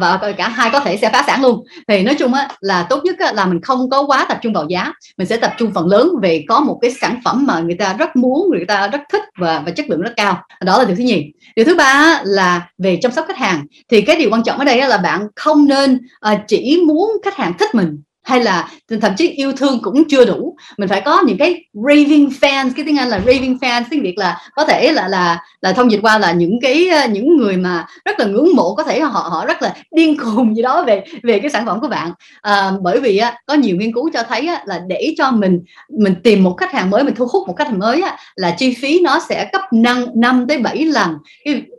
và 0.00 0.32
cả 0.36 0.48
hai 0.48 0.70
có 0.70 0.80
thể 0.80 0.96
sẽ 0.96 1.10
phá 1.12 1.24
sản 1.26 1.42
luôn. 1.42 1.64
Thì 1.88 2.02
nói 2.02 2.14
chung 2.18 2.34
á, 2.34 2.48
là 2.60 2.86
tốt 2.90 3.00
nhất 3.04 3.18
á, 3.18 3.32
là 3.32 3.46
mình 3.46 3.60
không 3.60 3.90
có 3.90 4.02
quá 4.02 4.26
tập 4.28 4.38
trung 4.42 4.52
vào 4.52 4.66
giá. 4.68 4.92
Mình 5.18 5.26
sẽ 5.26 5.36
tập 5.36 5.54
trung 5.58 5.70
phần 5.74 5.86
lớn 5.86 6.10
về 6.22 6.44
có 6.48 6.60
một 6.60 6.78
cái 6.82 6.90
sản 6.90 7.20
phẩm 7.24 7.46
mà 7.46 7.60
người 7.60 7.76
ta 7.78 7.94
rất 7.98 8.16
muốn 8.16 8.48
người 8.50 8.64
ta 8.68 8.88
rất 8.88 9.00
thích 9.12 9.22
và 9.38 9.62
và 9.66 9.70
chất 9.70 9.90
lượng 9.90 10.00
rất 10.00 10.12
cao. 10.16 10.42
Đó 10.60 10.78
là 10.78 10.84
điều 10.84 10.96
thứ 10.96 11.02
nhì. 11.02 11.32
Điều 11.56 11.64
thứ 11.64 11.74
ba 11.74 12.20
là 12.24 12.68
về 12.78 12.98
chăm 13.02 13.12
sóc 13.12 13.24
khách 13.28 13.36
hàng. 13.36 13.66
Thì 13.90 14.00
cái 14.00 14.16
điều 14.16 14.30
quan 14.30 14.42
trọng 14.42 14.58
ở 14.58 14.64
đây 14.64 14.88
là 14.88 14.96
bạn 14.96 15.26
không 15.36 15.68
nên 15.68 16.00
à, 16.20 16.44
chỉ 16.48 16.82
muốn 16.86 17.10
khách 17.24 17.36
hàng 17.36 17.52
thích 17.58 17.74
mình 17.74 18.02
hay 18.24 18.44
là 18.44 18.68
thậm 19.00 19.12
chí 19.16 19.28
yêu 19.28 19.52
thương 19.52 19.78
cũng 19.82 20.08
chưa 20.08 20.24
đủ. 20.24 20.56
Mình 20.78 20.88
phải 20.88 21.00
có 21.00 21.22
những 21.26 21.38
cái 21.38 21.64
raving 21.72 22.28
fans 22.40 22.70
cái 22.76 22.84
tiếng 22.84 22.98
anh 22.98 23.08
là 23.08 23.18
raving 23.18 23.58
fans 23.60 23.82
tiếng 23.90 24.02
việt 24.02 24.18
là 24.18 24.38
có 24.56 24.64
thể 24.64 24.92
là 24.92 25.08
là 25.08 25.38
là 25.60 25.72
thông 25.72 25.90
dịch 25.90 26.00
qua 26.02 26.18
là 26.18 26.32
những 26.32 26.58
cái 26.62 26.88
ờ, 26.88 27.08
những 27.08 27.36
người 27.36 27.56
mà 27.56 27.86
rất 28.04 28.20
là 28.20 28.26
ngưỡng 28.26 28.48
mộ 28.54 28.74
có 28.74 28.82
thể 28.82 29.00
họ 29.00 29.28
họ 29.32 29.46
rất 29.46 29.62
là 29.62 29.74
điên 29.90 30.16
khùng 30.18 30.56
gì 30.56 30.62
đó 30.62 30.84
về 30.86 31.04
về 31.22 31.38
cái 31.38 31.50
sản 31.50 31.66
phẩm 31.66 31.80
của 31.80 31.88
bạn. 31.88 32.12
À, 32.40 32.72
bởi 32.82 33.00
vì 33.00 33.18
á, 33.18 33.34
có 33.46 33.54
nhiều 33.54 33.76
nghiên 33.76 33.92
cứu 33.92 34.10
cho 34.12 34.22
thấy 34.22 34.46
á, 34.46 34.62
là 34.66 34.80
để 34.88 35.14
cho 35.18 35.30
mình 35.30 35.60
mình 35.98 36.14
tìm 36.22 36.42
một 36.42 36.56
khách 36.58 36.72
hàng 36.72 36.90
mới 36.90 37.04
mình 37.04 37.14
thu 37.14 37.26
hút 37.30 37.48
một 37.48 37.54
khách 37.56 37.68
hàng 37.68 37.78
mới 37.78 38.02
á, 38.02 38.16
là 38.36 38.50
chi 38.50 38.74
phí 38.82 39.00
nó 39.00 39.20
sẽ 39.28 39.48
cấp 39.52 39.62
năm 39.72 40.04
năm 40.14 40.46
tới 40.48 40.58
bảy 40.58 40.84
lần 40.84 41.14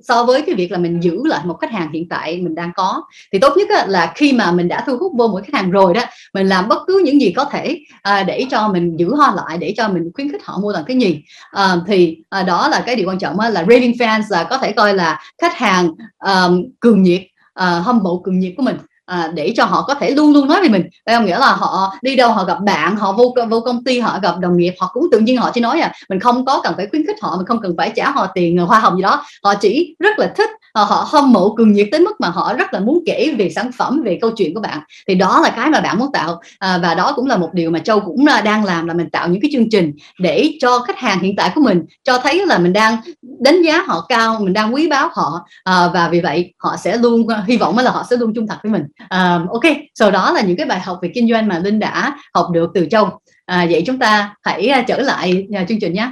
so 0.08 0.24
với 0.24 0.42
cái 0.42 0.56
việc 0.56 0.72
là 0.72 0.78
mình 0.78 1.04
giữ 1.04 1.22
lại 1.26 1.42
một 1.46 1.58
khách 1.62 1.72
hàng 1.72 1.92
hiện 1.92 2.10
tại 2.10 2.40
mình 2.42 2.56
đang 2.56 2.72
có. 2.76 3.04
Thì 3.34 3.40
tốt 3.40 3.54
nhất 3.58 3.70
á, 3.70 3.86
là 3.88 4.12
khi 4.16 4.34
mà 4.34 4.52
mình 4.52 4.68
đã 4.68 4.84
thu 4.88 4.98
hút 4.98 5.12
vô 5.18 5.28
một 5.28 5.42
khách 5.46 5.54
hàng 5.60 5.72
rồi 5.72 5.94
đó 5.94 6.02
mình 6.36 6.48
làm 6.48 6.68
bất 6.68 6.80
cứ 6.88 7.02
những 7.06 7.22
gì 7.22 7.32
có 7.32 7.46
thể 7.46 7.80
à, 8.02 8.24
để 8.24 8.46
cho 8.52 8.68
mình 8.68 8.98
giữ 9.00 9.16
họ 9.16 9.34
lại 9.36 9.58
để 9.58 9.74
cho 9.78 9.90
mình 9.90 10.12
khuyến 10.14 10.32
khích 10.32 10.42
họ 10.46 10.58
mua 10.62 10.74
bằng 10.74 10.84
cái 10.88 10.98
gì. 10.98 11.24
À, 11.52 11.76
thì 11.88 12.18
à, 12.30 12.44
đó 12.44 12.68
là 12.68 12.84
cái 12.86 12.96
điều 12.96 13.08
quan 13.10 13.20
trọng 13.20 13.40
là 13.40 13.64
raving 13.70 13.92
fans 13.92 14.24
là 14.30 14.44
có 14.44 14.58
thể 14.58 14.72
coi 14.72 14.94
là 14.94 15.20
khách 15.42 15.58
hàng 15.58 15.92
um, 16.26 16.64
cường 16.80 17.04
nhiệt 17.04 17.22
uh, 17.60 17.86
hâm 17.86 18.00
mộ 18.04 18.22
cường 18.24 18.40
nhiệt 18.40 18.54
của 18.58 18.64
mình 18.64 18.78
à, 19.06 19.32
để 19.36 19.54
cho 19.58 19.66
họ 19.66 19.84
có 19.88 19.94
thể 19.94 20.12
luôn 20.12 20.34
luôn 20.34 20.48
nói 20.48 20.62
về 20.62 20.70
mình. 20.70 20.84
Đây 21.06 21.16
không 21.16 21.26
nghĩa 21.26 21.40
là 21.40 21.54
họ 21.54 21.94
đi 22.02 22.16
đâu 22.16 22.32
họ 22.32 22.44
gặp 22.44 22.58
bạn 22.62 22.96
họ 22.96 23.12
vô 23.12 23.36
vô 23.50 23.60
công 23.60 23.84
ty 23.84 24.00
họ 24.00 24.20
gặp 24.22 24.40
đồng 24.40 24.58
nghiệp 24.58 24.74
họ 24.80 24.90
cũng 24.94 25.08
tự 25.12 25.20
nhiên 25.20 25.38
họ 25.38 25.52
chỉ 25.54 25.62
nói 25.62 25.80
à 25.82 25.92
mình 26.10 26.20
không 26.20 26.46
có 26.46 26.62
cần 26.64 26.74
phải 26.78 26.88
khuyến 26.92 27.06
khích 27.08 27.16
họ 27.22 27.38
mình 27.38 27.46
không 27.46 27.62
cần 27.62 27.74
phải 27.78 27.92
trả 27.96 28.12
họ 28.12 28.28
tiền 28.34 28.60
à, 28.60 28.64
hoa 28.64 28.80
hồng 28.80 28.96
gì 28.96 29.02
đó. 29.02 29.24
Họ 29.44 29.54
chỉ 29.56 29.96
rất 30.00 30.20
là 30.20 30.34
thích 30.36 30.50
Ờ, 30.76 30.84
họ 30.84 31.08
hâm 31.10 31.34
mộ 31.34 31.54
cường 31.58 31.72
nhiệt 31.72 31.88
tới 31.92 32.00
mức 32.00 32.22
mà 32.22 32.30
họ 32.30 32.54
rất 32.54 32.74
là 32.74 32.80
muốn 32.80 33.04
kể 33.06 33.36
về 33.38 33.50
sản 33.50 33.72
phẩm 33.78 34.02
về 34.06 34.18
câu 34.22 34.32
chuyện 34.32 34.54
của 34.54 34.62
bạn. 34.62 34.80
Thì 35.08 35.16
đó 35.16 35.40
là 35.44 35.50
cái 35.50 35.70
mà 35.70 35.82
bạn 35.82 36.00
muốn 36.00 36.12
tạo 36.14 36.42
à, 36.60 36.80
và 36.82 36.94
đó 36.94 37.14
cũng 37.16 37.28
là 37.28 37.38
một 37.38 37.50
điều 37.54 37.72
mà 37.72 37.80
châu 37.80 38.00
cũng 38.00 38.26
à, 38.26 38.42
đang 38.42 38.66
làm 38.66 38.88
là 38.88 38.94
mình 38.94 39.10
tạo 39.10 39.28
những 39.28 39.42
cái 39.42 39.50
chương 39.54 39.70
trình 39.70 39.94
để 40.20 40.52
cho 40.62 40.80
khách 40.80 40.98
hàng 40.98 41.20
hiện 41.20 41.36
tại 41.36 41.52
của 41.56 41.62
mình 41.62 41.86
cho 42.04 42.18
thấy 42.18 42.46
là 42.46 42.58
mình 42.58 42.74
đang 42.74 42.98
đánh 43.40 43.62
giá 43.62 43.82
họ 43.82 44.06
cao 44.10 44.38
mình 44.40 44.54
đang 44.54 44.74
quý 44.74 44.88
báo 44.88 45.10
họ 45.14 45.46
à, 45.64 45.90
và 45.94 46.10
vì 46.12 46.22
vậy 46.22 46.54
họ 46.58 46.76
sẽ 46.78 46.98
luôn 46.98 47.28
à, 47.28 47.44
hy 47.48 47.58
vọng 47.58 47.78
là 47.78 47.92
họ 47.92 48.06
sẽ 48.10 48.16
luôn 48.16 48.34
trung 48.36 48.48
thật 48.48 48.58
với 48.64 48.72
mình. 48.72 48.84
À, 49.10 49.40
ok 49.50 49.74
sau 49.96 50.12
đó 50.12 50.32
là 50.32 50.42
những 50.42 50.58
cái 50.58 50.66
bài 50.66 50.80
học 50.80 51.00
về 51.02 51.12
kinh 51.14 51.30
doanh 51.30 51.48
mà 51.48 51.60
linh 51.60 51.80
đã 51.80 52.18
học 52.34 52.48
được 52.52 52.72
từ 52.74 52.88
châu. 52.92 53.10
À, 53.46 53.68
vậy 53.70 53.84
chúng 53.86 54.00
ta 54.00 54.36
hãy 54.44 54.68
à, 54.68 54.84
trở 54.88 54.98
lại 54.98 55.48
chương 55.68 55.80
trình 55.80 55.94
nhé. 55.94 56.12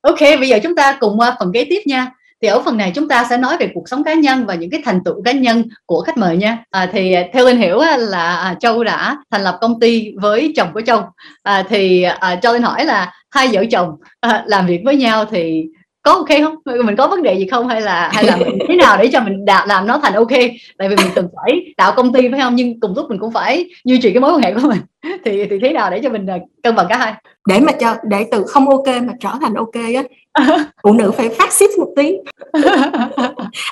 Ok 0.00 0.20
bây 0.20 0.48
giờ 0.48 0.58
chúng 0.62 0.76
ta 0.76 0.96
cùng 1.00 1.20
qua 1.20 1.36
phần 1.38 1.52
kế 1.52 1.64
tiếp 1.64 1.80
nha 1.86 2.10
thì 2.44 2.48
ở 2.48 2.62
phần 2.64 2.76
này 2.76 2.92
chúng 2.94 3.08
ta 3.08 3.26
sẽ 3.30 3.36
nói 3.36 3.56
về 3.60 3.70
cuộc 3.74 3.88
sống 3.88 4.04
cá 4.04 4.14
nhân 4.14 4.46
và 4.46 4.54
những 4.54 4.70
cái 4.70 4.82
thành 4.84 5.04
tựu 5.04 5.22
cá 5.22 5.32
nhân 5.32 5.64
của 5.86 6.00
khách 6.00 6.16
mời 6.16 6.36
nha. 6.36 6.64
À, 6.70 6.88
thì 6.92 7.14
theo 7.32 7.44
linh 7.44 7.56
hiểu 7.56 7.78
là 7.98 8.36
à, 8.36 8.54
châu 8.60 8.84
đã 8.84 9.16
thành 9.30 9.44
lập 9.44 9.58
công 9.60 9.80
ty 9.80 10.12
với 10.20 10.52
chồng 10.56 10.68
của 10.74 10.80
châu. 10.80 11.02
À, 11.42 11.64
thì 11.68 12.02
à, 12.02 12.36
cho 12.42 12.52
linh 12.52 12.62
hỏi 12.62 12.84
là 12.84 13.12
hai 13.30 13.48
vợ 13.52 13.64
chồng 13.70 13.88
à, 14.20 14.44
làm 14.46 14.66
việc 14.66 14.80
với 14.84 14.96
nhau 14.96 15.24
thì 15.24 15.64
có 16.02 16.12
ok 16.12 16.28
không? 16.42 16.54
Mình 16.84 16.96
có 16.96 17.08
vấn 17.08 17.22
đề 17.22 17.34
gì 17.34 17.46
không? 17.50 17.68
Hay 17.68 17.80
là 17.80 18.10
hay 18.12 18.24
là 18.24 18.36
mình 18.36 18.58
thế 18.68 18.76
nào 18.76 18.96
để 18.96 19.08
cho 19.12 19.20
mình 19.20 19.44
đạt 19.44 19.68
làm 19.68 19.86
nó 19.86 19.98
thành 19.98 20.14
ok? 20.14 20.32
Tại 20.78 20.88
vì 20.88 20.96
mình 20.96 21.10
cần 21.14 21.28
phải 21.36 21.60
tạo 21.76 21.92
công 21.92 22.12
ty 22.12 22.28
phải 22.30 22.40
không? 22.40 22.56
Nhưng 22.56 22.80
cùng 22.80 22.94
lúc 22.96 23.06
mình 23.10 23.18
cũng 23.18 23.32
phải 23.32 23.70
duy 23.84 24.00
trì 24.00 24.12
cái 24.12 24.20
mối 24.20 24.32
quan 24.32 24.42
hệ 24.42 24.54
của 24.54 24.68
mình. 24.68 24.80
Thì 25.24 25.46
thì 25.50 25.58
thế 25.62 25.72
nào 25.72 25.90
để 25.90 26.00
cho 26.02 26.10
mình 26.10 26.26
à, 26.26 26.38
cân 26.62 26.74
bằng 26.74 26.86
cả 26.88 26.96
hai? 26.96 27.14
Để 27.48 27.60
mà 27.60 27.72
cho 27.72 27.96
để 28.08 28.26
từ 28.30 28.44
không 28.48 28.68
ok 28.68 28.86
mà 28.86 29.12
trở 29.20 29.30
thành 29.40 29.54
ok 29.54 29.74
á 29.74 30.02
phụ 30.82 30.92
nữ 30.92 31.10
phải 31.10 31.28
phát 31.28 31.52
xít 31.52 31.70
một 31.78 31.92
tí. 31.96 32.16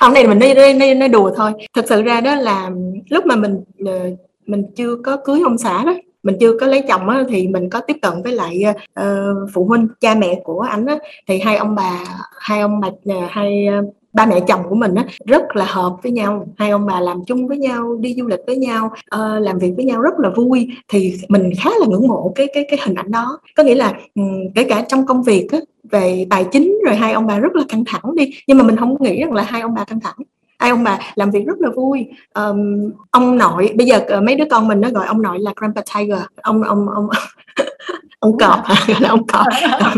Hôm 0.01 0.15
nay 0.15 0.27
mình 0.27 0.39
đi 0.39 0.55
đi 0.55 0.73
đi 0.73 0.95
nói 0.95 1.09
đùa 1.09 1.31
thôi. 1.37 1.53
Thật 1.75 1.85
sự 1.89 2.03
ra 2.03 2.21
đó 2.21 2.35
là 2.35 2.71
lúc 3.11 3.27
mà 3.27 3.37
mình 3.37 3.65
ờ, 3.87 4.11
mình 4.47 4.65
chưa 4.77 4.97
có 5.05 5.17
cưới 5.25 5.41
ông 5.45 5.59
xã 5.59 5.85
đó 5.85 5.95
mình 6.23 6.37
chưa 6.41 6.59
có 6.61 6.67
lấy 6.67 6.83
chồng 6.89 7.09
á, 7.09 7.25
thì 7.29 7.49
mình 7.49 7.71
có 7.71 7.81
tiếp 7.81 7.97
cận 8.03 8.13
với 8.25 8.33
lại 8.33 8.65
uh, 9.01 9.51
phụ 9.55 9.65
huynh 9.65 9.89
cha 10.01 10.15
mẹ 10.15 10.41
của 10.45 10.61
anh 10.61 10.87
á, 10.87 10.99
thì 11.29 11.39
hai 11.39 11.57
ông 11.57 11.75
bà 11.75 12.05
hai 12.39 12.61
ông 12.61 12.81
bà 12.81 12.89
hai 13.31 13.67
ba 14.13 14.27
mẹ 14.27 14.41
chồng 14.49 14.61
của 14.69 14.75
mình 14.75 14.95
á, 14.95 15.05
rất 15.27 15.57
là 15.57 15.65
hợp 15.65 15.93
với 16.03 16.13
nhau. 16.13 16.47
Hai 16.59 16.71
ông 16.71 16.87
bà 16.87 17.01
làm 17.01 17.25
chung 17.27 17.49
với 17.49 17.59
nhau 17.59 17.97
đi 18.01 18.15
du 18.19 18.27
lịch 18.27 18.41
với 18.47 18.57
nhau 18.57 18.87
uh, 19.15 19.43
làm 19.43 19.59
việc 19.59 19.73
với 19.77 19.85
nhau 19.85 20.01
rất 20.01 20.19
là 20.19 20.31
vui. 20.31 20.69
Thì 20.89 21.15
mình 21.29 21.51
khá 21.61 21.71
là 21.81 21.87
ngưỡng 21.87 22.09
mộ 22.09 22.33
cái 22.35 22.47
cái 22.55 22.67
cái 22.71 22.79
hình 22.85 22.95
ảnh 22.95 23.11
đó. 23.11 23.39
Có 23.57 23.63
nghĩa 23.63 23.75
là 23.75 23.93
um, 24.15 24.53
kể 24.55 24.65
cả 24.65 24.85
trong 24.89 25.07
công 25.07 25.23
việc 25.23 25.49
á, 25.53 25.59
về 25.91 26.27
tài 26.31 26.45
chính 26.53 26.79
rồi 26.87 26.97
hai 26.97 27.13
ông 27.13 27.27
bà 27.27 27.39
rất 27.39 27.55
là 27.55 27.65
căng 27.69 27.85
thẳng 27.87 28.15
đi. 28.15 28.31
Nhưng 28.47 28.59
mà 28.59 28.65
mình 28.65 28.77
không 28.77 28.97
nghĩ 29.01 29.21
rằng 29.21 29.33
là 29.33 29.43
hai 29.43 29.61
ông 29.61 29.75
bà 29.75 29.85
căng 29.85 30.01
thẳng. 30.01 30.17
Hai 30.59 30.71
ông 30.71 30.85
bà 30.85 30.99
làm 31.15 31.31
việc 31.31 31.47
rất 31.47 31.61
là 31.61 31.71
vui. 31.77 32.07
Um, 32.35 32.91
ông 33.11 33.39
nội 33.39 33.71
bây 33.75 33.87
giờ 33.87 34.01
ờ, 34.09 34.21
mấy 34.21 34.37
đứa 34.37 34.45
con 34.51 34.69
mình 34.69 34.81
nó 34.81 34.89
gọi 34.91 35.07
ông 35.07 35.23
nội 35.23 35.39
là 35.39 35.53
grandpa 35.57 35.83
tiger. 35.95 36.19
Ông 36.43 36.63
ông 36.63 36.89
ông 36.89 37.09
ông 38.23 38.39
cọp 38.39 38.59
là 39.01 39.09
ông 39.09 39.27
cọp. 39.27 39.47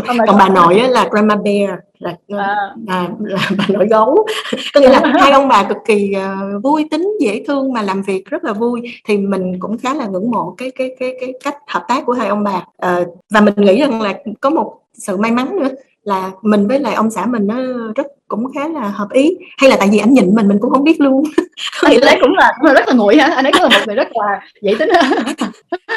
Còn 0.07 0.37
bà 0.37 0.49
nội. 0.49 0.79
là 0.89 1.07
grandma 1.11 1.35
bear 1.35 1.69
là, 1.99 2.15
à. 2.29 2.55
À, 2.87 3.09
là 3.19 3.49
bà 3.57 3.65
nội 3.69 3.87
gấu. 3.89 4.25
Có 4.73 4.81
nghĩa 4.81 4.89
là 4.89 5.01
hai 5.19 5.31
ông 5.31 5.47
bà 5.47 5.63
cực 5.63 5.77
kỳ 5.85 6.13
uh, 6.17 6.63
vui 6.63 6.87
tính 6.91 7.13
dễ 7.21 7.43
thương 7.47 7.73
mà 7.73 7.81
làm 7.81 8.01
việc 8.01 8.25
rất 8.25 8.43
là 8.43 8.53
vui. 8.53 8.81
Thì 9.07 9.17
mình 9.17 9.59
cũng 9.59 9.77
khá 9.77 9.93
là 9.93 10.05
ngưỡng 10.05 10.31
mộ 10.31 10.55
cái 10.57 10.71
cái 10.71 10.95
cái 10.99 11.13
cái 11.19 11.33
cách 11.43 11.55
hợp 11.67 11.85
tác 11.87 12.05
của 12.05 12.13
hai 12.13 12.27
ông 12.27 12.43
bà. 12.43 12.63
Uh, 12.85 13.07
và 13.29 13.41
mình 13.41 13.53
nghĩ 13.57 13.79
rằng 13.79 14.01
là 14.01 14.13
có 14.41 14.49
một 14.49 14.73
sự 14.93 15.17
may 15.17 15.31
mắn 15.31 15.59
nữa 15.59 15.69
là 16.03 16.31
mình 16.41 16.67
với 16.67 16.79
lại 16.79 16.93
ông 16.93 17.11
xã 17.11 17.25
mình 17.25 17.47
nó 17.47 17.55
rất 17.95 18.07
cũng 18.27 18.53
khá 18.53 18.67
là 18.67 18.81
hợp 18.81 19.07
ý. 19.11 19.37
Hay 19.57 19.69
là 19.69 19.75
tại 19.79 19.89
vì 19.91 19.97
anh 19.97 20.13
nhìn 20.13 20.35
mình 20.35 20.47
mình 20.47 20.57
cũng 20.61 20.71
không 20.71 20.83
biết 20.83 21.01
luôn. 21.01 21.23
Anh 21.81 21.99
đấy 22.01 22.17
cũng 22.21 22.33
là 22.33 22.53
rất 22.73 22.87
là 22.87 22.93
nguội 22.93 23.17
hả 23.17 23.33
anh 23.35 23.45
ấy 23.45 23.51
cũng 23.51 23.61
là 23.61 23.69
một 23.69 23.83
người 23.85 23.95
rất 23.95 24.07
là 24.13 24.41
dễ 24.61 24.75
tính 24.79 24.89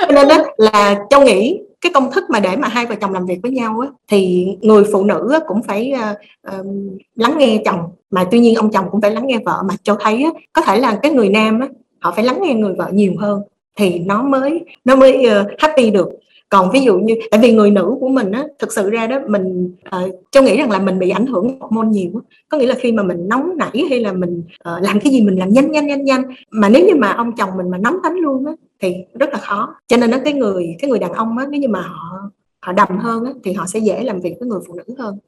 nên 0.08 0.28
đó 0.28 0.36
là 0.56 0.96
châu 1.10 1.24
nghĩ 1.24 1.60
cái 1.80 1.92
công 1.92 2.10
thức 2.12 2.24
mà 2.30 2.40
để 2.40 2.56
mà 2.56 2.68
hai 2.68 2.86
vợ 2.86 2.94
chồng 3.00 3.12
làm 3.12 3.26
việc 3.26 3.38
với 3.42 3.52
nhau 3.52 3.80
á 3.80 3.88
thì 4.08 4.46
người 4.62 4.84
phụ 4.92 5.04
nữ 5.04 5.28
á, 5.32 5.38
cũng 5.46 5.62
phải 5.62 5.92
uh, 5.94 6.56
uh, 6.60 6.66
lắng 7.14 7.34
nghe 7.38 7.62
chồng. 7.64 7.80
Mà 8.10 8.24
tuy 8.30 8.38
nhiên 8.38 8.54
ông 8.54 8.70
chồng 8.70 8.86
cũng 8.90 9.00
phải 9.00 9.10
lắng 9.10 9.26
nghe 9.26 9.38
vợ. 9.44 9.62
Mà 9.68 9.74
cho 9.82 9.96
thấy 10.00 10.22
á, 10.22 10.30
có 10.52 10.62
thể 10.62 10.78
là 10.78 10.98
cái 11.02 11.12
người 11.12 11.28
nam 11.28 11.60
á 11.60 11.68
họ 12.00 12.12
phải 12.16 12.24
lắng 12.24 12.38
nghe 12.42 12.54
người 12.54 12.74
vợ 12.74 12.90
nhiều 12.92 13.12
hơn 13.18 13.42
thì 13.76 13.98
nó 13.98 14.22
mới 14.22 14.64
nó 14.84 14.96
mới 14.96 15.26
uh, 15.26 15.46
happy 15.58 15.90
được. 15.90 16.08
Còn 16.48 16.70
ví 16.72 16.80
dụ 16.80 16.98
như 16.98 17.14
tại 17.30 17.40
vì 17.40 17.52
người 17.52 17.70
nữ 17.70 17.96
của 18.00 18.08
mình 18.08 18.32
á 18.32 18.44
thực 18.58 18.72
sự 18.72 18.90
ra 18.90 19.06
đó 19.06 19.18
mình 19.28 19.74
uh, 20.04 20.14
châu 20.30 20.42
nghĩ 20.42 20.56
rằng 20.56 20.70
là 20.70 20.78
mình 20.78 20.98
bị 20.98 21.10
ảnh 21.10 21.26
hưởng 21.26 21.60
hormone 21.60 21.88
nhiều 21.88 22.10
có 22.48 22.58
nghĩa 22.58 22.66
là 22.66 22.74
khi 22.74 22.92
mà 22.92 23.02
mình 23.02 23.28
nóng 23.28 23.56
nảy 23.56 23.84
hay 23.90 24.00
là 24.00 24.12
mình 24.12 24.42
uh, 24.48 24.82
làm 24.82 25.00
cái 25.00 25.12
gì 25.12 25.22
mình 25.22 25.38
làm 25.38 25.48
nhanh 25.52 25.70
nhanh 25.70 25.86
nhanh 25.86 26.04
nhanh. 26.04 26.22
Mà 26.50 26.68
nếu 26.68 26.86
như 26.86 26.94
mà 26.94 27.12
ông 27.12 27.32
chồng 27.36 27.50
mình 27.56 27.70
mà 27.70 27.78
nóng 27.78 27.96
tánh 28.02 28.14
luôn 28.14 28.46
á 28.46 28.52
thì 28.80 28.94
rất 29.20 29.30
là 29.32 29.38
khó. 29.38 29.74
Cho 29.88 29.96
nên 29.96 30.10
nó 30.10 30.18
cái 30.24 30.32
người 30.32 30.76
cái 30.78 30.90
người 30.90 30.98
đàn 30.98 31.12
ông 31.12 31.38
á 31.38 31.46
nếu 31.50 31.60
như 31.60 31.68
mà 31.68 31.80
họ 31.80 32.30
họ 32.60 32.72
đầm 32.72 32.98
hơn 32.98 33.24
á, 33.24 33.32
thì 33.44 33.52
họ 33.52 33.66
sẽ 33.66 33.78
dễ 33.78 34.02
làm 34.02 34.20
việc 34.20 34.34
với 34.40 34.48
người 34.48 34.60
phụ 34.66 34.74
nữ 34.74 34.94
hơn. 34.98 35.18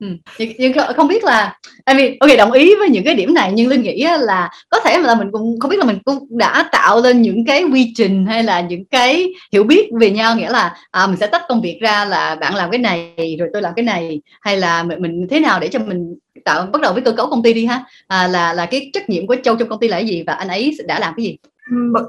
Ừ. 0.00 0.06
Nhưng, 0.38 0.52
nhưng 0.58 0.72
không 0.96 1.08
biết 1.08 1.24
là 1.24 1.58
I 1.86 1.94
mean, 1.94 2.16
ok 2.20 2.30
đồng 2.38 2.52
ý 2.52 2.74
với 2.74 2.88
những 2.88 3.04
cái 3.04 3.14
điểm 3.14 3.34
này 3.34 3.52
nhưng 3.54 3.68
linh 3.68 3.82
nghĩ 3.82 4.06
là 4.20 4.50
có 4.70 4.80
thể 4.80 4.98
là 4.98 5.14
mình 5.14 5.28
cũng 5.32 5.60
không 5.60 5.70
biết 5.70 5.76
là 5.78 5.84
mình 5.84 5.98
cũng 6.04 6.38
đã 6.38 6.68
tạo 6.72 7.00
lên 7.00 7.22
những 7.22 7.44
cái 7.44 7.64
quy 7.64 7.92
trình 7.96 8.26
hay 8.26 8.42
là 8.42 8.60
những 8.60 8.84
cái 8.84 9.32
hiểu 9.52 9.64
biết 9.64 9.88
về 10.00 10.10
nhau 10.10 10.36
nghĩa 10.36 10.50
là 10.50 10.76
à, 10.90 11.06
mình 11.06 11.16
sẽ 11.16 11.26
tách 11.26 11.42
công 11.48 11.60
việc 11.60 11.78
ra 11.80 12.04
là 12.04 12.34
bạn 12.34 12.54
làm 12.54 12.70
cái 12.70 12.78
này 12.78 13.36
rồi 13.38 13.48
tôi 13.52 13.62
làm 13.62 13.72
cái 13.76 13.84
này 13.84 14.20
hay 14.40 14.56
là 14.56 14.82
mình, 14.82 15.02
mình 15.02 15.26
thế 15.30 15.40
nào 15.40 15.60
để 15.60 15.68
cho 15.68 15.78
mình 15.78 16.18
tạo 16.44 16.66
bắt 16.66 16.82
đầu 16.82 16.92
với 16.92 17.02
cơ 17.02 17.12
cấu 17.12 17.26
công 17.30 17.42
ty 17.42 17.54
đi 17.54 17.66
ha? 17.66 17.84
À, 18.06 18.28
là 18.28 18.52
là 18.52 18.66
cái 18.66 18.90
trách 18.92 19.08
nhiệm 19.08 19.26
của 19.26 19.36
châu 19.44 19.56
trong 19.56 19.68
công 19.68 19.80
ty 19.80 19.88
là 19.88 19.96
cái 19.96 20.06
gì 20.06 20.22
và 20.26 20.32
anh 20.32 20.48
ấy 20.48 20.76
đã 20.86 20.98
làm 20.98 21.14
cái 21.16 21.24
gì? 21.24 21.36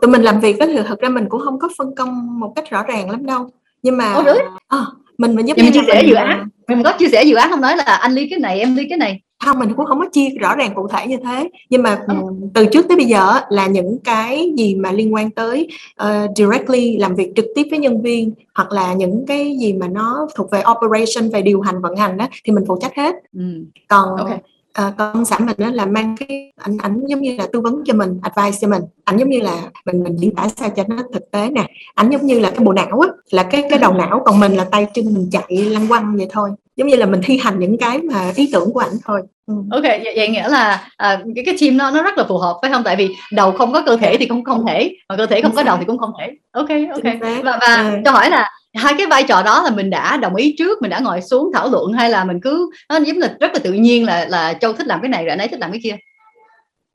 Tụi 0.02 0.12
mình 0.12 0.22
làm 0.22 0.40
việc 0.40 0.56
thì 0.60 0.78
thật 0.88 1.00
ra 1.00 1.10
mình 1.10 1.26
cũng 1.30 1.42
không 1.42 1.60
có 1.60 1.70
phân 1.78 1.96
công 1.96 2.40
một 2.40 2.54
cách 2.56 2.70
rõ 2.70 2.84
ràng 2.84 3.10
lắm 3.10 3.26
đâu. 3.26 3.50
Nhưng 3.84 3.98
mà 3.98 4.16
oh, 4.18 4.26
à, 4.68 4.86
mình 5.18 5.36
mình 5.36 5.48
giúp 5.48 5.58
mình 5.58 5.72
chia 5.74 5.82
sẻ 5.88 6.04
dự 6.08 6.14
án. 6.14 6.50
Mình 6.68 6.84
có 6.84 6.94
chia 7.00 7.08
sẻ 7.08 7.24
dự 7.24 7.36
án 7.36 7.50
không 7.50 7.62
nói 7.62 7.78
là 7.78 7.84
anh 7.84 8.14
ly 8.14 8.28
cái 8.30 8.40
này 8.40 8.60
em 8.60 8.76
ly 8.76 8.86
cái 8.90 8.98
này? 8.98 9.22
Không 9.46 9.60
mình 9.60 9.74
cũng 9.74 9.86
không 9.86 10.00
có 10.00 10.06
chia 10.14 10.30
rõ 10.40 10.56
ràng 10.56 10.76
cụ 10.76 10.88
thể 10.88 11.08
như 11.08 11.18
thế. 11.24 11.50
Nhưng 11.70 11.84
mà 11.84 12.00
ừ. 12.08 12.16
từ 12.54 12.66
trước 12.66 12.88
tới 12.88 12.98
bây 12.98 13.06
giờ 13.06 13.34
là 13.50 13.68
những 13.68 13.98
cái 14.04 14.52
gì 14.58 14.76
mà 14.76 14.92
liên 14.92 15.14
quan 15.14 15.32
tới 15.32 15.68
uh, 16.04 16.32
directly 16.36 16.98
làm 16.98 17.16
việc 17.16 17.32
trực 17.36 17.46
tiếp 17.56 17.68
với 17.70 17.80
nhân 17.80 18.02
viên 18.02 18.34
hoặc 18.56 18.72
là 18.72 18.94
những 18.94 19.26
cái 19.28 19.58
gì 19.60 19.74
mà 19.74 19.88
nó 19.88 20.28
thuộc 20.36 20.52
về 20.52 20.64
operation 20.72 21.30
về 21.30 21.42
điều 21.42 21.62
hành 21.62 21.82
vận 21.82 21.96
hành 21.96 22.18
đó 22.18 22.28
thì 22.44 22.54
mình 22.54 22.64
phụ 22.68 22.78
trách 22.82 22.96
hết. 22.96 23.16
Ừ. 23.34 23.44
còn 23.88 24.16
okay 24.18 24.40
à, 24.78 24.94
con 24.98 25.26
xã 25.26 25.38
mình 25.40 25.56
đó 25.58 25.70
là 25.72 25.86
mang 25.86 26.16
cái 26.20 26.54
ảnh 26.56 26.78
ảnh 26.78 27.06
giống 27.08 27.22
như 27.22 27.36
là 27.36 27.48
tư 27.54 27.62
vấn 27.62 27.84
cho 27.86 27.94
mình 27.94 28.20
advice 28.22 28.58
cho 28.62 28.68
mình. 28.68 28.84
Ảnh 29.04 29.18
giống 29.18 29.30
như 29.30 29.40
là 29.42 29.72
mình 29.86 30.04
mình 30.04 30.16
diễn 30.20 30.36
tả 30.36 30.48
sao 30.58 30.70
cho 30.70 30.84
nó 30.88 30.96
thực 31.14 31.32
tế 31.32 31.50
nè. 31.50 31.68
Ảnh 31.96 32.10
giống 32.10 32.26
như 32.26 32.40
là 32.40 32.52
cái 32.52 32.60
bộ 32.66 32.74
não 32.74 33.00
á 33.00 33.10
là 33.30 33.44
cái 33.44 33.64
cái 33.70 33.80
đầu 33.80 33.94
não 33.94 34.22
còn 34.26 34.40
mình 34.40 34.56
là 34.56 34.64
tay 34.64 34.88
chân 34.94 35.06
mình 35.06 35.30
chạy 35.32 35.46
lăn 35.50 35.88
quăng 35.88 36.18
vậy 36.18 36.28
thôi. 36.30 36.50
Giống 36.76 36.88
như 36.88 36.96
là 36.96 37.06
mình 37.06 37.22
thi 37.24 37.38
hành 37.38 37.60
những 37.60 37.78
cái 37.78 38.02
mà 38.02 38.32
ý 38.36 38.50
tưởng 38.54 38.74
của 38.74 38.80
ảnh 38.80 38.98
thôi. 39.06 39.22
ừ. 39.22 39.37
Ok 39.72 39.84
vậy, 39.84 40.14
vậy 40.16 40.28
nghĩa 40.30 40.48
là 40.48 40.88
à, 40.98 41.20
cái 41.36 41.46
cái 41.46 41.56
team 41.62 41.78
nó 41.78 41.92
nó 41.92 42.04
rất 42.04 42.18
là 42.18 42.24
phù 42.24 42.38
hợp 42.38 42.58
phải 42.62 42.72
không? 42.72 42.84
Tại 42.84 42.96
vì 42.96 43.16
đầu 43.32 43.52
không 43.52 43.74
có 43.74 43.82
cơ 43.86 43.98
thể 43.98 44.18
thì 44.18 44.26
cũng 44.26 44.44
không 44.44 44.66
thể 44.68 44.96
mà 45.10 45.18
cơ 45.18 45.26
thể 45.26 45.42
không 45.42 45.56
có 45.56 45.64
đầu 45.64 45.78
thì 45.80 45.86
cũng 45.86 45.98
không 45.98 46.12
thể. 46.20 46.32
Ok 46.52 46.70
ok. 46.94 47.04
và 47.44 47.58
và 47.62 47.68
à. 47.68 47.94
câu 48.06 48.14
hỏi 48.14 48.30
là 48.30 48.52
hai 48.74 48.94
cái 48.98 49.06
vai 49.06 49.24
trò 49.24 49.44
đó 49.44 49.64
là 49.64 49.70
mình 49.70 49.90
đã 49.90 50.18
đồng 50.18 50.36
ý 50.36 50.56
trước 50.58 50.82
mình 50.82 50.90
đã 50.90 51.00
ngồi 51.00 51.22
xuống 51.22 51.52
thảo 51.54 51.70
luận 51.70 51.92
hay 51.92 52.10
là 52.10 52.24
mình 52.24 52.40
cứ 52.42 52.72
nó 52.90 52.98
giống 52.98 53.18
là 53.18 53.36
rất 53.40 53.52
là 53.54 53.60
tự 53.60 53.74
nhiên 53.74 54.06
là 54.06 54.26
là 54.30 54.54
châu 54.54 54.74
thích 54.74 54.88
làm 54.88 55.02
cái 55.02 55.10
này 55.10 55.24
rồi 55.24 55.30
anh 55.30 55.40
ấy 55.40 55.48
thích 55.48 55.60
làm 55.60 55.72
cái 55.72 55.80
kia 55.84 55.96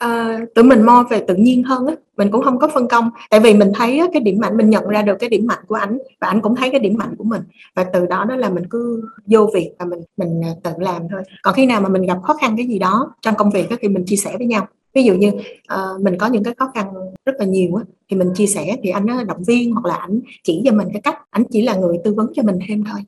à, 0.03 0.38
tụi 0.55 0.65
mình 0.65 0.83
mo 0.83 1.05
về 1.11 1.25
tự 1.29 1.35
nhiên 1.35 1.62
hơn 1.62 1.87
á 1.87 1.95
mình 2.17 2.31
cũng 2.31 2.43
không 2.43 2.59
có 2.59 2.69
phân 2.69 2.88
công. 2.88 3.11
Tại 3.31 3.41
vì 3.41 3.55
mình 3.55 3.73
thấy 3.75 3.99
á, 3.99 4.07
cái 4.12 4.23
điểm 4.23 4.38
mạnh 4.41 4.57
mình 4.57 4.71
nhận 4.71 4.88
ra 4.88 5.03
được 5.03 5.17
cái 5.21 5.31
điểm 5.31 5.47
mạnh 5.47 5.59
của 5.67 5.75
ảnh 5.75 5.99
và 6.21 6.29
ảnh 6.29 6.41
cũng 6.41 6.57
thấy 6.57 6.71
cái 6.71 6.81
điểm 6.81 6.95
mạnh 6.99 7.15
của 7.19 7.25
mình. 7.25 7.43
Và 7.75 7.85
từ 7.85 8.07
đó 8.07 8.25
đó 8.25 8.37
là 8.37 8.49
mình 8.51 8.65
cứ 8.71 9.03
vô 9.27 9.51
việc 9.55 9.71
và 9.79 9.85
mình 9.85 10.01
mình 10.17 10.41
à, 10.45 10.51
tự 10.62 10.71
làm 10.79 11.03
thôi. 11.11 11.23
Còn 11.43 11.55
khi 11.55 11.67
nào 11.67 11.81
mà 11.81 11.88
mình 11.88 12.03
gặp 12.03 12.19
khó 12.23 12.35
khăn 12.35 12.55
cái 12.57 12.67
gì 12.67 12.79
đó 12.79 13.15
trong 13.23 13.35
công 13.35 13.51
việc 13.51 13.71
á, 13.71 13.77
thì 13.81 13.88
mình 13.88 14.05
chia 14.07 14.17
sẻ 14.17 14.35
với 14.38 14.47
nhau. 14.47 14.67
Ví 14.95 15.03
dụ 15.03 15.15
như 15.15 15.29
uh, 15.29 16.01
mình 16.01 16.19
có 16.19 16.27
những 16.27 16.45
cái 16.45 16.55
khó 16.59 16.71
khăn 16.75 16.87
rất 17.25 17.33
là 17.38 17.45
nhiều 17.45 17.75
á, 17.75 17.85
thì 18.11 18.17
mình 18.17 18.29
chia 18.35 18.47
sẻ 18.47 18.77
thì 18.83 18.91
anh 18.91 19.07
nó 19.07 19.25
động 19.25 19.43
viên 19.47 19.73
hoặc 19.73 19.85
là 19.85 19.95
ảnh 19.95 20.21
chỉ 20.45 20.62
cho 20.65 20.73
mình 20.73 20.88
cái 20.93 21.01
cách 21.03 21.19
ảnh 21.31 21.45
chỉ 21.51 21.62
là 21.62 21.75
người 21.75 21.97
tư 22.05 22.15
vấn 22.15 22.33
cho 22.35 22.43
mình 22.43 22.59
thêm 22.69 22.85
thôi. 22.93 23.01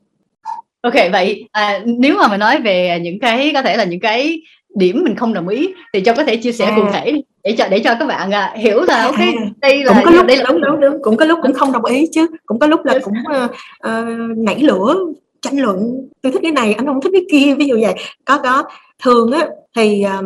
Ok 0.81 0.93
vậy 1.11 1.47
à, 1.51 1.83
nếu 1.85 2.17
mà 2.17 2.27
mình 2.27 2.39
nói 2.39 2.61
về 2.61 2.99
những 3.03 3.19
cái 3.19 3.51
có 3.53 3.61
thể 3.61 3.77
là 3.77 3.83
những 3.83 3.99
cái 3.99 4.41
điểm 4.75 5.03
mình 5.03 5.15
không 5.15 5.33
đồng 5.33 5.47
ý 5.47 5.73
thì 5.93 6.01
cho 6.01 6.13
có 6.13 6.23
thể 6.23 6.35
chia 6.37 6.51
sẻ 6.51 6.65
à. 6.65 6.73
cụ 6.75 6.81
thể 6.93 7.21
để 7.43 7.55
cho 7.57 7.67
để 7.67 7.79
cho 7.79 7.95
các 7.99 8.05
bạn 8.05 8.31
à, 8.31 8.53
hiểu 8.57 8.81
là 8.81 9.03
ok 9.03 9.19
à. 9.19 9.31
đây 9.61 9.83
là 9.83 9.93
cũng 9.93 10.03
có 10.05 10.11
lúc 10.11 10.25
đây 10.25 10.37
là 10.37 10.43
đúng, 10.47 10.61
đúng, 10.61 10.79
đúng. 10.79 11.01
cũng 11.01 11.17
có 11.17 11.25
lúc 11.25 11.39
cũng 11.41 11.53
không 11.53 11.71
đồng 11.71 11.85
ý 11.85 12.07
chứ 12.13 12.27
cũng 12.45 12.59
có 12.59 12.67
lúc 12.67 12.85
là 12.85 12.99
cũng 13.03 13.13
uh, 13.43 13.51
uh, 13.87 14.37
nảy 14.37 14.59
lửa 14.59 14.95
tranh 15.41 15.59
luận 15.59 16.07
tôi 16.21 16.31
thích 16.31 16.41
cái 16.41 16.51
này 16.51 16.73
anh 16.73 16.85
không 16.85 17.01
thích 17.01 17.11
cái 17.13 17.25
kia 17.31 17.55
ví 17.55 17.65
dụ 17.65 17.79
vậy 17.81 17.93
có 18.25 18.37
có 18.37 18.63
thường 19.03 19.31
á 19.31 19.47
thì 19.75 20.05
uh, 20.19 20.25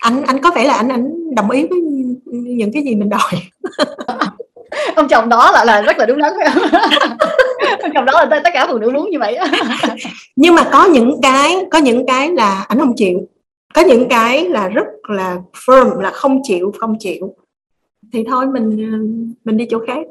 anh 0.00 0.22
anh 0.26 0.42
có 0.42 0.50
vẻ 0.50 0.64
là 0.64 0.74
anh 0.74 0.88
anh 0.88 1.34
đồng 1.34 1.50
ý 1.50 1.66
với 1.70 1.80
những 2.30 2.72
cái 2.72 2.82
gì 2.82 2.94
mình 2.94 3.08
đòi 3.08 3.32
ông 4.96 5.08
chồng 5.08 5.28
đó 5.28 5.50
là 5.52 5.64
là 5.64 5.82
rất 5.82 5.98
là 5.98 6.06
đúng 6.06 6.18
đắn 6.18 6.32
ông 7.82 7.90
chồng 7.94 8.04
đó 8.04 8.12
là 8.12 8.40
tất 8.44 8.50
cả 8.54 8.66
phụ 8.70 8.78
nữ 8.78 8.90
muốn 8.90 9.10
như 9.10 9.18
vậy 9.18 9.38
nhưng 10.36 10.54
mà 10.54 10.64
có 10.72 10.84
những 10.84 11.20
cái 11.22 11.56
có 11.70 11.78
những 11.78 12.06
cái 12.06 12.30
là 12.30 12.64
anh 12.68 12.78
không 12.78 12.96
chịu 12.96 13.28
có 13.74 13.82
những 13.82 14.08
cái 14.08 14.48
là 14.48 14.68
rất 14.68 14.86
là 15.08 15.38
firm 15.66 16.00
là 16.00 16.10
không 16.10 16.40
chịu 16.42 16.72
không 16.78 16.96
chịu. 16.98 17.36
Thì 18.12 18.24
thôi 18.28 18.46
mình 18.46 18.76
mình 19.44 19.56
đi 19.56 19.66
chỗ 19.70 19.78
khác. 19.86 20.06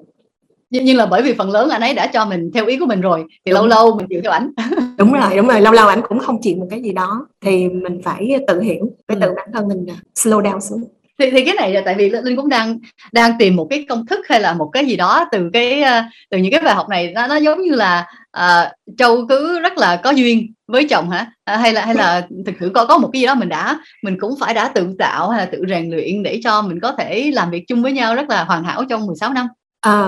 Nhưng, 0.70 0.98
là 0.98 1.06
bởi 1.06 1.22
vì 1.22 1.34
phần 1.34 1.52
lớn 1.52 1.70
anh 1.70 1.82
ấy 1.82 1.94
đã 1.94 2.08
cho 2.08 2.26
mình 2.26 2.52
theo 2.54 2.66
ý 2.66 2.78
của 2.78 2.86
mình 2.86 3.02
rồi 3.02 3.26
thì 3.46 3.52
đúng. 3.52 3.54
lâu 3.54 3.68
lâu 3.68 3.96
mình 3.96 4.08
chịu 4.10 4.22
theo 4.24 4.32
ảnh. 4.32 4.52
Đúng 4.98 5.14
rồi 5.14 5.38
đúng 5.38 5.48
rồi 5.48 5.62
lâu 5.62 5.74
lâu 5.74 5.88
ảnh 5.88 6.02
cũng 6.08 6.20
không 6.20 6.42
chịu 6.42 6.58
một 6.58 6.68
cái 6.70 6.82
gì 6.82 6.92
đó. 6.92 7.28
Thì 7.42 7.70
mình 7.70 8.02
phải 8.04 8.40
tự 8.48 8.62
hiểu 8.62 8.86
phải 9.08 9.18
tự 9.22 9.28
ừ. 9.28 9.34
bản 9.36 9.50
thân 9.54 9.68
mình 9.68 9.86
slow 10.16 10.42
down 10.42 10.60
xuống. 10.60 10.84
Thì 11.20 11.32
thì 11.32 11.46
cái 11.46 11.56
này 11.56 11.74
là 11.74 11.82
tại 11.86 11.96
vì 11.98 12.10
linh 12.10 12.36
cũng 12.36 12.50
đang 12.50 12.80
đang 13.12 13.32
tìm 13.40 13.56
một 13.56 13.68
cái 13.70 13.86
công 13.90 14.06
thức 14.06 14.20
hay 14.30 14.42
là 14.42 14.54
một 14.54 14.70
cái 14.74 14.86
gì 14.86 14.96
đó 14.96 15.28
từ 15.32 15.50
cái 15.54 15.82
ờ, 15.82 16.02
từ 16.30 16.38
những 16.38 16.52
cái 16.52 16.62
bài 16.62 16.76
học 16.76 16.90
này. 16.90 17.12
Nó 17.16 17.28
nó 17.28 17.36
giống 17.36 17.62
như 17.62 17.72
là 17.72 18.08
uh, 18.38 18.96
châu 18.98 19.28
cứ 19.30 19.60
rất 19.60 19.78
là 19.78 19.96
có 20.04 20.12
duyên 20.12 20.54
với 20.68 20.88
chồng 20.90 21.10
hả? 21.10 21.32
À, 21.44 21.58
hay 21.58 21.74
là 21.74 21.86
hay 21.86 21.96
là 21.96 22.28
thực 22.46 22.56
sự 22.60 22.72
có 22.74 22.86
có 22.86 22.98
một 22.98 23.10
cái 23.14 23.20
gì 23.22 23.26
đó 23.26 23.36
mình 23.36 23.50
đã 23.50 23.80
mình 24.04 24.18
cũng 24.20 24.36
phải 24.40 24.54
đã 24.54 24.68
tự 24.68 24.96
tạo 25.00 25.30
hay 25.30 25.40
là 25.40 25.52
tự 25.52 25.64
rèn 25.70 25.90
luyện 25.92 26.24
để 26.24 26.40
cho 26.44 26.62
mình 26.62 26.80
có 26.80 26.92
thể 26.98 27.32
làm 27.34 27.52
việc 27.52 27.64
chung 27.68 27.84
với 27.84 27.92
nhau 27.92 28.16
rất 28.16 28.30
là 28.30 28.44
hoàn 28.44 28.64
hảo 28.64 28.84
trong 28.90 29.06
16 29.06 29.34
năm? 29.34 29.48
À, 29.82 30.08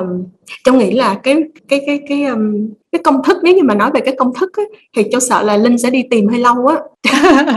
châu 0.66 0.76
nghĩ 0.76 0.92
là 0.92 1.20
cái 1.24 1.36
cái 1.68 1.82
cái 1.86 2.00
cái 2.10 2.24
um, 2.24 2.70
cái 2.92 3.02
công 3.04 3.24
thức 3.24 3.38
nếu 3.44 3.56
như 3.56 3.64
mà 3.64 3.76
nói 3.76 3.92
về 3.94 4.02
cái 4.06 4.16
công 4.18 4.34
thức 4.34 4.58
ấy, 4.58 4.66
thì 4.96 5.04
châu 5.12 5.20
sợ 5.20 5.42
là 5.42 5.58
linh 5.58 5.78
sẽ 5.78 5.90
đi 5.90 6.04
tìm 6.12 6.28
hơi 6.28 6.40
lâu 6.40 6.68
á. 6.68 6.76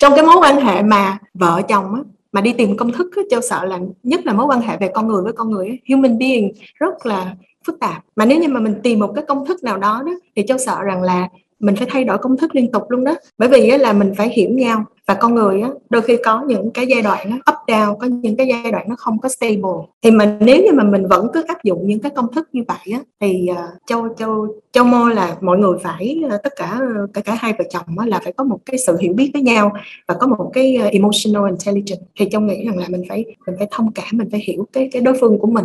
Trong 0.00 0.12
cái 0.16 0.24
mối 0.24 0.36
quan 0.42 0.60
hệ 0.60 0.82
mà 0.82 1.18
vợ 1.34 1.62
chồng 1.68 1.94
á 1.94 2.00
mà 2.32 2.40
đi 2.40 2.52
tìm 2.52 2.76
công 2.76 2.92
thức 2.92 3.06
á, 3.16 3.22
châu 3.30 3.40
sợ 3.40 3.64
là 3.64 3.78
nhất 4.02 4.26
là 4.26 4.32
mối 4.32 4.46
quan 4.46 4.60
hệ 4.60 4.76
về 4.76 4.90
con 4.94 5.08
người 5.08 5.22
với 5.22 5.32
con 5.32 5.50
người 5.50 5.78
human 5.88 6.18
being 6.18 6.52
rất 6.74 7.06
là 7.06 7.34
phức 7.66 7.80
tạp. 7.80 8.04
Mà 8.16 8.24
nếu 8.24 8.38
như 8.40 8.48
mà 8.48 8.60
mình 8.60 8.74
tìm 8.82 8.98
một 8.98 9.12
cái 9.14 9.24
công 9.28 9.46
thức 9.46 9.64
nào 9.64 9.78
đó 9.78 10.02
đó, 10.06 10.12
thì 10.36 10.44
châu 10.48 10.58
sợ 10.58 10.82
rằng 10.82 11.02
là 11.02 11.28
mình 11.60 11.76
phải 11.76 11.86
thay 11.90 12.04
đổi 12.04 12.18
công 12.18 12.36
thức 12.36 12.54
liên 12.54 12.72
tục 12.72 12.82
luôn 12.88 13.04
đó. 13.04 13.14
Bởi 13.38 13.48
vì 13.48 13.70
là 13.70 13.92
mình 13.92 14.12
phải 14.16 14.28
hiểu 14.28 14.50
nhau 14.50 14.84
và 15.10 15.14
con 15.14 15.34
người 15.34 15.60
á, 15.60 15.68
đôi 15.90 16.02
khi 16.02 16.16
có 16.24 16.42
những 16.46 16.70
cái 16.70 16.86
giai 16.86 17.02
đoạn 17.02 17.30
nó 17.30 17.36
up 17.36 17.58
down 17.66 17.96
có 17.96 18.06
những 18.06 18.36
cái 18.36 18.46
giai 18.46 18.72
đoạn 18.72 18.86
nó 18.88 18.94
không 18.98 19.18
có 19.18 19.28
stable. 19.28 19.80
Thì 20.02 20.10
mình 20.10 20.28
nếu 20.40 20.56
như 20.56 20.72
mà 20.72 20.84
mình 20.84 21.08
vẫn 21.08 21.26
cứ 21.34 21.44
áp 21.48 21.64
dụng 21.64 21.86
những 21.86 22.00
cái 22.00 22.10
công 22.16 22.32
thức 22.32 22.48
như 22.52 22.62
vậy 22.68 22.94
á, 22.94 23.00
thì 23.20 23.48
uh, 23.50 23.56
châu 23.86 24.08
châu 24.18 24.46
châu 24.72 24.84
mô 24.84 25.08
là 25.08 25.36
mọi 25.40 25.58
người 25.58 25.78
phải 25.82 26.20
uh, 26.26 26.32
tất 26.42 26.52
cả 26.56 26.78
cả 27.14 27.20
cả 27.20 27.36
hai 27.38 27.52
vợ 27.58 27.64
chồng 27.70 27.98
á, 27.98 28.06
là 28.06 28.20
phải 28.24 28.32
có 28.32 28.44
một 28.44 28.58
cái 28.66 28.78
sự 28.86 28.96
hiểu 29.00 29.12
biết 29.12 29.30
với 29.32 29.42
nhau 29.42 29.72
và 30.08 30.14
có 30.20 30.26
một 30.26 30.50
cái 30.52 30.78
uh, 30.86 30.92
emotional 30.92 31.50
intelligence. 31.50 32.06
Thì 32.18 32.28
châu 32.32 32.40
nghĩ 32.40 32.64
rằng 32.66 32.78
là 32.78 32.86
mình 32.88 33.02
phải 33.08 33.24
mình 33.46 33.56
phải 33.58 33.68
thông 33.70 33.92
cảm 33.92 34.08
mình 34.12 34.28
phải 34.30 34.40
hiểu 34.46 34.66
cái 34.72 34.88
cái 34.92 35.02
đối 35.02 35.14
phương 35.20 35.38
của 35.38 35.46
mình. 35.46 35.64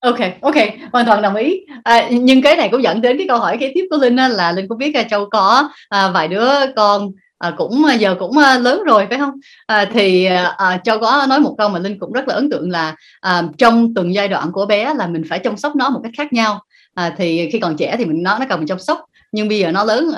Ok 0.00 0.18
ok 0.40 0.54
hoàn 0.92 1.06
toàn 1.06 1.22
đồng 1.22 1.34
ý. 1.34 1.66
À, 1.82 2.08
nhưng 2.10 2.42
cái 2.42 2.56
này 2.56 2.68
cũng 2.72 2.82
dẫn 2.82 3.00
đến 3.00 3.18
cái 3.18 3.28
câu 3.28 3.38
hỏi 3.38 3.56
kế 3.60 3.72
tiếp 3.74 3.86
của 3.90 3.96
linh 3.96 4.16
là 4.16 4.52
linh 4.52 4.68
cũng 4.68 4.78
biết 4.78 4.94
là 4.94 5.02
châu 5.02 5.26
có 5.30 5.68
à, 5.88 6.10
vài 6.14 6.28
đứa 6.28 6.50
con 6.76 7.10
à, 7.40 7.52
cũng 7.56 7.84
à, 7.84 7.94
giờ 7.94 8.16
cũng 8.18 8.38
à, 8.38 8.58
lớn 8.58 8.82
rồi 8.86 9.06
phải 9.10 9.18
không? 9.18 9.34
À, 9.66 9.84
thì 9.92 10.24
à, 10.58 10.80
châu 10.84 10.98
có 10.98 11.26
nói 11.28 11.40
một 11.40 11.54
câu 11.58 11.68
mà 11.68 11.78
linh 11.78 11.98
cũng 11.98 12.12
rất 12.12 12.28
là 12.28 12.34
ấn 12.34 12.50
tượng 12.50 12.70
là 12.70 12.94
à, 13.20 13.42
trong 13.58 13.94
từng 13.94 14.14
giai 14.14 14.28
đoạn 14.28 14.52
của 14.52 14.66
bé 14.66 14.94
là 14.94 15.06
mình 15.06 15.22
phải 15.28 15.38
chăm 15.38 15.56
sóc 15.56 15.76
nó 15.76 15.90
một 15.90 16.00
cách 16.02 16.12
khác 16.16 16.32
nhau. 16.32 16.62
À, 16.94 17.14
thì 17.18 17.48
khi 17.52 17.58
còn 17.58 17.76
trẻ 17.76 17.96
thì 17.98 18.04
mình 18.04 18.22
nó 18.22 18.38
nó 18.38 18.46
cần 18.48 18.58
mình 18.58 18.68
chăm 18.68 18.78
sóc 18.78 19.00
nhưng 19.32 19.48
bây 19.48 19.58
giờ 19.58 19.72
nó 19.72 19.84
lớn 19.84 20.10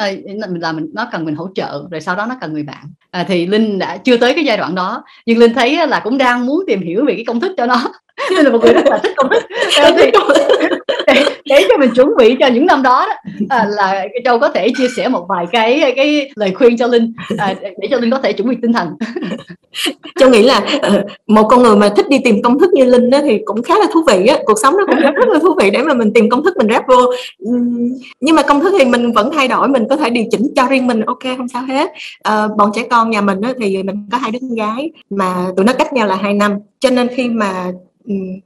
là 0.61 0.72
mình 0.72 0.90
nó 0.94 1.08
cần 1.12 1.24
mình 1.24 1.35
hỗ 1.35 1.48
trợ 1.54 1.82
rồi 1.90 2.00
sau 2.00 2.16
đó 2.16 2.26
nó 2.26 2.37
cần 2.40 2.52
người 2.52 2.62
bạn. 2.62 2.92
À, 3.11 3.24
thì 3.28 3.46
linh 3.46 3.78
đã 3.78 3.96
chưa 3.96 4.16
tới 4.16 4.35
cái 4.35 4.44
giai 4.44 4.56
đoạn 4.56 4.74
đó 4.74 5.04
nhưng 5.26 5.38
linh 5.38 5.54
thấy 5.54 5.87
là 5.87 6.00
cũng 6.00 6.18
đang 6.18 6.46
muốn 6.46 6.64
tìm 6.66 6.82
hiểu 6.82 7.04
về 7.04 7.14
cái 7.14 7.24
công 7.24 7.40
thức 7.40 7.52
cho 7.56 7.66
nó. 7.66 7.92
Nên 8.30 8.44
là 8.44 8.50
một 8.50 8.58
người 8.62 8.72
rất 8.72 8.87
là 8.87 8.98
thích 8.98 9.12
công 9.16 9.30
thức. 9.30 9.42
thì, 11.06 11.24
để 11.44 11.66
cho 11.68 11.76
mình 11.78 11.90
chuẩn 11.94 12.16
bị 12.18 12.37
cho 12.40 12.46
những 12.46 12.66
năm 12.66 12.83
đó, 12.83 13.07
đó. 13.09 13.33
À, 13.48 13.66
là 13.70 14.07
châu 14.24 14.38
có 14.38 14.48
thể 14.48 14.68
chia 14.78 14.88
sẻ 14.96 15.09
một 15.09 15.26
vài 15.28 15.46
cái 15.52 15.92
cái 15.96 16.31
lời 16.37 16.52
khuyên 16.55 16.76
cho 16.76 16.87
linh 16.87 17.12
à, 17.38 17.55
để 17.62 17.88
cho 17.90 17.98
linh 17.98 18.11
có 18.11 18.18
thể 18.18 18.33
chuẩn 18.33 18.48
bị 18.48 18.57
tinh 18.62 18.72
thần. 18.72 18.88
Châu 20.18 20.31
nghĩ 20.31 20.42
là 20.42 20.66
ờ, 20.83 21.05
một 21.26 21.46
con 21.48 21.62
người 21.62 21.76
mà 21.76 21.88
thích 21.96 22.09
đi 22.09 22.18
tìm 22.24 22.42
công 22.42 22.59
thức 22.59 22.72
như 22.72 22.85
linh 22.85 23.11
đó 23.11 23.18
thì 23.22 23.40
cũng 23.44 23.62
khá 23.62 23.78
là 23.78 23.87
thú 23.92 24.02
vị 24.07 24.26
á. 24.26 24.38
Cuộc 24.44 24.59
sống 24.62 24.76
nó 24.76 24.87
cũng 24.87 25.00
rất, 25.00 25.28
là 25.28 25.38
thú 25.38 25.55
vị 25.61 25.70
để 25.70 25.83
mà 25.83 25.94
mình 25.94 26.12
tìm 26.12 26.31
công 26.31 26.44
thức 26.44 26.57
mình 26.57 26.68
ráp 26.70 26.88
vô. 26.88 27.12
Nhưng 28.20 28.37
mà 28.37 28.42
công 28.42 28.61
thức 28.61 28.74
thì 28.78 28.85
mình 28.85 29.12
vẫn 29.12 29.31
thay 29.35 29.48
đổi 29.48 29.68
mình 29.68 29.87
có 29.90 29.96
thể 29.96 30.11
điều 30.11 30.24
chỉnh 30.31 30.52
cho 30.57 30.66
riêng 30.66 30.87
mình 30.87 31.00
ok 31.00 31.22
không 31.37 31.48
sao 31.48 31.62
hết. 31.62 31.90
À, 32.22 32.48
bọn 32.59 32.70
trẻ 32.74 32.83
con 32.90 33.11
nhà 33.11 33.20
mình 33.20 33.38
thì 33.61 33.83
mình 33.83 34.09
có 34.12 34.18
hai 34.18 34.31
đứa 34.31 34.38
con 34.40 34.55
gái 34.55 34.90
mà 35.11 35.46
tụi 35.57 35.66
nó 35.66 35.72
cách 35.72 35.92
nhau 35.92 36.07
là 36.07 36.14
hai 36.14 36.35
năm. 36.35 36.59
Cho 36.81 36.90
nên 36.90 37.09
khi 37.09 37.28
mà 37.28 37.72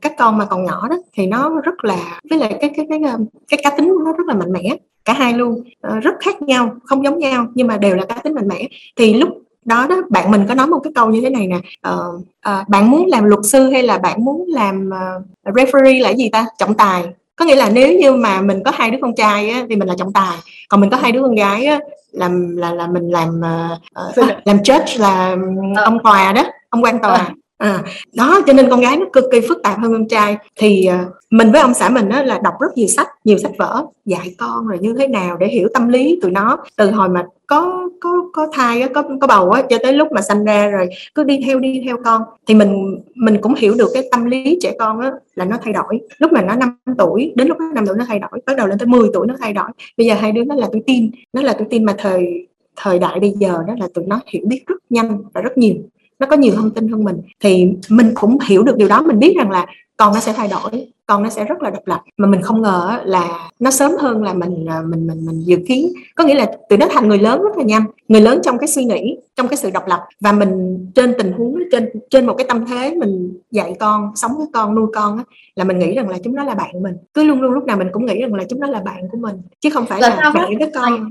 các 0.01 0.13
con 0.19 0.39
mà 0.39 0.45
còn 0.45 0.65
nhỏ 0.65 0.89
đó 0.89 0.97
thì 1.15 1.27
nó 1.27 1.61
rất 1.65 1.85
là 1.85 2.21
với 2.31 2.39
lại 2.39 2.59
cái 2.61 2.71
cái 2.77 2.87
cái 2.89 3.01
cái, 3.05 3.13
cái 3.49 3.61
cá 3.63 3.71
tính 3.71 3.89
của 3.89 4.05
nó 4.05 4.13
rất 4.13 4.27
là 4.27 4.35
mạnh 4.35 4.53
mẽ 4.53 4.77
cả 5.05 5.13
hai 5.13 5.33
luôn. 5.33 5.63
Uh, 5.89 6.03
rất 6.03 6.15
khác 6.21 6.43
nhau 6.43 6.77
không 6.85 7.05
giống 7.05 7.19
nhau 7.19 7.47
nhưng 7.55 7.67
mà 7.67 7.77
đều 7.77 7.97
là 7.97 8.05
cá 8.05 8.15
tính 8.15 8.35
mạnh 8.35 8.49
mẽ. 8.49 8.69
Thì 8.97 9.15
lúc 9.15 9.29
đó 9.65 9.87
đó 9.89 9.97
bạn 10.11 10.31
mình 10.31 10.45
có 10.49 10.55
nói 10.55 10.67
một 10.67 10.81
cái 10.85 10.93
câu 10.95 11.11
như 11.11 11.21
thế 11.21 11.31
này 11.31 11.47
nè 11.47 11.57
uh, 11.89 12.15
uh, 12.49 12.69
bạn 12.69 12.91
muốn 12.91 13.07
làm 13.09 13.25
luật 13.25 13.41
sư 13.45 13.71
hay 13.71 13.83
là 13.83 13.99
bạn 13.99 14.25
muốn 14.25 14.45
làm 14.49 14.91
uh, 15.49 15.55
referee 15.57 16.03
là 16.03 16.15
gì 16.15 16.29
ta? 16.29 16.47
Trọng 16.59 16.75
tài. 16.75 17.05
Có 17.37 17.45
nghĩa 17.45 17.57
là 17.57 17.71
nếu 17.71 17.99
như 17.99 18.13
mà 18.13 18.41
mình 18.41 18.63
có 18.65 18.71
hai 18.75 18.91
đứa 18.91 18.99
con 19.03 19.15
trai 19.15 19.51
á, 19.51 19.67
thì 19.69 19.77
mình 19.77 19.89
là 19.89 19.95
trọng 19.99 20.13
tài. 20.13 20.37
Còn 20.69 20.81
mình 20.81 20.91
có 20.91 20.97
hai 20.97 21.13
đứa 21.13 21.23
con 21.23 21.35
gái 21.35 21.67
á, 21.67 21.81
làm 22.13 22.57
là 22.57 22.73
là 22.75 22.87
mình 22.87 23.11
làm 23.11 23.29
uh, 23.29 24.23
uh, 24.23 24.29
làm 24.45 24.57
judge 24.57 25.01
là 25.01 25.37
ông 25.85 25.99
tòa 26.03 26.33
đó 26.33 26.45
ông 26.71 26.85
quan 26.85 26.99
tòa 27.03 27.31
à, 27.59 27.83
đó 28.15 28.41
cho 28.47 28.53
nên 28.53 28.71
con 28.71 28.81
gái 28.81 28.97
nó 28.97 29.07
cực 29.13 29.25
kỳ 29.33 29.41
phức 29.41 29.63
tạp 29.63 29.79
hơn 29.79 29.93
con 29.93 30.09
trai. 30.09 30.37
Thì 30.57 30.89
uh, 30.89 31.13
mình 31.31 31.53
với 31.53 31.61
ông 31.61 31.75
xã 31.75 31.89
mình 31.89 32.09
đó 32.09 32.23
là 32.23 32.41
đọc 32.45 32.55
rất 32.61 32.69
nhiều 32.77 32.87
sách 32.87 33.09
nhiều 33.25 33.39
sách 33.39 33.53
vở 33.59 33.85
dạy 34.05 34.35
con 34.39 34.67
rồi 34.67 34.79
như 34.81 34.95
thế 34.99 35.07
nào 35.07 35.37
để 35.37 35.47
hiểu 35.47 35.69
tâm 35.75 35.89
lý 35.89 36.19
tụi 36.23 36.31
nó. 36.31 36.59
Từ 36.77 36.91
hồi 36.91 37.09
mà 37.09 37.27
có 37.47 37.89
có 38.01 38.11
có 38.33 38.49
thai 38.53 38.89
có 38.95 39.03
có 39.21 39.27
bầu 39.27 39.51
á 39.51 39.63
cho 39.71 39.79
tới 39.83 39.93
lúc 39.93 40.09
mà 40.13 40.21
sanh 40.21 40.45
ra 40.45 40.69
rồi 40.69 40.89
cứ 41.15 41.25
đi 41.25 41.41
theo 41.47 41.59
đi 41.59 41.83
theo 41.85 41.97
con. 42.05 42.23
Thì 42.47 42.55
mình 42.55 43.03
mình 43.15 43.39
cũng 43.41 43.55
hiểu 43.55 43.75
được 43.79 43.89
cái 43.95 44.09
tâm 44.11 44.25
lý 44.25 44.59
trẻ 44.63 44.73
con 44.79 45.01
á 45.01 45.13
là 45.35 45.45
nó 45.45 45.57
thay 45.63 45.73
đổi. 45.73 46.01
Lúc 46.19 46.33
mà 46.33 46.43
nó 46.43 46.57
5 46.57 46.79
tuổi 46.99 47.33
đến 47.37 47.49
lúc 47.49 47.59
nó 47.59 47.73
5 47.75 47.87
tuổi 47.87 47.97
nó 47.99 48.05
thay 48.09 48.19
đổi 48.19 48.41
bắt 48.47 48.57
đầu 48.57 48.67
lên 48.67 48.79
tới 48.79 48.87
10 48.87 49.09
tuổi 49.15 49.27
nó 49.27 49.35
thay 49.41 49.53
đổi. 49.53 49.69
Bây 49.97 50.07
giờ 50.07 50.15
hai 50.15 50.33
đứa 50.33 50.45
nó 50.45 50.55
là 50.55 50.69
tuổi 50.73 50.83
tin 50.87 51.11
nó 51.33 51.43
là 51.43 51.53
tuổi 51.53 51.67
tin 51.71 51.85
mà 51.85 51.95
thời 51.99 52.47
thời 52.77 52.99
đại 52.99 53.21
bây 53.21 53.31
giờ 53.31 53.59
đó 53.67 53.75
là 53.79 53.89
tụi 53.95 54.05
nó 54.07 54.21
hiểu 54.27 54.43
biết 54.47 54.63
rất 54.67 54.77
nhanh 54.91 55.23
và 55.35 55.41
rất 55.41 55.59
nhiều 55.59 55.75
nó 56.19 56.27
có 56.27 56.37
nhiều 56.37 56.53
thông 56.57 56.71
tin 56.71 56.89
hơn 56.89 57.05
mình. 57.05 57.17
Thì 57.41 57.69
mình 57.89 58.13
cũng 58.15 58.39
hiểu 58.49 58.63
được 58.63 58.77
điều 58.77 58.89
đó 58.89 59.03
mình 59.03 59.19
biết 59.19 59.35
rằng 59.37 59.51
là 59.51 59.67
con 59.97 60.15
nó 60.15 60.21
sẽ 60.21 60.33
thay 60.33 60.49
đổi 60.49 60.87
con 61.07 61.23
nó 61.23 61.29
sẽ 61.29 61.45
rất 61.45 61.63
là 61.63 61.71
độc 61.71 61.83
lập. 61.87 62.01
Mà 62.17 62.29
mình 62.29 62.43
không 62.43 62.63
ngờ 62.63 63.01
là 63.05 63.51
nó 63.61 63.71
sớm 63.71 63.93
hơn 64.01 64.23
là 64.23 64.35
mình 64.35 64.67
à, 64.69 64.83
mình 64.89 65.07
mình 65.07 65.27
mình 65.27 65.41
dự 65.41 65.59
kiến. 65.69 65.93
Có 66.15 66.25
nghĩa 66.25 66.35
là 66.35 66.53
tụi 66.69 66.79
nó 66.79 66.87
thành 66.91 67.09
người 67.09 67.19
lớn 67.19 67.43
rất 67.43 67.57
là 67.57 67.65
nhanh 67.65 67.85
người 68.09 68.21
lớn 68.21 68.41
trong 68.43 68.59
cái 68.59 68.69
suy 68.69 68.85
nghĩ 68.85 69.17
trong 69.37 69.49
cái 69.49 69.57
sự 69.57 69.71
độc 69.71 69.87
lập. 69.87 70.01
Và 70.21 70.33
mình 70.33 70.79
trên 70.95 71.15
tình 71.19 71.33
huống 71.33 71.59
trên 71.73 71.89
trên 72.11 72.27
một 72.27 72.35
cái 72.39 72.47
tâm 72.49 72.65
thế 72.67 72.95
mình 72.95 73.39
dạy 73.51 73.75
con 73.81 74.13
sống 74.15 74.33
với 74.37 74.47
con 74.53 74.75
nuôi 74.75 74.87
con 74.95 75.19
á, 75.19 75.25
là 75.57 75.65
mình 75.65 75.79
nghĩ 75.79 75.95
rằng 75.95 76.09
là 76.09 76.19
chúng 76.25 76.35
nó 76.35 76.45
là 76.45 76.55
bạn 76.55 76.83
mình. 76.83 76.95
Cứ 77.15 77.25
luôn 77.25 77.41
luôn 77.41 77.53
lúc 77.53 77.65
nào 77.65 77.77
mình 77.77 77.89
cũng 77.93 78.07
nghĩ 78.07 78.21
rằng 78.21 78.35
là 78.35 78.45
chúng 78.49 78.61
nó 78.61 78.67
là 78.67 78.81
bạn 78.81 79.09
của 79.13 79.19
mình 79.19 79.37
chứ 79.61 79.71
không 79.71 79.87
phải 79.87 80.01
là, 80.01 80.09
là 80.09 80.31
bạn 80.35 80.59
với 80.59 80.71
con 80.75 81.11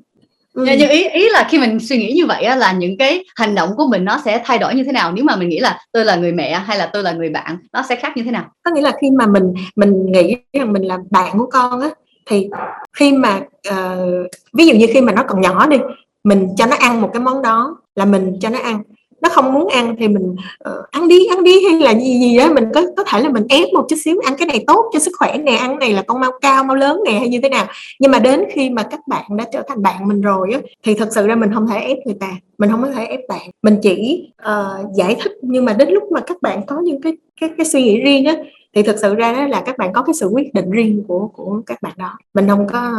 Ừ. 0.56 0.66
nhưng 0.80 0.90
ý 0.90 1.10
ý 1.10 1.30
là 1.30 1.48
khi 1.50 1.60
mình 1.60 1.80
suy 1.80 1.98
nghĩ 1.98 2.14
như 2.14 2.26
vậy 2.26 2.44
á, 2.44 2.56
là 2.56 2.72
những 2.74 2.98
cái 2.98 3.24
hành 3.36 3.56
động 3.56 3.70
của 3.78 3.88
mình 3.88 4.06
nó 4.06 4.22
sẽ 4.26 4.42
thay 4.46 4.58
đổi 4.58 4.76
như 4.76 4.84
thế 4.84 4.92
nào? 4.92 5.12
Nếu 5.12 5.24
mà 5.24 5.36
mình 5.36 5.50
nghĩ 5.50 5.60
là 5.60 5.80
tôi 5.92 6.06
là 6.06 6.16
người 6.16 6.32
mẹ 6.32 6.54
hay 6.54 6.78
là 6.78 6.86
tôi 6.86 7.04
là 7.04 7.12
người 7.12 7.30
bạn 7.30 7.58
nó 7.74 7.82
sẽ 7.90 7.96
khác 7.96 8.18
như 8.18 8.24
thế 8.24 8.32
nào? 8.32 8.46
Có 8.64 8.72
nghĩa 8.72 8.82
là 8.82 8.92
khi 9.02 9.12
mà 9.12 9.28
mình 9.28 9.54
mình 9.76 10.12
nghĩ 10.12 10.36
rằng 10.54 10.74
mình 10.74 10.84
là 10.84 10.98
bạn 11.10 11.38
của 11.38 11.48
con 11.52 11.82
á 11.82 11.90
thì 12.26 12.50
khi 12.94 13.12
mà 13.12 13.40
uh, 13.70 14.28
ví 14.54 14.68
dụ 14.68 14.76
như 14.76 14.88
khi 14.94 15.02
mà 15.02 15.14
nó 15.14 15.24
còn 15.28 15.42
nhỏ 15.42 15.68
đi 15.68 15.78
mình 16.24 16.48
cho 16.58 16.66
nó 16.66 16.76
ăn 16.80 17.02
một 17.02 17.10
cái 17.14 17.22
món 17.22 17.42
đó 17.42 17.78
là 17.96 18.06
mình 18.06 18.38
cho 18.42 18.50
nó 18.50 18.60
ăn 18.60 18.82
nó 19.26 19.30
không 19.30 19.54
muốn 19.54 19.68
ăn 19.68 19.96
thì 20.00 20.08
mình 20.08 20.36
uh, 20.70 20.92
ăn 20.92 21.08
đi 21.08 21.26
ăn 21.26 21.44
đi 21.44 21.64
hay 21.66 21.80
là 21.80 21.94
gì 22.00 22.20
gì 22.20 22.38
đó 22.38 22.54
mình 22.54 22.64
có 22.74 22.82
có 22.98 23.04
thể 23.04 23.22
là 23.22 23.30
mình 23.30 23.46
ép 23.50 23.68
một 23.74 23.86
chút 23.90 23.96
xíu 24.06 24.16
ăn 24.26 24.36
cái 24.38 24.48
này 24.48 24.64
tốt 24.68 24.90
cho 24.94 25.00
sức 25.00 25.12
khỏe 25.20 25.38
nè 25.38 25.56
ăn 25.56 25.80
này 25.80 25.94
là 25.94 26.02
con 26.02 26.20
mau 26.20 26.32
cao 26.42 26.64
mau 26.64 26.76
lớn 26.76 27.02
nè 27.06 27.12
hay 27.12 27.30
như 27.30 27.40
thế 27.42 27.50
nào. 27.50 27.66
Nhưng 28.00 28.12
mà 28.12 28.20
đến 28.20 28.44
khi 28.52 28.70
mà 28.70 28.84
các 28.84 29.00
bạn 29.08 29.24
đã 29.38 29.46
trở 29.54 29.62
thành 29.68 29.82
bạn 29.82 30.08
mình 30.08 30.22
rồi 30.22 30.52
á 30.54 30.60
thì 30.84 30.94
thật 30.94 31.10
sự 31.12 31.28
ra 31.28 31.36
mình 31.36 31.54
không 31.54 31.68
thể 31.68 31.80
ép 31.80 31.98
người 32.06 32.16
ta 32.20 32.32
mình 32.58 32.70
không 32.72 32.82
có 32.82 32.92
thể 32.92 33.06
ép 33.06 33.20
bạn. 33.30 33.50
Mình 33.62 33.78
chỉ 33.82 34.28
uh, 34.42 34.96
giải 34.96 35.16
thích 35.24 35.32
nhưng 35.42 35.66
mà 35.66 35.74
đến 35.74 35.90
lúc 35.90 36.04
mà 36.12 36.20
các 36.20 36.38
bạn 36.42 36.66
có 36.68 36.80
những 36.84 37.02
cái 37.02 37.14
cái 37.42 37.50
cái 37.58 37.66
suy 37.66 37.84
nghĩ 37.84 38.02
riêng 38.02 38.26
á 38.26 38.36
thì 38.76 38.84
thực 38.84 38.98
sự 39.02 39.16
ra 39.16 39.34
đó 39.34 39.48
là 39.48 39.64
các 39.66 39.78
bạn 39.78 39.94
có 39.94 40.02
cái 40.02 40.14
sự 40.14 40.28
quyết 40.28 40.54
định 40.54 40.72
riêng 40.72 41.04
của 41.08 41.28
của 41.34 41.62
các 41.66 41.82
bạn 41.82 41.94
đó. 41.98 42.18
Mình 42.34 42.48
không 42.48 42.68
có 42.68 42.92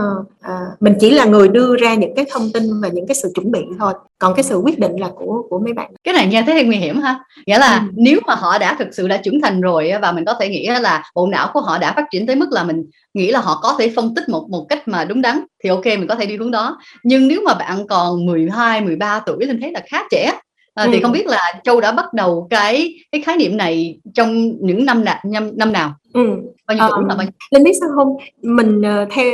uh, 0.46 0.82
mình 0.82 0.94
chỉ 1.00 1.10
là 1.10 1.24
người 1.24 1.48
đưa 1.48 1.76
ra 1.76 1.94
những 1.94 2.14
cái 2.16 2.24
thông 2.30 2.52
tin 2.54 2.80
và 2.82 2.88
những 2.88 3.06
cái 3.06 3.14
sự 3.14 3.32
chuẩn 3.34 3.50
bị 3.50 3.60
thôi. 3.78 3.92
Còn 4.18 4.34
cái 4.34 4.42
sự 4.42 4.56
quyết 4.56 4.78
định 4.78 4.96
là 4.96 5.08
của 5.16 5.42
của 5.50 5.58
mấy 5.58 5.72
bạn. 5.72 5.90
Cái 6.04 6.14
này 6.14 6.26
nghe 6.26 6.42
thấy 6.46 6.64
nguy 6.64 6.76
hiểm 6.76 7.00
ha. 7.00 7.20
Nghĩa 7.46 7.58
là 7.58 7.78
ừ. 7.78 7.92
nếu 7.96 8.20
mà 8.26 8.34
họ 8.34 8.58
đã 8.58 8.76
thực 8.78 8.88
sự 8.92 9.08
đã 9.08 9.16
trưởng 9.16 9.40
thành 9.40 9.60
rồi 9.60 9.92
và 10.02 10.12
mình 10.12 10.24
có 10.24 10.34
thể 10.40 10.48
nghĩ 10.48 10.66
là 10.66 11.02
bộ 11.14 11.26
não 11.26 11.50
của 11.52 11.60
họ 11.60 11.78
đã 11.78 11.92
phát 11.96 12.04
triển 12.10 12.26
tới 12.26 12.36
mức 12.36 12.48
là 12.50 12.64
mình 12.64 12.84
nghĩ 13.14 13.30
là 13.30 13.40
họ 13.40 13.58
có 13.62 13.76
thể 13.78 13.92
phân 13.96 14.14
tích 14.14 14.28
một 14.28 14.46
một 14.50 14.66
cách 14.68 14.88
mà 14.88 15.04
đúng 15.04 15.22
đắn 15.22 15.40
thì 15.64 15.70
ok 15.70 15.84
mình 15.84 16.06
có 16.06 16.14
thể 16.14 16.26
đi 16.26 16.36
hướng 16.36 16.50
đó. 16.50 16.78
Nhưng 17.02 17.28
nếu 17.28 17.40
mà 17.46 17.54
bạn 17.54 17.86
còn 17.86 18.26
12 18.26 18.80
13 18.80 19.20
tuổi 19.26 19.36
mình 19.38 19.60
thấy 19.60 19.72
là 19.72 19.82
khá 19.90 20.02
trẻ 20.10 20.32
à, 20.76 20.84
ừ. 20.84 20.90
thì 20.92 21.00
không 21.00 21.12
biết 21.12 21.26
là 21.26 21.60
châu 21.64 21.80
đã 21.80 21.92
bắt 21.92 22.12
đầu 22.12 22.46
cái 22.50 22.94
cái 23.12 23.20
khái 23.20 23.36
niệm 23.36 23.56
này 23.56 23.98
trong 24.14 24.52
những 24.60 24.84
năm 24.84 25.04
nào 25.04 25.16
năm, 25.24 25.50
năm 25.56 25.72
nào 25.72 25.92
ừ. 26.12 26.20
bao 26.66 26.76
nhiêu 26.76 26.88
tuổi 26.90 27.04
là 27.08 27.14
bao 27.14 27.24
nhiêu 27.24 27.32
linh 27.50 27.64
biết 27.64 27.72
sao 27.80 27.88
không 27.94 28.16
mình 28.42 28.80
uh, 28.80 29.08
theo 29.12 29.26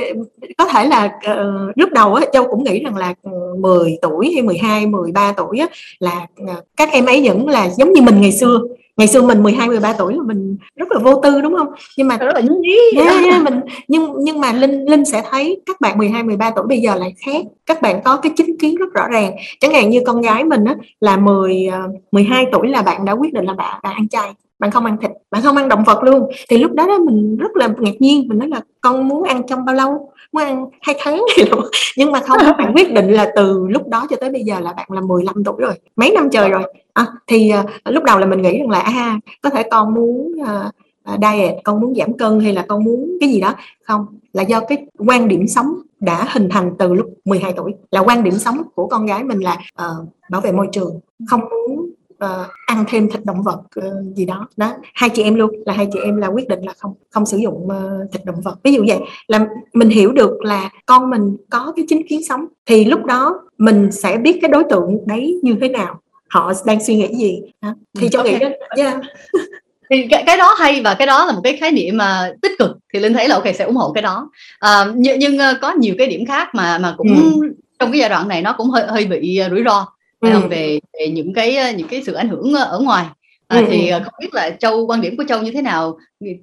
có 0.58 0.64
thể 0.64 0.86
là 0.86 1.04
uh, 1.04 1.76
lúc 1.76 1.90
đầu 1.92 2.14
á 2.14 2.24
châu 2.32 2.46
cũng 2.50 2.64
nghĩ 2.64 2.84
rằng 2.84 2.96
là 2.96 3.14
uh, 3.28 3.58
10 3.58 3.98
tuổi 4.02 4.30
hay 4.34 4.42
12 4.42 4.86
13 4.86 5.32
tuổi 5.36 5.58
á 5.58 5.66
là 5.98 6.26
uh, 6.42 6.64
các 6.76 6.88
em 6.92 7.06
ấy 7.06 7.28
vẫn 7.28 7.48
là 7.48 7.70
giống 7.70 7.92
như 7.92 8.02
mình 8.02 8.20
ngày 8.20 8.32
xưa 8.32 8.60
ngày 8.96 9.08
xưa 9.08 9.22
mình 9.22 9.42
12 9.42 9.68
13 9.68 9.92
tuổi 9.92 10.14
là 10.14 10.22
mình 10.22 10.56
rất 10.76 10.92
là 10.92 10.98
vô 10.98 11.20
tư 11.22 11.40
đúng 11.40 11.54
không? 11.58 11.68
Nhưng 11.96 12.08
mà 12.08 12.16
rất 12.16 12.34
là 12.34 12.40
nhí. 12.40 12.78
Yeah, 12.96 13.24
yeah, 13.24 13.42
mình 13.42 13.60
nhưng 13.88 14.12
nhưng 14.18 14.40
mà 14.40 14.52
linh 14.52 14.84
linh 14.84 15.04
sẽ 15.04 15.22
thấy 15.30 15.60
các 15.66 15.80
bạn 15.80 15.98
12 15.98 16.22
13 16.22 16.50
tuổi 16.50 16.66
bây 16.68 16.80
giờ 16.80 16.94
lại 16.94 17.14
khác. 17.26 17.44
Các 17.66 17.82
bạn 17.82 18.00
có 18.04 18.16
cái 18.16 18.32
chính 18.36 18.58
kiến 18.58 18.76
rất 18.76 18.92
rõ 18.94 19.08
ràng. 19.08 19.32
Chẳng 19.60 19.72
hạn 19.72 19.90
như 19.90 20.02
con 20.06 20.20
gái 20.20 20.44
mình 20.44 20.64
á 20.64 20.76
là 21.00 21.16
10 21.16 21.68
12 22.12 22.44
ờ, 22.44 22.50
tuổi 22.52 22.68
là 22.68 22.82
bạn 22.82 23.04
đã 23.04 23.12
quyết 23.12 23.32
định 23.32 23.44
là 23.44 23.54
bạn, 23.54 23.80
bạn 23.82 23.94
ăn 23.94 24.08
chay 24.08 24.32
bạn 24.62 24.70
không 24.70 24.84
ăn 24.84 24.96
thịt 25.00 25.10
bạn 25.30 25.42
không 25.42 25.56
ăn 25.56 25.68
động 25.68 25.84
vật 25.84 26.02
luôn. 26.02 26.30
Thì 26.48 26.58
lúc 26.58 26.72
đó 26.72 26.86
đó 26.86 26.98
mình 26.98 27.36
rất 27.36 27.56
là 27.56 27.68
ngạc 27.78 28.00
nhiên 28.00 28.28
mình 28.28 28.38
nói 28.38 28.48
là 28.48 28.60
con 28.80 29.08
muốn 29.08 29.22
ăn 29.22 29.42
trong 29.48 29.64
bao 29.64 29.74
lâu? 29.74 30.12
Muốn 30.32 30.42
ăn 30.42 30.66
hai 30.82 30.96
tháng? 30.98 31.24
Gì 31.36 31.44
luôn. 31.50 31.64
Nhưng 31.96 32.12
mà 32.12 32.20
không 32.20 32.38
bạn 32.58 32.72
quyết 32.74 32.92
định 32.92 33.10
là 33.10 33.32
từ 33.36 33.66
lúc 33.68 33.88
đó 33.88 34.06
cho 34.10 34.16
tới 34.20 34.30
bây 34.30 34.42
giờ 34.42 34.60
là 34.60 34.72
bạn 34.72 34.86
là 34.92 35.00
15 35.00 35.44
tuổi 35.44 35.54
rồi 35.58 35.72
mấy 35.96 36.10
năm 36.10 36.30
trời 36.30 36.48
rồi. 36.48 36.62
À, 36.92 37.06
thì 37.26 37.52
uh, 37.60 37.70
lúc 37.84 38.04
đầu 38.04 38.18
là 38.18 38.26
mình 38.26 38.42
nghĩ 38.42 38.58
rằng 38.58 38.70
là 38.70 38.80
à 38.80 39.18
có 39.42 39.50
thể 39.50 39.62
con 39.70 39.94
muốn 39.94 40.32
uh, 40.40 41.20
diet 41.22 41.54
con 41.64 41.80
muốn 41.80 41.94
giảm 41.94 42.16
cân 42.16 42.40
hay 42.40 42.52
là 42.52 42.64
con 42.68 42.84
muốn 42.84 43.18
cái 43.20 43.28
gì 43.28 43.40
đó. 43.40 43.54
Không 43.84 44.06
là 44.32 44.42
do 44.42 44.60
cái 44.60 44.86
quan 44.98 45.28
điểm 45.28 45.48
sống 45.48 45.74
đã 46.00 46.26
hình 46.32 46.48
thành 46.50 46.74
từ 46.78 46.94
lúc 46.94 47.06
12 47.24 47.52
tuổi. 47.56 47.72
Là 47.90 48.00
quan 48.00 48.24
điểm 48.24 48.34
sống 48.34 48.62
của 48.74 48.86
con 48.86 49.06
gái 49.06 49.24
mình 49.24 49.40
là 49.40 49.58
uh, 49.84 50.08
bảo 50.30 50.40
vệ 50.40 50.52
môi 50.52 50.68
trường 50.72 51.00
không 51.28 51.40
muốn 51.40 51.91
uh, 52.24 52.48
ăn 52.66 52.84
thêm 52.88 53.10
thịt 53.10 53.24
động 53.24 53.42
vật 53.42 53.60
uh, 53.78 54.16
gì 54.16 54.24
đó 54.24 54.48
đó 54.56 54.74
hai 54.94 55.10
chị 55.10 55.22
em 55.22 55.34
luôn 55.34 55.50
là 55.66 55.72
hai 55.72 55.88
chị 55.92 55.98
em 56.04 56.16
là 56.16 56.26
quyết 56.26 56.48
định 56.48 56.60
là 56.62 56.72
không 56.78 56.94
không 57.10 57.26
sử 57.26 57.36
dụng 57.36 57.66
uh, 57.66 58.12
thịt 58.12 58.24
động 58.24 58.40
vật 58.40 58.58
ví 58.62 58.72
dụ 58.72 58.84
vậy 58.88 58.98
là 59.26 59.46
mình 59.72 59.88
hiểu 59.88 60.12
được 60.12 60.42
là 60.42 60.70
con 60.86 61.10
mình 61.10 61.36
có 61.50 61.72
cái 61.76 61.84
chính 61.88 62.06
kiến 62.08 62.20
sống 62.28 62.46
thì 62.66 62.84
lúc 62.84 63.04
đó 63.04 63.40
mình 63.58 63.92
sẽ 63.92 64.16
biết 64.16 64.38
cái 64.42 64.50
đối 64.50 64.64
tượng 64.70 65.06
đấy 65.06 65.40
như 65.42 65.56
thế 65.60 65.68
nào 65.68 66.00
họ 66.28 66.52
đang 66.66 66.84
suy 66.84 66.96
nghĩ 66.96 67.14
gì 67.14 67.42
đó. 67.62 67.74
thì 67.98 68.08
cho 68.08 68.18
okay. 68.18 68.32
nghĩ 68.32 68.38
đó 68.38 68.48
yeah. 68.76 69.00
thì 69.90 70.06
cái, 70.10 70.22
cái 70.26 70.36
đó 70.36 70.54
hay 70.58 70.80
và 70.80 70.94
cái 70.94 71.06
đó 71.06 71.26
là 71.26 71.32
một 71.32 71.40
cái 71.44 71.56
khái 71.56 71.72
niệm 71.72 71.96
mà 71.96 72.32
tích 72.42 72.52
cực 72.58 72.70
thì 72.92 73.00
linh 73.00 73.12
thấy 73.12 73.28
là 73.28 73.34
ok 73.34 73.44
sẽ 73.54 73.64
ủng 73.64 73.76
hộ 73.76 73.92
cái 73.92 74.02
đó 74.02 74.30
à, 74.58 74.84
nhưng, 74.94 75.18
nhưng 75.18 75.38
có 75.60 75.72
nhiều 75.72 75.94
cái 75.98 76.06
điểm 76.06 76.26
khác 76.26 76.48
mà 76.54 76.78
mà 76.78 76.94
cũng 76.98 77.40
ừ. 77.40 77.54
trong 77.78 77.92
cái 77.92 77.98
giai 77.98 78.08
đoạn 78.08 78.28
này 78.28 78.42
nó 78.42 78.54
cũng 78.58 78.70
hơi 78.70 78.84
hơi 78.86 79.04
bị 79.04 79.40
rủi 79.50 79.62
ro 79.64 79.86
ừ. 80.22 80.48
về 80.50 80.80
về 80.92 81.08
những 81.08 81.32
cái 81.34 81.74
những 81.76 81.88
cái 81.88 82.02
sự 82.06 82.12
ảnh 82.12 82.28
hưởng 82.28 82.54
ở 82.54 82.80
ngoài 82.80 83.06
à, 83.48 83.58
ừ. 83.58 83.66
thì 83.70 83.90
không 83.90 84.14
biết 84.20 84.34
là 84.34 84.50
châu 84.50 84.86
quan 84.86 85.00
điểm 85.00 85.16
của 85.16 85.24
châu 85.28 85.42
như 85.42 85.52
thế 85.52 85.62
nào 85.62 85.98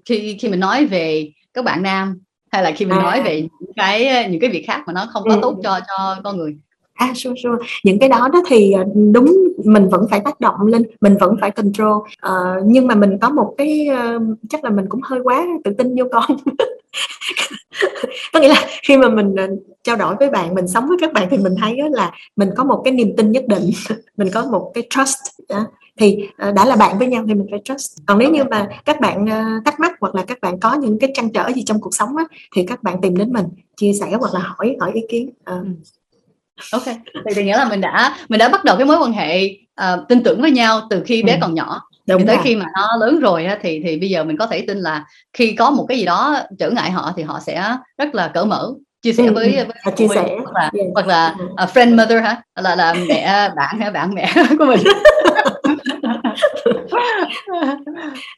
khi 0.06 0.38
khi 0.40 0.50
mình 0.50 0.60
nói 0.60 0.86
về 0.86 1.32
các 1.54 1.66
bạn 1.66 1.84
nam 1.84 2.20
hay 2.52 2.64
là 2.64 2.72
khi 2.72 2.86
mình 2.86 3.00
à. 3.00 3.04
nói 3.04 3.22
về 3.22 3.42
những 3.42 3.74
cái 3.76 4.28
những 4.30 4.42
cái 4.42 4.50
việc 4.50 4.64
khác 4.68 4.84
mà 4.88 4.94
nó 4.94 5.08
không 5.14 5.24
có 5.24 5.36
ừ. 5.36 5.40
tốt 5.42 5.60
cho 5.64 5.80
cho 5.88 6.22
con 6.24 6.38
người 6.38 6.58
à 6.94 7.14
sure 7.16 7.36
sure 7.44 7.66
những 7.84 8.00
cái 8.00 8.10
đó 8.10 8.30
đó 8.34 8.42
thì 8.48 8.72
ờ, 8.72 8.84
đúng 9.14 9.38
mình 9.64 9.90
vẫn 9.90 10.06
phải 10.10 10.22
tác 10.26 10.40
động 10.40 10.66
lên 10.66 10.84
mình 11.02 11.18
vẫn 11.20 11.36
phải 11.42 11.52
control 11.52 11.92
uh, 11.92 12.64
nhưng 12.66 12.88
mà 12.88 12.96
mình 12.96 13.18
có 13.22 13.30
một 13.30 13.56
cái 13.58 13.88
uh, 13.92 14.22
chắc 14.50 14.64
là 14.64 14.70
mình 14.70 14.86
cũng 14.90 15.02
hơi 15.04 15.20
quá 15.24 15.46
tự 15.64 15.74
tin 15.78 15.96
vô 15.96 16.06
con 16.12 16.38
có 18.34 18.40
nghĩa 18.40 18.48
là 18.48 18.68
khi 18.84 18.98
mà 18.98 19.10
mình 19.10 19.36
trao 19.84 19.96
đổi 19.96 20.16
với 20.20 20.30
bạn 20.30 20.56
mình 20.56 20.68
sống 20.68 20.88
với 20.88 20.98
các 21.02 21.14
bạn 21.14 21.28
thì 21.32 21.38
mình 21.38 21.56
thấy 21.62 21.78
là 21.92 22.12
mình 22.36 22.50
có 22.58 22.64
một 22.64 22.82
cái 22.86 22.94
niềm 22.94 23.14
tin 23.18 23.32
nhất 23.32 23.44
định 23.48 23.72
mình 24.18 24.28
có 24.34 24.46
một 24.46 24.72
cái 24.74 24.84
trust 24.90 25.20
thì 26.00 26.18
uh, 26.50 26.56
đã 26.56 26.66
là 26.66 26.76
bạn 26.76 27.00
với 27.00 27.08
nhau 27.08 27.24
thì 27.28 27.34
mình 27.34 27.48
phải 27.52 27.60
trust. 27.64 27.98
Còn 28.06 28.18
nếu 28.18 28.32
như 28.32 28.44
mà 28.44 28.68
các 28.86 29.02
bạn 29.02 29.24
uh, 29.24 29.66
thắc 29.66 29.80
mắc 29.80 29.92
hoặc 30.02 30.16
là 30.16 30.26
các 30.28 30.38
bạn 30.42 30.60
có 30.60 30.74
những 30.74 31.00
cái 31.00 31.12
trăn 31.14 31.34
trở 31.34 31.52
gì 31.56 31.64
trong 31.66 31.82
cuộc 31.82 31.96
sống 31.96 32.18
á, 32.18 32.24
thì 32.56 32.66
các 32.68 32.84
bạn 32.84 33.02
tìm 33.02 33.18
đến 33.18 33.34
mình 33.34 33.46
chia 33.78 33.92
sẻ 34.00 34.08
hoặc 34.20 34.34
là 34.34 34.40
hỏi 34.40 34.76
hỏi 34.80 34.92
ý 34.94 35.02
kiến 35.10 35.30
uh. 35.52 35.68
ok. 36.72 36.84
Thì, 36.86 37.34
thì 37.36 37.44
nghĩa 37.44 37.58
là 37.58 37.70
mình 37.70 37.82
đã 37.82 38.18
mình 38.30 38.40
đã 38.40 38.50
bắt 38.50 38.64
đầu 38.64 38.78
cái 38.78 38.86
mối 38.86 38.98
quan 39.02 39.12
hệ 39.12 39.58
uh, 39.82 40.08
tin 40.10 40.24
tưởng 40.24 40.42
với 40.42 40.52
nhau 40.52 40.82
từ 40.90 41.04
khi 41.06 41.24
bé 41.24 41.34
ừ. 41.34 41.38
còn 41.42 41.54
nhỏ 41.54 41.82
Đúng 42.10 42.26
tới 42.26 42.38
khi 42.44 42.56
mà 42.56 42.66
nó 42.76 42.98
lớn 43.00 43.20
rồi 43.20 43.46
á, 43.46 43.58
thì 43.62 43.82
thì 43.86 43.98
bây 43.98 44.10
giờ 44.10 44.24
mình 44.24 44.38
có 44.38 44.48
thể 44.48 44.62
tin 44.68 44.78
là 44.78 45.06
khi 45.34 45.56
có 45.56 45.72
một 45.72 45.86
cái 45.90 45.98
gì 45.98 46.06
đó 46.06 46.40
trở 46.60 46.70
ngại 46.70 46.92
họ 46.92 47.14
thì 47.18 47.24
họ 47.24 47.40
sẽ 47.40 47.76
rất 47.98 48.16
là 48.16 48.28
cởi 48.28 48.46
mở 48.46 48.74
chia 49.02 49.14
sẻ 49.14 49.30
với, 49.30 49.52
với 49.52 49.66
à, 49.84 49.92
chia 49.92 50.08
sẻ. 50.08 50.38
hoặc 50.44 50.54
là 50.54 50.72
yeah. 50.74 50.88
hoặc 50.94 51.08
là 51.08 51.36
uh, 51.64 51.70
friend 51.70 51.98
mother 51.98 52.24
hả? 52.24 52.42
Là 52.56 52.76
là 52.76 52.96
mẹ 53.08 53.50
bạn 53.56 53.80
hay 53.80 53.92
bạn 53.92 54.16
mẹ 54.16 54.34
của 54.60 54.66
mình. 54.66 54.80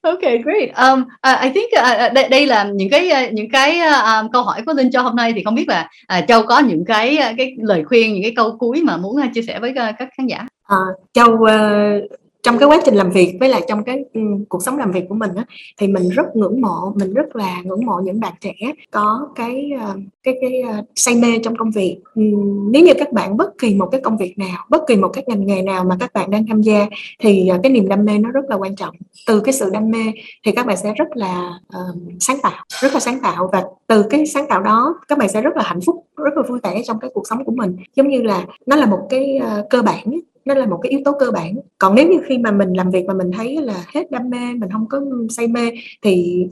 Okay 0.02 0.38
great. 0.38 0.70
Um, 0.76 1.02
uh, 1.02 1.42
I 1.42 1.50
think 1.50 1.70
uh, 1.80 2.14
đây, 2.14 2.30
đây 2.30 2.48
là 2.48 2.64
những 2.64 2.90
cái 2.90 3.12
uh, 3.28 3.34
những 3.34 3.50
cái 3.52 3.80
uh, 3.80 4.32
câu 4.34 4.44
hỏi 4.44 4.62
của 4.66 4.74
Linh 4.74 4.92
cho 4.92 5.02
hôm 5.02 5.16
nay 5.16 5.34
thì 5.34 5.44
không 5.44 5.56
biết 5.56 5.68
là 5.68 5.90
uh, 6.18 6.28
Châu 6.28 6.44
có 6.44 6.60
những 6.60 6.86
cái 6.86 7.18
uh, 7.30 7.36
cái 7.38 7.56
lời 7.58 7.84
khuyên 7.84 8.14
những 8.14 8.24
cái 8.24 8.34
câu 8.36 8.58
cuối 8.60 8.82
mà 8.84 8.98
muốn 8.98 9.16
uh, 9.16 9.34
chia 9.34 9.42
sẻ 9.42 9.60
với 9.60 9.70
uh, 9.70 9.96
các 10.00 10.10
khán 10.18 10.28
giả. 10.28 10.48
À, 10.68 10.78
Châu 11.14 11.34
uh, 11.34 12.21
trong 12.44 12.58
cái 12.58 12.70
quá 12.70 12.80
trình 12.86 12.96
làm 12.96 13.12
việc 13.12 13.38
với 13.40 13.50
lại 13.50 13.62
trong 13.68 13.84
cái 13.84 14.06
um, 14.14 14.46
cuộc 14.50 14.64
sống 14.64 14.78
làm 14.78 14.92
việc 14.92 15.06
của 15.10 15.16
mình 15.16 15.32
á, 15.36 15.46
thì 15.78 15.88
mình 15.88 16.10
rất 16.10 16.36
ngưỡng 16.36 16.62
mộ 16.62 16.94
mình 16.96 17.14
rất 17.14 17.36
là 17.36 17.62
ngưỡng 17.64 17.86
mộ 17.86 18.02
những 18.04 18.20
bạn 18.20 18.34
trẻ 18.42 18.54
có 18.92 19.30
cái 19.36 19.72
uh, 19.76 20.00
cái 20.24 20.38
cái 20.42 20.64
uh, 20.80 20.86
say 20.96 21.16
mê 21.16 21.40
trong 21.44 21.56
công 21.56 21.72
việc. 21.72 21.98
Um, 22.16 22.72
nếu 22.72 22.84
như 22.86 22.94
các 22.94 23.12
bạn 23.12 23.38
bất 23.38 23.58
kỳ 23.58 23.76
một 23.76 23.88
cái 23.92 24.02
công 24.02 24.18
việc 24.18 24.38
nào 24.38 24.66
bất 24.70 24.82
kỳ 24.88 24.96
một 24.96 25.10
cái 25.14 25.24
ngành 25.28 25.46
nghề 25.46 25.62
nào 25.62 25.84
mà 25.84 25.98
các 26.00 26.14
bạn 26.14 26.32
đang 26.32 26.48
tham 26.48 26.62
gia 26.62 26.88
thì 27.20 27.50
uh, 27.56 27.60
cái 27.64 27.72
niềm 27.72 27.88
đam 27.88 28.06
mê 28.06 28.18
nó 28.18 28.32
rất 28.32 28.46
là 28.50 28.56
quan 28.56 28.76
trọng. 28.76 28.96
Từ 29.28 29.40
cái 29.40 29.54
sự 29.54 29.70
đam 29.70 29.92
mê 29.92 30.04
thì 30.46 30.52
các 30.52 30.66
bạn 30.66 30.78
sẽ 30.78 30.94
rất 30.94 31.18
là 31.18 31.50
uh, 31.68 31.98
sáng 32.20 32.38
tạo 32.44 32.66
rất 32.82 32.94
là 32.94 33.00
sáng 33.00 33.20
tạo 33.20 33.50
và 33.52 33.64
từ 33.88 34.04
cái 34.10 34.26
sáng 34.26 34.48
tạo 34.48 34.62
đó 34.62 34.96
các 35.08 35.18
bạn 35.18 35.30
sẽ 35.30 35.42
rất 35.42 35.56
là 35.56 35.64
hạnh 35.64 35.82
phúc 35.86 36.06
rất 36.18 36.34
là 36.36 36.44
vui 36.48 36.60
vẻ 36.64 36.82
trong 36.86 37.00
cái 37.00 37.12
cuộc 37.14 37.28
sống 37.28 37.46
của 37.46 37.52
mình. 37.52 37.76
Giống 37.96 38.08
như 38.08 38.22
là 38.22 38.46
nó 38.66 38.76
là 38.76 38.86
một 38.86 39.08
cái 39.10 39.40
uh, 39.44 39.70
cơ 39.70 39.82
bản 39.82 40.20
nó 40.46 40.54
là 40.54 40.66
một 40.66 40.80
cái 40.84 40.90
yếu 40.90 41.00
tố 41.06 41.12
cơ 41.20 41.32
bản. 41.32 41.56
Còn 41.78 41.96
nếu 41.96 42.08
như 42.08 42.18
khi 42.28 42.38
mà 42.38 42.52
mình 42.52 42.74
làm 42.74 42.92
việc 42.92 43.06
mà 43.06 43.14
mình 43.14 43.32
thấy 43.32 43.58
là 43.62 43.86
hết 43.94 44.12
đam 44.12 44.30
mê, 44.30 44.54
mình 44.54 44.70
không 44.72 44.88
có 44.90 45.02
say 45.30 45.48
mê, 45.48 45.72
thì 46.02 46.46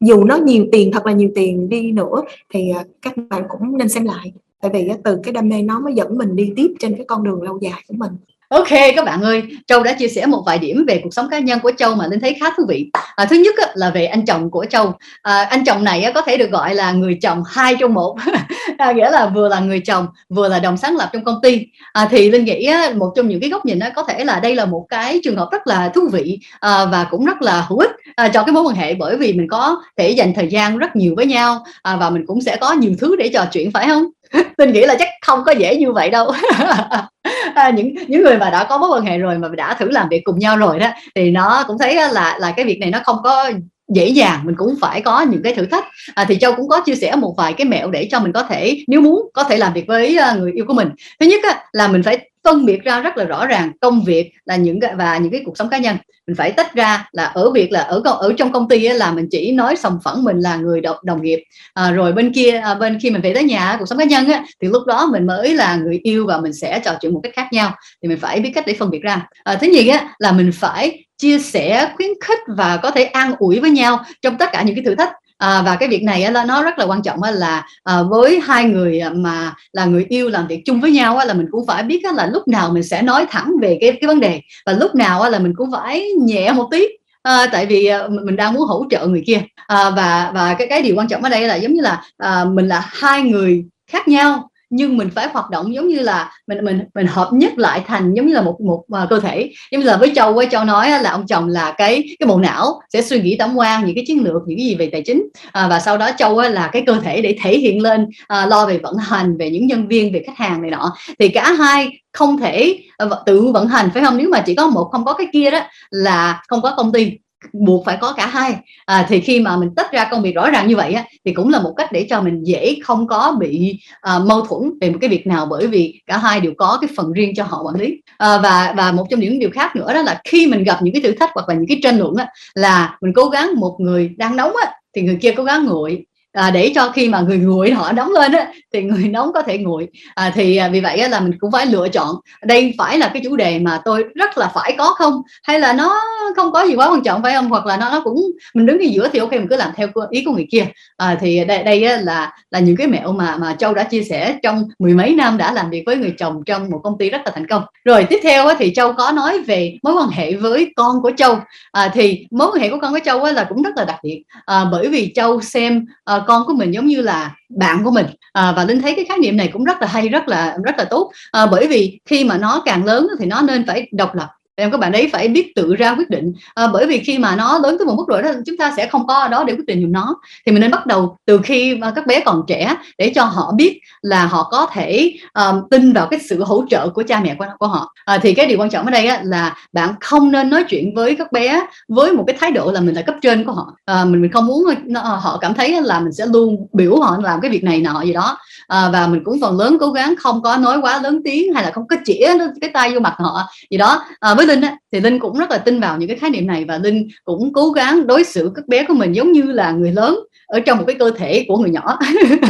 dù 0.00 0.24
nó 0.24 0.36
nhiều 0.36 0.66
tiền, 0.72 0.92
thật 0.92 1.06
là 1.06 1.12
nhiều 1.12 1.30
tiền 1.34 1.68
đi 1.68 1.92
nữa, 1.92 2.22
thì 2.54 2.70
à, 2.70 2.84
các 3.02 3.14
bạn 3.30 3.42
cũng 3.48 3.78
nên 3.78 3.88
xem 3.88 4.04
lại. 4.04 4.32
Tại 4.60 4.70
vì 4.74 4.88
từ 5.04 5.18
cái 5.22 5.32
đam 5.32 5.48
mê 5.48 5.62
nó 5.62 5.80
mới 5.80 5.94
dẫn 5.94 6.18
mình 6.18 6.36
đi 6.36 6.52
tiếp 6.56 6.74
trên 6.78 6.96
cái 6.96 7.04
con 7.08 7.24
đường 7.24 7.42
lâu 7.42 7.58
dài 7.62 7.84
của 7.88 7.94
mình. 7.98 8.12
Ok 8.48 8.68
các 8.96 9.04
bạn 9.04 9.22
ơi, 9.22 9.42
Châu 9.66 9.82
đã 9.82 9.92
chia 9.92 10.08
sẻ 10.08 10.26
một 10.26 10.42
vài 10.46 10.58
điểm 10.58 10.84
về 10.88 11.00
cuộc 11.04 11.14
sống 11.14 11.28
cá 11.30 11.38
nhân 11.38 11.60
của 11.60 11.72
Châu 11.78 11.94
mà 11.94 12.06
Linh 12.06 12.20
thấy 12.20 12.36
khá 12.40 12.46
thú 12.56 12.64
vị. 12.68 12.90
À, 13.16 13.24
thứ 13.24 13.36
nhất 13.36 13.54
á, 13.58 13.66
là 13.74 13.90
về 13.90 14.06
anh 14.06 14.26
chồng 14.26 14.50
của 14.50 14.64
Châu. 14.70 14.92
À, 15.22 15.42
anh 15.50 15.64
chồng 15.64 15.84
này 15.84 16.02
á, 16.02 16.12
có 16.12 16.22
thể 16.22 16.36
được 16.36 16.50
gọi 16.50 16.74
là 16.74 16.92
người 16.92 17.18
chồng 17.22 17.42
hai 17.46 17.76
trong 17.80 17.94
một, 17.94 18.16
à, 18.78 18.92
nghĩa 18.92 19.10
là 19.10 19.26
vừa 19.26 19.48
là 19.48 19.60
người 19.60 19.80
chồng 19.80 20.06
vừa 20.28 20.48
là 20.48 20.58
đồng 20.58 20.76
sáng 20.76 20.96
lập 20.96 21.10
trong 21.12 21.24
công 21.24 21.40
ty. 21.42 21.66
À, 21.92 22.08
thì 22.10 22.30
Linh 22.30 22.44
nghĩ 22.44 22.64
á, 22.64 22.92
một 22.96 23.12
trong 23.16 23.28
những 23.28 23.40
cái 23.40 23.50
góc 23.50 23.66
nhìn 23.66 23.78
á, 23.78 23.90
có 23.96 24.02
thể 24.02 24.24
là 24.24 24.40
đây 24.40 24.54
là 24.54 24.64
một 24.64 24.86
cái 24.88 25.20
trường 25.24 25.36
hợp 25.36 25.48
rất 25.52 25.66
là 25.66 25.88
thú 25.88 26.08
vị 26.12 26.38
à, 26.60 26.84
và 26.84 27.06
cũng 27.10 27.24
rất 27.24 27.42
là 27.42 27.60
hữu 27.68 27.78
ích 27.78 27.90
à, 28.16 28.28
cho 28.28 28.42
cái 28.42 28.52
mối 28.52 28.62
quan 28.62 28.76
hệ 28.76 28.94
bởi 28.94 29.16
vì 29.16 29.32
mình 29.32 29.48
có 29.50 29.82
thể 29.96 30.10
dành 30.10 30.34
thời 30.34 30.48
gian 30.48 30.78
rất 30.78 30.96
nhiều 30.96 31.14
với 31.16 31.26
nhau 31.26 31.64
à, 31.82 31.96
và 31.96 32.10
mình 32.10 32.26
cũng 32.26 32.40
sẽ 32.40 32.56
có 32.56 32.72
nhiều 32.72 32.92
thứ 32.98 33.16
để 33.16 33.30
trò 33.34 33.46
chuyện 33.52 33.70
phải 33.70 33.86
không? 33.86 34.04
mình 34.58 34.72
nghĩ 34.72 34.86
là 34.86 34.94
chắc 34.98 35.08
không 35.26 35.44
có 35.46 35.52
dễ 35.52 35.76
như 35.76 35.92
vậy 35.92 36.10
đâu. 36.10 36.32
à, 37.54 37.70
những 37.70 37.94
những 38.08 38.22
người 38.22 38.38
mà 38.38 38.50
đã 38.50 38.64
có 38.64 38.78
mối 38.78 38.90
quan 38.92 39.04
hệ 39.04 39.18
rồi 39.18 39.38
mà 39.38 39.48
đã 39.48 39.74
thử 39.74 39.90
làm 39.90 40.08
việc 40.08 40.20
cùng 40.24 40.38
nhau 40.38 40.56
rồi 40.56 40.78
đó 40.78 40.88
thì 41.14 41.30
nó 41.30 41.64
cũng 41.66 41.78
thấy 41.78 41.94
là 41.94 42.36
là 42.38 42.52
cái 42.56 42.64
việc 42.64 42.78
này 42.78 42.90
nó 42.90 43.00
không 43.04 43.16
có 43.24 43.50
dễ 43.88 44.08
dàng 44.08 44.40
mình 44.44 44.54
cũng 44.58 44.74
phải 44.80 45.00
có 45.00 45.22
những 45.22 45.42
cái 45.42 45.54
thử 45.54 45.66
thách 45.66 45.84
à, 46.14 46.24
thì 46.28 46.36
châu 46.36 46.52
cũng 46.56 46.68
có 46.68 46.80
chia 46.80 46.94
sẻ 46.94 47.16
một 47.16 47.34
vài 47.36 47.52
cái 47.52 47.64
mẹo 47.64 47.90
để 47.90 48.08
cho 48.10 48.20
mình 48.20 48.32
có 48.32 48.42
thể 48.42 48.84
nếu 48.86 49.00
muốn 49.00 49.30
có 49.34 49.44
thể 49.44 49.56
làm 49.56 49.72
việc 49.72 49.86
với 49.86 50.18
à, 50.18 50.32
người 50.32 50.52
yêu 50.52 50.64
của 50.68 50.74
mình 50.74 50.88
thứ 51.20 51.26
nhất 51.26 51.40
á, 51.44 51.64
là 51.72 51.88
mình 51.88 52.02
phải 52.02 52.30
phân 52.44 52.66
biệt 52.66 52.84
ra 52.84 53.00
rất 53.00 53.16
là 53.16 53.24
rõ 53.24 53.46
ràng 53.46 53.72
công 53.80 54.04
việc 54.04 54.32
là 54.44 54.56
những 54.56 54.80
cái 54.80 54.94
và 54.94 55.18
những 55.18 55.32
cái 55.32 55.42
cuộc 55.44 55.58
sống 55.58 55.68
cá 55.68 55.78
nhân. 55.78 55.96
Mình 56.26 56.36
phải 56.36 56.52
tách 56.52 56.74
ra 56.74 57.08
là 57.12 57.24
ở 57.24 57.50
việc 57.50 57.72
là 57.72 57.80
ở 57.80 58.02
ở 58.04 58.32
trong 58.38 58.52
công 58.52 58.68
ty 58.68 58.88
là 58.88 59.12
mình 59.12 59.28
chỉ 59.30 59.52
nói 59.52 59.76
sòng 59.76 59.98
phẳng 60.04 60.24
mình 60.24 60.38
là 60.38 60.56
người 60.56 60.80
đồng, 60.80 60.96
đồng 61.04 61.22
nghiệp. 61.22 61.44
À, 61.74 61.90
rồi 61.90 62.12
bên 62.12 62.32
kia 62.32 62.50
à, 62.50 62.74
bên 62.74 62.98
khi 63.02 63.10
mình 63.10 63.22
về 63.22 63.34
tới 63.34 63.44
nhà 63.44 63.76
cuộc 63.78 63.86
sống 63.86 63.98
cá 63.98 64.04
nhân 64.04 64.26
á, 64.26 64.44
thì 64.62 64.68
lúc 64.68 64.82
đó 64.86 65.08
mình 65.12 65.26
mới 65.26 65.54
là 65.54 65.76
người 65.76 66.00
yêu 66.02 66.26
và 66.26 66.38
mình 66.38 66.52
sẽ 66.52 66.80
trò 66.84 66.94
chuyện 67.00 67.14
một 67.14 67.20
cách 67.22 67.32
khác 67.36 67.48
nhau. 67.52 67.74
Thì 68.02 68.08
mình 68.08 68.18
phải 68.20 68.40
biết 68.40 68.50
cách 68.54 68.64
để 68.66 68.74
phân 68.78 68.90
biệt 68.90 69.02
ra. 69.02 69.26
À, 69.44 69.54
thứ 69.54 69.66
nhì 69.66 69.88
á 69.88 70.14
là 70.18 70.32
mình 70.32 70.50
phải 70.54 71.04
chia 71.18 71.38
sẻ 71.38 71.92
khuyến 71.96 72.10
khích 72.24 72.38
và 72.56 72.76
có 72.76 72.90
thể 72.90 73.04
an 73.04 73.34
ủi 73.38 73.60
với 73.60 73.70
nhau 73.70 74.04
trong 74.22 74.38
tất 74.38 74.48
cả 74.52 74.62
những 74.62 74.74
cái 74.74 74.84
thử 74.84 74.94
thách 74.94 75.12
à, 75.38 75.62
và 75.62 75.76
cái 75.76 75.88
việc 75.88 76.02
này 76.02 76.32
là 76.32 76.44
nó 76.44 76.62
rất 76.62 76.78
là 76.78 76.84
quan 76.84 77.02
trọng 77.02 77.22
là 77.22 77.66
à, 77.84 78.02
với 78.02 78.40
hai 78.40 78.64
người 78.64 78.98
ờ, 78.98 79.10
mà 79.14 79.54
là 79.72 79.84
người 79.84 80.06
yêu 80.08 80.28
làm 80.28 80.46
việc 80.46 80.62
chung 80.64 80.80
với 80.80 80.90
nhau 80.90 81.18
là 81.26 81.34
mình 81.34 81.46
cũng 81.50 81.66
phải 81.66 81.82
biết 81.82 82.04
là 82.14 82.26
lúc 82.26 82.48
nào 82.48 82.70
mình 82.70 82.82
sẽ 82.82 83.02
nói 83.02 83.26
thẳng 83.30 83.52
về 83.60 83.78
cái 83.80 83.92
cái 84.00 84.08
vấn 84.08 84.20
đề 84.20 84.40
và 84.66 84.72
lúc 84.72 84.94
nào 84.94 85.30
là 85.30 85.38
mình 85.38 85.52
cũng 85.56 85.72
phải 85.72 86.10
nhẹ 86.22 86.52
một 86.52 86.68
tí. 86.70 86.86
À, 87.22 87.46
tại 87.52 87.66
vì 87.66 87.90
mình 88.24 88.36
đang 88.36 88.54
muốn 88.54 88.62
hỗ 88.62 88.84
trợ 88.90 89.06
người 89.06 89.22
kia. 89.26 89.40
À, 89.66 89.90
và 89.90 90.30
và 90.34 90.54
cái 90.58 90.66
cái 90.68 90.82
điều 90.82 90.96
quan 90.96 91.08
trọng 91.08 91.22
ở 91.22 91.28
đây 91.30 91.48
là 91.48 91.54
giống 91.54 91.72
như 91.72 91.82
là 91.82 92.02
à, 92.18 92.44
mình 92.44 92.68
là 92.68 92.82
hai 92.92 93.22
người 93.22 93.64
khác 93.90 94.08
nhau 94.08 94.50
nhưng 94.70 94.96
mình 94.96 95.10
phải 95.14 95.28
hoạt 95.32 95.50
động 95.50 95.74
giống 95.74 95.88
như 95.88 95.98
là 95.98 96.30
mình 96.46 96.64
mình 96.64 96.80
mình 96.94 97.06
hợp 97.06 97.28
nhất 97.32 97.52
lại 97.56 97.82
thành 97.86 98.14
giống 98.14 98.26
như 98.26 98.34
là 98.34 98.42
một 98.42 98.60
một 98.60 98.84
uh, 99.02 99.10
cơ 99.10 99.20
thể. 99.20 99.50
Giống 99.72 99.80
như 99.80 99.86
là 99.86 99.96
với 99.96 100.12
châu 100.14 100.32
với 100.32 100.48
châu 100.50 100.64
nói 100.64 100.90
là 100.90 101.10
ông 101.10 101.26
chồng 101.26 101.48
là 101.48 101.74
cái 101.78 102.16
cái 102.18 102.26
bộ 102.26 102.38
não 102.38 102.80
sẽ 102.92 103.02
suy 103.02 103.20
nghĩ 103.20 103.36
tổng 103.38 103.58
quan 103.58 103.84
những 103.86 103.94
cái 103.94 104.04
chiến 104.06 104.24
lược 104.24 104.42
những 104.46 104.58
cái 104.58 104.66
gì 104.66 104.74
về 104.74 104.88
tài 104.92 105.02
chính. 105.02 105.28
À, 105.52 105.68
và 105.68 105.80
sau 105.80 105.98
đó 105.98 106.10
châu 106.18 106.40
là 106.40 106.70
cái 106.72 106.82
cơ 106.86 107.00
thể 107.04 107.22
để 107.22 107.36
thể 107.42 107.58
hiện 107.58 107.82
lên 107.82 108.06
à, 108.26 108.46
lo 108.46 108.66
về 108.66 108.78
vận 108.78 108.96
hành 108.96 109.36
về 109.36 109.50
những 109.50 109.66
nhân 109.66 109.88
viên 109.88 110.12
về 110.12 110.22
khách 110.26 110.36
hàng 110.36 110.62
này 110.62 110.70
nọ. 110.70 110.96
Thì 111.18 111.28
cả 111.28 111.52
hai 111.52 111.88
không 112.12 112.38
thể 112.38 112.78
uh, 113.04 113.12
tự 113.26 113.40
vận 113.40 113.68
hành 113.68 113.90
phải 113.94 114.04
không? 114.04 114.16
Nếu 114.16 114.28
mà 114.28 114.42
chỉ 114.46 114.54
có 114.54 114.66
một 114.66 114.88
không 114.92 115.04
có 115.04 115.12
cái 115.12 115.26
kia 115.32 115.50
đó 115.50 115.60
là 115.90 116.42
không 116.48 116.62
có 116.62 116.74
công 116.76 116.92
ty 116.92 117.12
buộc 117.52 117.84
phải 117.84 117.98
có 118.00 118.12
cả 118.12 118.26
hai. 118.26 118.56
À, 118.86 119.06
thì 119.08 119.20
khi 119.20 119.40
mà 119.40 119.56
mình 119.56 119.70
tách 119.76 119.92
ra 119.92 120.08
công 120.10 120.22
việc 120.22 120.34
rõ 120.34 120.50
ràng 120.50 120.68
như 120.68 120.76
vậy 120.76 120.92
á, 120.92 121.04
thì 121.24 121.32
cũng 121.32 121.48
là 121.48 121.60
một 121.60 121.74
cách 121.76 121.92
để 121.92 122.06
cho 122.10 122.20
mình 122.20 122.42
dễ 122.42 122.76
không 122.84 123.06
có 123.06 123.36
bị 123.40 123.78
à, 124.00 124.18
mâu 124.18 124.40
thuẫn 124.40 124.78
về 124.80 124.90
một 124.90 124.98
cái 125.00 125.10
việc 125.10 125.26
nào 125.26 125.46
bởi 125.46 125.66
vì 125.66 126.00
cả 126.06 126.18
hai 126.18 126.40
đều 126.40 126.52
có 126.58 126.78
cái 126.80 126.90
phần 126.96 127.12
riêng 127.12 127.32
cho 127.36 127.44
họ 127.44 127.62
quản 127.62 127.74
lý. 127.74 128.00
À, 128.18 128.38
và 128.38 128.74
và 128.76 128.92
một 128.92 129.06
trong 129.10 129.20
những 129.20 129.38
điều 129.38 129.50
khác 129.50 129.76
nữa 129.76 129.94
đó 129.94 130.02
là 130.02 130.20
khi 130.24 130.46
mình 130.46 130.64
gặp 130.64 130.78
những 130.82 130.94
cái 130.94 131.02
thử 131.02 131.12
thách 131.12 131.30
hoặc 131.34 131.48
là 131.48 131.54
những 131.54 131.68
cái 131.68 131.80
tranh 131.82 131.98
luận 131.98 132.14
á, 132.16 132.26
là 132.54 132.98
mình 133.00 133.12
cố 133.16 133.28
gắng 133.28 133.50
một 133.56 133.76
người 133.78 134.14
đang 134.16 134.36
nóng 134.36 134.52
á, 134.62 134.72
thì 134.96 135.02
người 135.02 135.18
kia 135.22 135.32
cố 135.36 135.44
gắng 135.44 135.66
nguội 135.66 136.04
à, 136.34 136.50
để 136.50 136.72
cho 136.74 136.90
khi 136.94 137.08
mà 137.08 137.20
người 137.20 137.38
nguội 137.38 137.70
họ 137.70 137.92
nóng 137.92 138.10
lên 138.12 138.32
á, 138.32 138.46
thì 138.72 138.82
người 138.82 139.08
nóng 139.08 139.32
có 139.32 139.42
thể 139.42 139.58
nguội. 139.58 139.88
À, 140.14 140.32
thì 140.34 140.56
à, 140.56 140.68
vì 140.68 140.80
vậy 140.80 140.98
á, 140.98 141.08
là 141.08 141.20
mình 141.20 141.32
cũng 141.38 141.52
phải 141.52 141.66
lựa 141.66 141.88
chọn 141.88 142.16
đây 142.42 142.74
phải 142.78 142.98
là 142.98 143.08
cái 143.08 143.22
chủ 143.24 143.36
đề 143.36 143.58
mà 143.58 143.80
tôi 143.84 144.04
rất 144.14 144.38
là 144.38 144.50
phải 144.54 144.74
có 144.78 144.94
không? 144.98 145.22
Hay 145.42 145.60
là 145.60 145.72
nó 145.72 146.00
không 146.36 146.52
có 146.52 146.62
gì 146.62 146.74
quá 146.74 146.90
quan 146.90 147.02
trọng 147.02 147.22
phải 147.22 147.32
không? 147.34 147.48
Hoặc 147.48 147.66
là 147.66 147.76
nó 147.76 147.90
nó 147.90 148.00
cũng 148.04 148.22
mình 148.54 148.66
đứng 148.66 148.78
ở 148.78 148.86
giữa 148.90 149.08
thì 149.12 149.18
ok 149.18 149.32
mình 149.32 149.46
cứ 149.50 149.56
làm 149.56 149.70
theo 149.76 149.88
ý 150.10 150.24
của 150.24 150.32
người 150.32 150.46
kia. 150.50 150.66
À, 150.96 151.18
thì 151.20 151.44
đây 151.44 151.62
đây 151.62 151.84
á, 151.84 151.96
là 151.96 152.32
là 152.50 152.58
những 152.58 152.76
cái 152.76 152.86
mẹo 152.86 153.12
mà 153.12 153.36
mà 153.36 153.54
châu 153.54 153.74
đã 153.74 153.84
chia 153.84 154.02
sẻ 154.02 154.38
trong 154.42 154.68
mười 154.78 154.94
mấy 154.94 155.14
năm 155.14 155.36
đã 155.36 155.52
làm 155.52 155.70
việc 155.70 155.82
với 155.86 155.96
người 155.96 156.14
chồng 156.18 156.42
trong 156.46 156.70
một 156.70 156.80
công 156.82 156.98
ty 156.98 157.10
rất 157.10 157.20
là 157.24 157.32
thành 157.34 157.46
công. 157.46 157.62
Rồi 157.84 158.06
tiếp 158.10 158.20
theo 158.22 158.46
á, 158.46 158.54
thì 158.58 158.72
châu 158.74 158.92
có 158.92 159.12
nói 159.12 159.42
về 159.42 159.78
mối 159.82 159.94
quan 159.94 160.08
hệ 160.08 160.34
với 160.34 160.72
con 160.76 161.02
của 161.02 161.10
châu. 161.16 161.38
À, 161.72 161.90
thì 161.94 162.26
mối 162.30 162.48
quan 162.52 162.62
hệ 162.62 162.70
của 162.70 162.78
con 162.82 162.92
của 162.92 163.00
châu 163.04 163.24
á, 163.24 163.32
là 163.32 163.44
cũng 163.44 163.62
rất 163.62 163.76
là 163.76 163.84
đặc 163.84 163.96
biệt. 164.02 164.22
À, 164.44 164.64
bởi 164.72 164.88
vì 164.88 165.12
châu 165.14 165.40
xem 165.40 165.86
à, 166.04 166.20
con 166.26 166.46
của 166.46 166.54
mình 166.54 166.74
giống 166.74 166.86
như 166.86 167.02
là 167.02 167.34
bạn 167.48 167.84
của 167.84 167.90
mình. 167.90 168.06
À, 168.32 168.52
và 168.56 168.64
linh 168.64 168.82
thấy 168.82 168.94
cái 168.96 169.04
khái 169.04 169.18
niệm 169.18 169.36
này 169.36 169.50
cũng 169.52 169.64
rất 169.64 169.80
là 169.80 169.86
hay 169.86 170.08
rất 170.08 170.28
là 170.28 170.56
rất 170.64 170.74
là 170.78 170.84
tốt. 170.84 171.12
À, 171.32 171.46
bởi 171.46 171.66
vì 171.66 172.00
khi 172.04 172.24
mà 172.24 172.38
nó 172.38 172.62
càng 172.64 172.84
lớn 172.84 173.08
thì 173.18 173.26
nó 173.26 173.42
nên 173.42 173.66
phải 173.66 173.88
độc 173.92 174.14
lập 174.14 174.28
em 174.56 174.70
các 174.70 174.80
bạn 174.80 174.92
ấy 174.92 175.08
phải 175.12 175.28
biết 175.28 175.52
tự 175.54 175.74
ra 175.74 175.94
quyết 175.94 176.10
định. 176.10 176.32
À, 176.54 176.66
bởi 176.72 176.86
vì 176.86 176.98
khi 176.98 177.18
mà 177.18 177.36
nó 177.36 177.58
lớn 177.58 177.76
tới 177.78 177.86
một 177.86 177.94
mức 177.96 178.04
độ 178.08 178.22
đó 178.22 178.30
chúng 178.46 178.56
ta 178.56 178.72
sẽ 178.76 178.86
không 178.86 179.06
có 179.06 179.14
ở 179.14 179.28
đó 179.28 179.44
để 179.44 179.52
quyết 179.52 179.66
định 179.66 179.80
dùng 179.80 179.92
nó. 179.92 180.16
Thì 180.46 180.52
mình 180.52 180.60
nên 180.60 180.70
bắt 180.70 180.86
đầu 180.86 181.16
từ 181.26 181.40
khi 181.44 181.74
mà 181.74 181.90
các 181.90 182.06
bé 182.06 182.20
còn 182.20 182.42
trẻ 182.46 182.76
để 182.98 183.12
cho 183.14 183.24
họ 183.24 183.52
biết 183.56 183.80
là 184.02 184.26
họ 184.26 184.48
có 184.50 184.66
thể 184.72 185.12
um, 185.34 185.68
tin 185.70 185.92
vào 185.92 186.06
cái 186.10 186.20
sự 186.28 186.44
hỗ 186.44 186.64
trợ 186.70 186.88
của 186.88 187.02
cha 187.08 187.20
mẹ 187.20 187.34
của, 187.38 187.46
của 187.58 187.66
họ. 187.66 187.92
À, 188.04 188.18
thì 188.18 188.34
cái 188.34 188.46
điều 188.46 188.58
quan 188.58 188.70
trọng 188.70 188.84
ở 188.84 188.90
đây 188.90 189.06
á, 189.06 189.20
là 189.24 189.56
bạn 189.72 189.94
không 190.00 190.32
nên 190.32 190.50
nói 190.50 190.64
chuyện 190.68 190.94
với 190.94 191.14
các 191.14 191.32
bé 191.32 191.66
với 191.88 192.12
một 192.12 192.24
cái 192.26 192.36
thái 192.40 192.50
độ 192.50 192.72
là 192.72 192.80
mình 192.80 192.94
là 192.94 193.02
cấp 193.02 193.14
trên 193.22 193.44
của 193.44 193.52
họ. 193.52 193.74
À, 193.84 194.04
mình 194.04 194.22
mình 194.22 194.32
không 194.32 194.46
muốn 194.46 194.64
họ 194.94 195.38
cảm 195.40 195.54
thấy 195.54 195.82
là 195.82 196.00
mình 196.00 196.12
sẽ 196.12 196.26
luôn 196.26 196.66
biểu 196.72 197.00
họ 197.00 197.18
làm 197.22 197.40
cái 197.40 197.50
việc 197.50 197.64
này 197.64 197.80
nọ 197.80 198.02
gì 198.02 198.12
đó. 198.12 198.38
À, 198.68 198.88
và 198.92 199.06
mình 199.06 199.24
cũng 199.24 199.40
phần 199.40 199.58
lớn 199.58 199.76
cố 199.80 199.90
gắng 199.90 200.14
không 200.18 200.42
có 200.42 200.56
nói 200.56 200.78
quá 200.82 201.00
lớn 201.02 201.20
tiếng 201.24 201.54
hay 201.54 201.64
là 201.64 201.70
không 201.70 201.86
có 201.88 201.96
chĩa 202.04 202.28
cái 202.60 202.70
tay 202.74 202.92
vô 202.94 203.00
mặt 203.00 203.14
họ 203.18 203.48
gì 203.70 203.78
đó. 203.78 204.04
À, 204.20 204.34
với 204.34 204.43
linh 204.44 204.60
á, 204.60 204.76
thì 204.92 205.00
linh 205.00 205.18
cũng 205.18 205.38
rất 205.38 205.50
là 205.50 205.58
tin 205.58 205.80
vào 205.80 205.98
những 205.98 206.08
cái 206.08 206.18
khái 206.18 206.30
niệm 206.30 206.46
này 206.46 206.64
và 206.64 206.78
linh 206.78 207.08
cũng 207.24 207.52
cố 207.52 207.70
gắng 207.70 208.06
đối 208.06 208.24
xử 208.24 208.52
các 208.54 208.68
bé 208.68 208.84
của 208.88 208.94
mình 208.94 209.12
giống 209.12 209.32
như 209.32 209.42
là 209.42 209.70
người 209.70 209.92
lớn 209.92 210.18
ở 210.46 210.60
trong 210.60 210.78
một 210.78 210.84
cái 210.86 210.96
cơ 210.98 211.10
thể 211.10 211.44
của 211.48 211.56
người 211.56 211.70
nhỏ. 211.70 211.98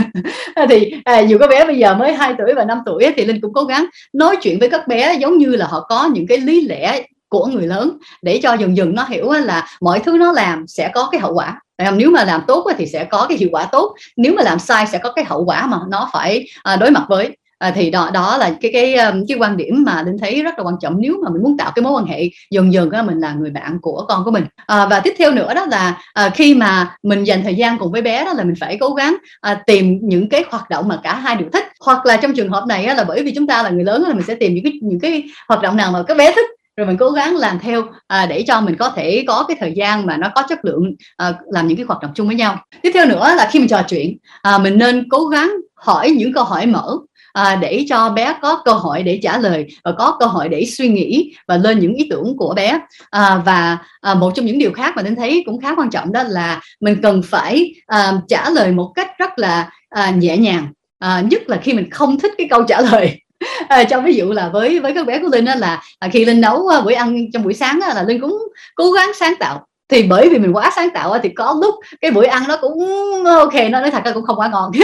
Thì 0.68 0.95
à, 1.05 1.20
dù 1.20 1.38
các 1.38 1.51
bé 1.51 1.66
bây 1.66 1.78
giờ 1.78 1.95
mới 1.95 2.12
2 2.12 2.34
tuổi 2.38 2.55
và 2.55 2.64
5 2.64 2.78
tuổi 2.86 3.07
thì 3.16 3.24
linh 3.24 3.40
cũng 3.40 3.53
cố 3.53 3.64
gắng 3.64 3.86
nói 4.12 4.36
chuyện 4.42 4.59
với 4.59 4.70
các 4.70 4.88
bé 4.88 5.14
giống 5.14 5.38
như 5.38 5.47
là 5.47 5.66
họ 5.66 5.86
có 5.88 6.11
những 6.12 6.26
cái 6.26 6.38
lý 6.38 6.61
lẽ 6.61 7.03
của 7.28 7.47
người 7.47 7.66
lớn 7.66 7.99
để 8.22 8.40
cho 8.42 8.55
dần 8.55 8.76
dần 8.76 8.95
nó 8.95 9.05
hiểu 9.09 9.32
là 9.32 9.66
mọi 9.80 10.01
thứ 10.01 10.16
nó 10.18 10.32
làm 10.32 10.66
sẽ 10.68 10.90
có 10.95 11.09
cái 11.12 11.20
hậu 11.20 11.34
quả. 11.34 11.61
Nếu 11.92 12.11
mà 12.11 12.24
làm 12.24 12.42
tốt 12.47 12.66
thì 12.78 12.86
sẽ 12.86 13.05
có 13.05 13.26
cái 13.28 13.38
hiệu 13.38 13.49
quả 13.53 13.68
tốt 13.72 13.95
nếu 14.16 14.34
mà 14.36 14.42
làm 14.42 14.59
sai 14.59 14.86
sẽ 14.86 14.99
có 14.99 15.12
cái 15.12 15.24
hậu 15.24 15.45
quả 15.45 15.66
mà 15.66 15.78
nó 15.90 16.09
phải 16.12 16.47
à, 16.62 16.76
đối 16.76 16.90
mặt 16.90 17.05
với 17.09 17.36
à, 17.59 17.70
thì 17.70 17.90
đó 17.90 18.11
đó 18.14 18.36
là 18.36 18.52
cái 18.61 18.70
cái 18.72 18.96
cái 19.28 19.38
quan 19.38 19.57
điểm 19.57 19.84
mà 19.86 20.02
linh 20.02 20.18
thấy 20.18 20.42
rất 20.42 20.59
là 20.59 20.64
quan 20.64 20.74
trọng. 20.80 20.96
Nếu 20.98 21.16
mà 21.24 21.30
mình 21.30 21.42
muốn 21.42 21.57
tạo 21.57 21.72
cái 21.74 21.82
mối 21.82 21.92
quan 21.92 22.07
hệ 22.07 22.30
dần 22.50 22.72
dần 22.72 22.90
đó 22.90 23.02
mình 23.02 23.18
là 23.18 23.32
người 23.32 23.50
bạn 23.50 23.78
của 23.82 24.05
con 24.09 24.24
của 24.24 24.30
mình. 24.30 24.44
À, 24.66 24.86
và 24.86 25.00
tiếp 25.00 25.14
theo 25.18 25.30
nữa 25.30 25.55
đó 25.55 25.66
là 25.66 26.02
à, 26.14 26.28
khi 26.28 26.55
mà 26.55 26.96
mình 27.02 27.24
dành 27.24 27.42
thời 27.42 27.55
gian 27.55 27.78
cùng 27.78 27.92
với 27.92 28.02
bé 28.02 28.24
đó 28.24 28.32
là 28.32 28.44
mình 28.44 28.55
phải 28.61 28.76
cố 28.80 28.90
gắng 28.90 29.16
à, 29.40 29.62
tìm 29.66 29.98
những 30.02 30.28
cái 30.28 30.44
hoạt 30.50 30.70
động 30.70 30.88
mà 30.88 31.00
cả 31.02 31.14
hai 31.14 31.36
đều 31.36 31.48
thích. 31.52 31.64
Hoặc 31.80 32.07
là 32.07 32.16
trong 32.16 32.34
trường 32.34 32.50
hợp 32.50 32.64
này 32.68 32.84
á, 32.84 32.94
là 32.94 33.05
bởi 33.05 33.22
vì 33.22 33.34
chúng 33.34 33.46
ta 33.46 33.62
là 33.62 33.70
người 33.70 33.84
lớn 33.84 34.02
là 34.02 34.14
mình 34.14 34.26
sẽ 34.26 34.34
tìm 34.34 34.55
những 34.55 34.64
cái 34.64 34.72
những 34.82 35.00
cái 35.00 35.24
hoạt 35.48 35.62
động 35.62 35.76
nào 35.76 35.90
mà 35.92 36.02
các 36.07 36.16
bé 36.16 36.32
thích 36.36 36.46
rồi 36.76 36.86
mình 36.86 36.96
cố 36.96 37.11
gắng 37.11 37.36
làm 37.36 37.59
theo 37.59 37.82
à, 38.07 38.26
để 38.26 38.44
cho 38.46 38.61
mình 38.61 38.76
có 38.76 38.90
thể 38.90 39.24
có 39.28 39.44
cái 39.48 39.57
thời 39.61 39.72
gian 39.72 40.07
mà 40.07 40.16
nó 40.16 40.28
có 40.34 40.42
chất 40.48 40.64
lượng 40.64 40.94
à, 41.16 41.34
làm 41.46 41.68
những 41.68 41.76
cái 41.76 41.86
hoạt 41.88 42.02
động 42.02 42.11
chung 42.14 42.26
với 42.26 42.36
nhau. 42.36 42.59
Tiếp 42.82 42.90
theo 42.94 43.07
nữa 43.07 43.34
là 43.36 43.48
khi 43.52 43.59
mình 43.59 43.68
trò 43.68 43.82
chuyện 43.88 44.16
à, 44.42 44.59
mình 44.59 44.78
nên 44.78 45.09
cố 45.09 45.26
gắng 45.26 45.52
hỏi 45.74 46.11
những 46.11 46.32
câu 46.32 46.44
hỏi 46.44 46.66
mở 46.66 46.96
à, 47.35 47.59
để 47.61 47.85
cho 47.89 48.11
bé 48.11 48.35
có 48.43 48.62
cơ 48.64 48.72
hội 48.72 49.03
để 49.03 49.20
trả 49.22 49.39
lời 49.39 49.66
và 49.85 49.93
có 49.99 50.16
cơ 50.20 50.26
hội 50.26 50.49
để 50.49 50.64
suy 50.64 50.89
nghĩ 50.89 51.35
và 51.49 51.57
lên 51.57 51.78
những 51.78 51.95
ý 51.95 52.07
tưởng 52.11 52.37
của 52.37 52.55
bé. 52.57 52.80
À, 53.11 53.43
và 53.47 53.78
à, 54.01 54.14
một 54.14 54.32
trong 54.35 54.47
những 54.47 54.59
điều 54.59 54.72
khác 54.72 54.93
mà 54.97 55.03
đến 55.03 55.16
thấy 55.16 55.43
cũng 55.47 55.61
khá 55.61 55.74
quan 55.74 55.91
trọng 55.91 56.12
đó 56.12 56.22
là 56.22 56.61
mình 56.80 56.97
cần 57.03 57.22
phải 57.22 57.74
à, 57.87 58.12
trả 58.28 58.51
lời 58.51 58.72
một 58.72 58.93
cách 58.95 59.18
rất 59.18 59.39
là 59.39 59.70
à, 59.89 60.11
nhẹ 60.11 60.37
nhàng. 60.37 60.68
À, 60.99 61.22
nhất 61.30 61.43
là 61.47 61.57
khi 61.57 61.72
mình 61.72 61.91
không 61.91 62.18
thích 62.18 62.32
cái 62.39 62.47
câu 62.51 62.62
trả 62.68 62.80
lời. 62.80 63.20
À, 63.68 63.85
cho 63.85 64.01
ví 64.01 64.14
dụ 64.14 64.32
là 64.32 64.49
với 64.49 64.80
với 64.80 64.95
các 64.95 65.07
bé 65.07 65.18
của 65.18 65.28
linh 65.32 65.45
đó 65.45 65.55
là 65.55 65.82
à, 65.99 66.09
khi 66.12 66.24
linh 66.24 66.41
nấu 66.41 66.68
à, 66.68 66.80
bữa 66.80 66.93
ăn 66.93 67.16
trong 67.32 67.43
buổi 67.43 67.55
sáng 67.55 67.80
đó, 67.80 67.89
là 67.95 68.03
linh 68.03 68.20
cũng 68.20 68.39
cố 68.74 68.93
gắng 68.93 69.11
sáng 69.14 69.35
tạo 69.41 69.66
thì 69.89 70.03
bởi 70.03 70.28
vì 70.28 70.39
mình 70.39 70.57
quá 70.57 70.70
sáng 70.76 70.89
tạo 70.95 71.18
thì 71.22 71.28
có 71.28 71.57
lúc 71.61 71.74
cái 72.01 72.11
buổi 72.11 72.26
ăn 72.26 72.43
nó 72.49 72.57
cũng 72.61 72.78
ừ, 73.24 73.39
ok 73.39 73.55
nó 73.70 73.80
nói 73.80 73.91
thật 73.91 74.03
ra 74.05 74.12
cũng 74.12 74.24
không 74.24 74.39
quá 74.39 74.49
ngon. 74.49 74.70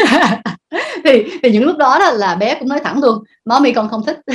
Thì 1.05 1.25
thì 1.43 1.51
những 1.51 1.65
lúc 1.65 1.77
đó, 1.77 1.99
đó 1.99 2.13
là 2.13 2.35
bé 2.35 2.55
cũng 2.55 2.69
nói 2.69 2.81
thẳng 2.85 3.03
luôn 3.03 3.25
mommy 3.45 3.73
con 3.73 3.89
không 3.89 4.03
thích. 4.07 4.19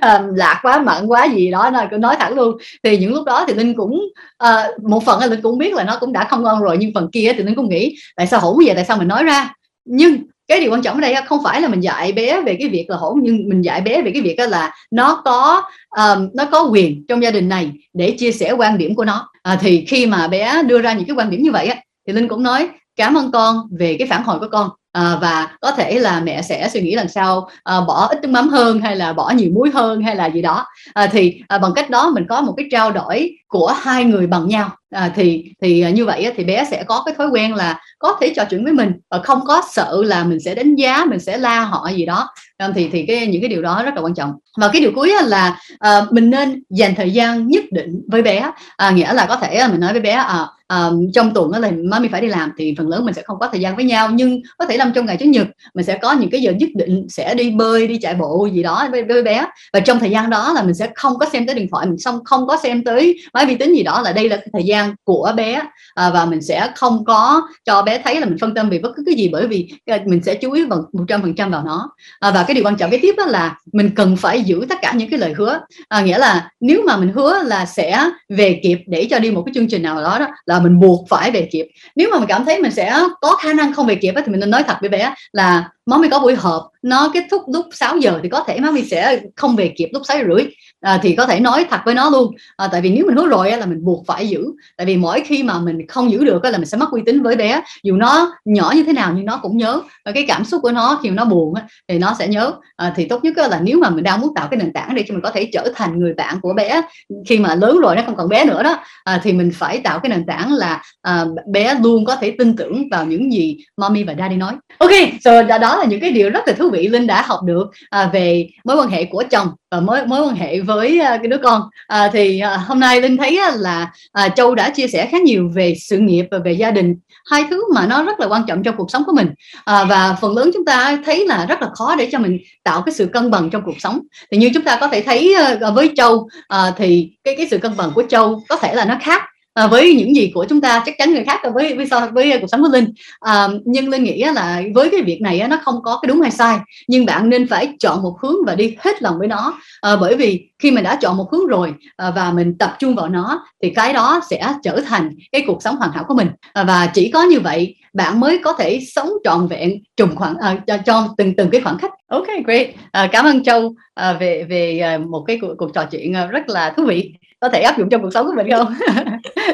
Ờ, 0.00 0.08
à, 0.08 0.24
lạc 0.34 0.60
quá 0.62 0.78
mặn 0.78 1.06
quá 1.06 1.24
gì 1.24 1.50
đó 1.50 1.70
nó 1.72 1.84
cũng 1.90 2.00
nói 2.00 2.16
thẳng 2.18 2.34
luôn. 2.34 2.56
Thì 2.82 2.98
những 2.98 3.14
lúc 3.14 3.24
đó 3.24 3.44
thì 3.48 3.54
linh 3.54 3.74
cũng 3.76 4.00
à, 4.38 4.68
một 4.82 5.04
phần 5.04 5.20
là 5.20 5.26
linh 5.26 5.42
cũng 5.42 5.58
biết 5.58 5.74
là 5.74 5.84
nó 5.84 5.96
cũng 6.00 6.12
đã 6.12 6.24
không 6.24 6.42
ngon 6.42 6.62
rồi 6.62 6.76
nhưng 6.80 6.90
phần 6.94 7.10
kia 7.12 7.32
thì 7.36 7.42
linh 7.42 7.54
cũng 7.54 7.68
nghĩ 7.68 7.96
tại 8.16 8.26
sao 8.26 8.40
hỗn 8.40 8.56
vậy? 8.66 8.74
Tại 8.74 8.84
sao 8.84 8.96
mình 8.96 9.08
nói 9.08 9.24
ra? 9.24 9.54
Nhưng 9.84 10.16
cái 10.50 10.60
điều 10.60 10.72
quan 10.72 10.82
trọng 10.82 10.94
ở 10.94 11.00
đây 11.00 11.14
không 11.26 11.42
phải 11.44 11.60
là 11.60 11.68
mình 11.68 11.80
dạy 11.80 12.12
bé 12.12 12.40
về 12.40 12.56
cái 12.60 12.68
việc 12.68 12.84
là 12.88 12.96
hỗn 12.96 13.20
nhưng 13.22 13.48
mình 13.48 13.62
dạy 13.62 13.80
bé 13.80 14.02
về 14.02 14.10
cái 14.10 14.22
việc 14.22 14.38
là 14.38 14.74
nó 14.90 15.22
có 15.24 15.62
um, 15.96 16.28
nó 16.34 16.44
có 16.44 16.62
quyền 16.62 17.04
trong 17.08 17.22
gia 17.22 17.30
đình 17.30 17.48
này 17.48 17.70
để 17.92 18.10
chia 18.18 18.32
sẻ 18.32 18.52
quan 18.52 18.78
điểm 18.78 18.94
của 18.94 19.04
nó. 19.04 19.28
À, 19.42 19.58
thì 19.60 19.84
khi 19.88 20.06
mà 20.06 20.28
bé 20.28 20.62
đưa 20.62 20.80
ra 20.80 20.92
những 20.92 21.06
cái 21.06 21.16
quan 21.16 21.30
điểm 21.30 21.42
như 21.42 21.52
vậy 21.52 21.66
á 21.66 21.76
thì 22.06 22.12
linh 22.12 22.28
cũng 22.28 22.42
nói 22.42 22.68
cảm 22.96 23.14
ơn 23.14 23.32
con 23.32 23.56
về 23.78 23.96
cái 23.98 24.08
phản 24.08 24.22
hồi 24.22 24.38
của 24.38 24.48
con 24.52 24.70
à, 24.92 25.16
và 25.20 25.48
có 25.60 25.72
thể 25.72 25.98
là 25.98 26.20
mẹ 26.20 26.42
sẽ 26.42 26.68
suy 26.68 26.80
nghĩ 26.80 26.94
lần 26.94 27.08
sau 27.08 27.48
à, 27.64 27.80
bỏ 27.80 28.06
ít 28.06 28.22
nước 28.22 28.28
mắm 28.28 28.48
hơn 28.48 28.80
hay 28.80 28.96
là 28.96 29.12
bỏ 29.12 29.30
nhiều 29.30 29.50
muối 29.54 29.70
hơn 29.74 30.02
hay 30.02 30.16
là 30.16 30.26
gì 30.26 30.42
đó. 30.42 30.66
À, 30.94 31.06
thì 31.06 31.42
à, 31.48 31.58
bằng 31.58 31.72
cách 31.74 31.90
đó 31.90 32.10
mình 32.10 32.26
có 32.28 32.40
một 32.40 32.54
cái 32.56 32.66
trao 32.70 32.92
đổi 32.92 33.36
của 33.48 33.74
hai 33.80 34.04
người 34.04 34.26
bằng 34.26 34.48
nhau. 34.48 34.70
À, 34.90 35.12
thì 35.14 35.44
thì 35.62 35.92
như 35.92 36.06
vậy 36.06 36.32
thì 36.36 36.44
bé 36.44 36.64
sẽ 36.70 36.84
có 36.84 37.02
cái 37.06 37.14
thói 37.18 37.28
quen 37.28 37.54
là 37.54 37.80
có 37.98 38.16
thể 38.20 38.32
trò 38.36 38.44
chuyện 38.44 38.64
với 38.64 38.72
mình 38.72 38.92
và 39.10 39.18
không 39.18 39.40
có 39.46 39.62
sợ 39.70 40.02
là 40.04 40.24
mình 40.24 40.40
sẽ 40.40 40.54
đánh 40.54 40.74
giá 40.74 41.04
mình 41.04 41.20
sẽ 41.20 41.38
la 41.38 41.60
họ 41.60 41.88
gì 41.88 42.06
đó. 42.06 42.28
Thì 42.74 42.88
thì 42.92 43.06
cái 43.06 43.26
những 43.26 43.42
cái 43.42 43.48
điều 43.48 43.62
đó 43.62 43.82
rất 43.84 43.94
là 43.94 44.00
quan 44.00 44.14
trọng. 44.14 44.32
Và 44.56 44.68
cái 44.68 44.80
điều 44.80 44.92
cuối 44.94 45.12
là 45.24 45.60
à, 45.78 46.02
mình 46.10 46.30
nên 46.30 46.62
dành 46.70 46.94
thời 46.94 47.10
gian 47.10 47.48
nhất 47.48 47.64
định 47.72 48.02
với 48.08 48.22
bé. 48.22 48.50
À, 48.76 48.90
nghĩa 48.90 49.12
là 49.12 49.26
có 49.26 49.36
thể 49.36 49.66
mình 49.70 49.80
nói 49.80 49.92
với 49.92 50.02
bé 50.02 50.10
à, 50.12 50.46
um, 50.70 51.10
trong 51.14 51.34
tuần 51.34 51.52
đó 51.52 51.58
là 51.58 51.70
mami 51.90 52.08
phải 52.08 52.20
đi 52.20 52.28
làm 52.28 52.50
thì 52.58 52.74
phần 52.78 52.88
lớn 52.88 53.04
mình 53.04 53.14
sẽ 53.14 53.22
không 53.22 53.38
có 53.38 53.48
thời 53.48 53.60
gian 53.60 53.76
với 53.76 53.84
nhau. 53.84 54.10
Nhưng 54.12 54.40
có 54.58 54.66
thể 54.66 54.76
làm 54.76 54.92
trong 54.94 55.06
ngày 55.06 55.16
chủ 55.16 55.26
nhật 55.26 55.46
mình 55.74 55.84
sẽ 55.84 55.98
có 56.02 56.12
những 56.12 56.30
cái 56.30 56.42
giờ 56.42 56.52
nhất 56.52 56.68
định 56.74 57.06
sẽ 57.08 57.34
đi 57.34 57.50
bơi 57.50 57.86
đi 57.86 57.98
chạy 57.98 58.14
bộ 58.14 58.48
gì 58.52 58.62
đó 58.62 58.88
với, 58.90 59.04
với 59.04 59.22
bé. 59.22 59.46
Và 59.72 59.80
trong 59.80 59.98
thời 59.98 60.10
gian 60.10 60.30
đó 60.30 60.52
là 60.52 60.62
mình 60.62 60.74
sẽ 60.74 60.90
không 60.94 61.18
có 61.18 61.26
xem 61.32 61.46
tới 61.46 61.54
điện 61.54 61.68
thoại 61.70 61.86
mình 61.86 61.98
xong 61.98 62.24
không 62.24 62.46
có 62.46 62.56
xem 62.62 62.84
tới 62.84 63.18
máy 63.32 63.46
vi 63.46 63.54
tính 63.54 63.74
gì 63.74 63.82
đó. 63.82 64.02
Là 64.02 64.12
đây 64.12 64.28
là 64.28 64.36
cái 64.36 64.48
thời 64.52 64.64
gian 64.64 64.94
của 65.04 65.32
bé 65.36 65.62
à, 65.94 66.10
và 66.10 66.24
mình 66.24 66.42
sẽ 66.42 66.72
không 66.76 67.04
có 67.04 67.42
cho 67.64 67.82
bé 67.82 68.00
thấy 68.04 68.20
là 68.20 68.26
mình 68.26 68.38
phân 68.40 68.54
tâm 68.54 68.70
về 68.70 68.78
bất 68.78 68.90
cứ 68.96 69.02
cái 69.06 69.14
gì 69.14 69.28
bởi 69.32 69.48
vì 69.48 69.72
à, 69.86 69.98
mình 70.06 70.22
sẽ 70.22 70.34
chú 70.34 70.52
ý 70.52 70.64
vào 70.64 70.82
một 70.92 71.04
trăm 71.08 71.22
phần 71.22 71.34
trăm 71.34 71.50
vào 71.50 71.62
nó. 71.64 71.90
À, 72.20 72.30
và 72.30 72.42
cái 72.42 72.54
điều 72.54 72.64
quan 72.64 72.76
trọng 72.76 72.90
kế 72.90 72.98
tiếp 73.02 73.14
đó 73.18 73.24
là 73.26 73.58
mình 73.72 73.90
cần 73.96 74.16
phải 74.16 74.42
giữ 74.42 74.66
tất 74.68 74.78
cả 74.82 74.92
những 74.96 75.10
cái 75.10 75.18
lời 75.18 75.34
hứa. 75.38 75.60
À, 75.88 76.00
nghĩa 76.00 76.18
là 76.18 76.50
nếu 76.60 76.82
mà 76.86 76.96
mình 76.96 77.12
hứa 77.14 77.42
là 77.42 77.66
sẽ 77.66 78.10
về 78.28 78.60
kịp 78.62 78.78
để 78.86 79.06
cho 79.10 79.18
đi 79.18 79.30
một 79.30 79.42
cái 79.46 79.52
chương 79.54 79.68
trình 79.68 79.82
nào 79.82 80.02
đó, 80.02 80.18
đó 80.18 80.28
là 80.46 80.59
mình 80.60 80.80
buộc 80.80 81.08
phải 81.08 81.30
về 81.30 81.48
kịp. 81.52 81.66
Nếu 81.96 82.08
mà 82.12 82.18
mình 82.18 82.28
cảm 82.28 82.44
thấy 82.44 82.60
mình 82.62 82.72
sẽ 82.72 83.00
có 83.20 83.36
khả 83.36 83.52
năng 83.52 83.72
không 83.72 83.86
về 83.86 83.94
kịp 83.94 84.14
thì 84.16 84.32
mình 84.32 84.40
nên 84.40 84.50
nói 84.50 84.62
thật 84.66 84.76
với 84.80 84.90
bé 84.90 85.14
là 85.32 85.68
món 85.86 86.00
mình 86.00 86.10
có 86.10 86.18
buổi 86.18 86.34
họp, 86.34 86.70
nó 86.82 87.10
kết 87.14 87.24
thúc 87.30 87.42
lúc 87.52 87.66
6 87.72 87.98
giờ 87.98 88.20
thì 88.22 88.28
có 88.28 88.44
thể 88.46 88.60
má 88.60 88.70
mình 88.70 88.88
sẽ 88.90 89.20
không 89.36 89.56
về 89.56 89.72
kịp 89.76 89.88
lúc 89.92 90.02
6 90.04 90.18
giờ 90.18 90.24
rưỡi 90.34 90.46
à, 90.80 90.98
thì 91.02 91.14
có 91.14 91.26
thể 91.26 91.40
nói 91.40 91.66
thật 91.70 91.80
với 91.84 91.94
nó 91.94 92.10
luôn. 92.10 92.34
À, 92.56 92.68
tại 92.72 92.80
vì 92.80 92.90
nếu 92.90 93.06
mình 93.06 93.16
hứa 93.16 93.26
rồi 93.26 93.50
là 93.50 93.66
mình 93.66 93.84
buộc 93.84 94.06
phải 94.06 94.28
giữ. 94.28 94.46
Tại 94.76 94.86
vì 94.86 94.96
mỗi 94.96 95.20
khi 95.20 95.42
mà 95.42 95.58
mình 95.58 95.86
không 95.86 96.10
giữ 96.10 96.24
được 96.24 96.44
là 96.44 96.58
mình 96.58 96.66
sẽ 96.66 96.76
mất 96.76 96.90
uy 96.90 97.02
tín 97.06 97.22
với 97.22 97.36
bé. 97.36 97.62
Dù 97.82 97.96
nó 97.96 98.32
nhỏ 98.44 98.72
như 98.76 98.84
thế 98.84 98.92
nào 98.92 99.12
nhưng 99.16 99.24
nó 99.24 99.38
cũng 99.42 99.56
nhớ. 99.56 99.80
Và 100.04 100.12
cái 100.12 100.24
cảm 100.28 100.44
xúc 100.44 100.62
của 100.62 100.72
nó 100.72 101.00
khi 101.02 101.10
nó 101.10 101.24
buồn 101.24 101.54
thì 101.88 101.98
nó 101.98 102.14
sẽ 102.18 102.28
nhớ. 102.28 102.52
À, 102.76 102.92
thì 102.96 103.04
tốt 103.04 103.24
nhất 103.24 103.36
là 103.36 103.60
nếu 103.62 103.78
mà 103.78 103.90
mình 103.90 104.04
đang 104.04 104.20
muốn 104.20 104.34
tạo 104.34 104.48
cái 104.50 104.60
nền 104.60 104.72
tảng 104.72 104.94
để 104.94 105.04
cho 105.08 105.14
mình 105.14 105.22
có 105.22 105.30
thể 105.30 105.50
trở 105.52 105.72
thành 105.74 105.98
người 105.98 106.14
bạn 106.14 106.40
của 106.42 106.52
bé 106.54 106.82
khi 107.26 107.38
mà 107.38 107.54
lớn 107.54 107.78
rồi 107.82 107.96
nó 107.96 108.02
không 108.06 108.16
còn 108.16 108.28
bé 108.28 108.44
nữa 108.44 108.62
đó 108.62 108.78
à, 109.04 109.20
thì 109.22 109.32
mình 109.32 109.50
phải 109.54 109.78
tạo 109.78 109.98
cái 109.98 110.10
nền 110.10 110.26
tảng 110.26 110.52
là 110.52 110.82
à, 111.02 111.24
bé 111.52 111.74
luôn 111.82 112.04
có 112.04 112.16
thể 112.16 112.34
tin 112.38 112.56
tưởng 112.56 112.88
vào 112.90 113.04
những 113.04 113.32
gì 113.32 113.56
mommy 113.76 114.04
và 114.04 114.14
daddy 114.18 114.36
nói. 114.36 114.54
Ok 114.78 114.90
so 115.24 115.42
đó, 115.42 115.76
là 115.76 115.84
những 115.84 116.00
cái 116.00 116.10
điều 116.10 116.30
rất 116.30 116.48
là 116.48 116.52
thú 116.52 116.70
vị 116.70 116.88
linh 116.88 117.06
đã 117.06 117.22
học 117.22 117.40
được 117.44 117.70
à, 117.90 118.10
về 118.12 118.48
mối 118.64 118.76
quan 118.76 118.88
hệ 118.88 119.04
của 119.04 119.24
chồng 119.30 119.48
và 119.70 119.80
mối 119.80 120.06
mối 120.06 120.26
quan 120.26 120.36
hệ 120.36 120.60
với 120.76 121.00
à, 121.00 121.16
cái 121.16 121.28
đứa 121.28 121.38
con. 121.38 121.62
À, 121.86 122.10
thì 122.12 122.40
à, 122.40 122.56
hôm 122.56 122.80
nay 122.80 123.00
linh 123.00 123.16
thấy 123.16 123.40
là 123.54 123.92
à, 124.12 124.28
châu 124.28 124.54
đã 124.54 124.70
chia 124.70 124.88
sẻ 124.88 125.08
khá 125.12 125.18
nhiều 125.18 125.50
về 125.54 125.74
sự 125.80 125.98
nghiệp 125.98 126.26
và 126.30 126.38
về 126.38 126.52
gia 126.52 126.70
đình. 126.70 126.96
Hai 127.30 127.44
thứ 127.50 127.64
mà 127.74 127.86
nó 127.86 128.02
rất 128.02 128.20
là 128.20 128.26
quan 128.26 128.42
trọng 128.46 128.62
trong 128.62 128.76
cuộc 128.76 128.90
sống 128.90 129.02
của 129.06 129.12
mình. 129.12 129.28
À, 129.64 129.84
và 129.84 130.16
phần 130.20 130.36
lớn 130.36 130.50
chúng 130.54 130.64
ta 130.64 130.98
thấy 131.04 131.26
là 131.26 131.46
rất 131.46 131.62
là 131.62 131.68
khó 131.74 131.96
để 131.96 132.08
cho 132.12 132.18
mình 132.18 132.38
tạo 132.64 132.82
cái 132.82 132.94
sự 132.94 133.06
cân 133.06 133.30
bằng 133.30 133.50
trong 133.50 133.62
cuộc 133.64 133.80
sống. 133.80 134.00
Thì 134.30 134.38
như 134.38 134.50
chúng 134.54 134.64
ta 134.64 134.78
có 134.80 134.88
thể 134.88 135.02
thấy 135.02 135.34
với 135.74 135.92
châu 135.96 136.28
à, 136.48 136.72
thì 136.76 137.10
cái 137.24 137.36
cái 137.36 137.46
sự 137.50 137.58
cân 137.58 137.76
bằng 137.76 137.90
của 137.94 138.02
châu 138.08 138.42
có 138.48 138.56
thể 138.56 138.74
là 138.74 138.84
nó 138.84 138.96
khác 139.00 139.22
à, 139.60 139.66
với 139.66 139.94
những 139.94 140.16
gì 140.16 140.30
của 140.34 140.46
chúng 140.48 140.60
ta 140.60 140.82
chắc 140.86 140.94
chắn 140.98 141.12
người 141.12 141.24
khác 141.24 141.40
với 141.54 141.74
với 141.74 141.86
so 141.90 142.08
với 142.12 142.32
à, 142.32 142.38
cuộc 142.40 142.46
sống 142.46 142.62
của 142.62 142.68
linh. 142.72 142.92
À, 143.20 143.48
nhưng 143.64 143.88
linh 143.88 144.04
nghĩ 144.04 144.24
là 144.34 144.62
với 144.74 144.88
cái 144.90 145.02
việc 145.02 145.20
này 145.20 145.48
nó 145.48 145.58
không 145.62 145.82
có 145.82 145.98
cái 146.02 146.06
đúng 146.08 146.20
hay 146.20 146.30
sai 146.30 146.58
nhưng 146.88 147.06
bạn 147.06 147.28
nên 147.28 147.48
phải 147.48 147.72
chọn 147.80 148.02
một 148.02 148.16
hướng 148.20 148.36
và 148.46 148.54
đi 148.54 148.76
hết 148.78 149.02
lòng 149.02 149.18
với 149.18 149.28
nó. 149.28 149.58
À, 149.80 149.96
bởi 150.00 150.16
vì 150.16 150.48
khi 150.58 150.70
mình 150.70 150.84
đã 150.84 150.96
chọn 150.96 151.16
một 151.16 151.32
hướng 151.32 151.46
rồi 151.46 151.74
à, 151.96 152.10
và 152.10 152.30
mình 152.30 152.58
tập 152.58 152.76
trung 152.78 152.94
vào 152.94 153.08
nó 153.08 153.46
thì 153.62 153.70
cái 153.70 153.92
đó 153.92 154.20
sẽ 154.30 154.54
trở 154.62 154.80
thành 154.80 155.10
cái 155.32 155.44
cuộc 155.46 155.62
sống 155.62 155.76
hoàn 155.76 155.92
hảo 155.92 156.04
của 156.08 156.14
mình. 156.14 156.28
À, 156.52 156.64
và 156.64 156.86
chỉ 156.94 157.10
có 157.10 157.22
như 157.22 157.40
vậy 157.40 157.76
bạn 157.92 158.20
mới 158.20 158.38
có 158.44 158.52
thể 158.52 158.80
sống 158.94 159.10
trọn 159.24 159.46
vẹn 159.46 159.72
trùng 159.96 160.16
khoảng 160.16 160.36
à, 160.36 160.56
cho, 160.66 160.76
cho 160.86 161.14
từng 161.18 161.36
từng 161.36 161.50
cái 161.50 161.60
khoảng 161.60 161.78
cách 161.78 161.92
ok 162.08 162.26
great. 162.44 162.66
À, 162.92 163.08
cảm 163.12 163.24
ơn 163.24 163.42
châu 163.42 163.74
à, 163.94 164.12
về 164.12 164.44
về 164.48 164.78
à, 164.78 164.98
một 164.98 165.24
cái 165.26 165.38
cuộc, 165.40 165.54
cuộc 165.58 165.74
trò 165.74 165.84
chuyện 165.84 166.16
à, 166.16 166.26
rất 166.26 166.48
là 166.48 166.70
thú 166.76 166.84
vị 166.86 167.12
có 167.40 167.48
thể 167.48 167.60
áp 167.60 167.78
dụng 167.78 167.88
trong 167.88 168.02
cuộc 168.02 168.10
sống 168.14 168.26
của 168.26 168.32
mình 168.36 168.50
không? 168.50 168.74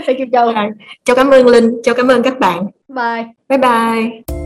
Thank 0.06 0.18
you 0.18 0.26
Châu. 0.32 0.52
Châu 1.04 1.16
cảm 1.16 1.30
ơn 1.30 1.46
Linh 1.46 1.82
Châu 1.82 1.94
cảm 1.94 2.08
ơn 2.08 2.22
các 2.22 2.38
bạn. 2.38 2.66
Bye. 2.88 3.24
Bye 3.48 3.58
bye 3.58 4.36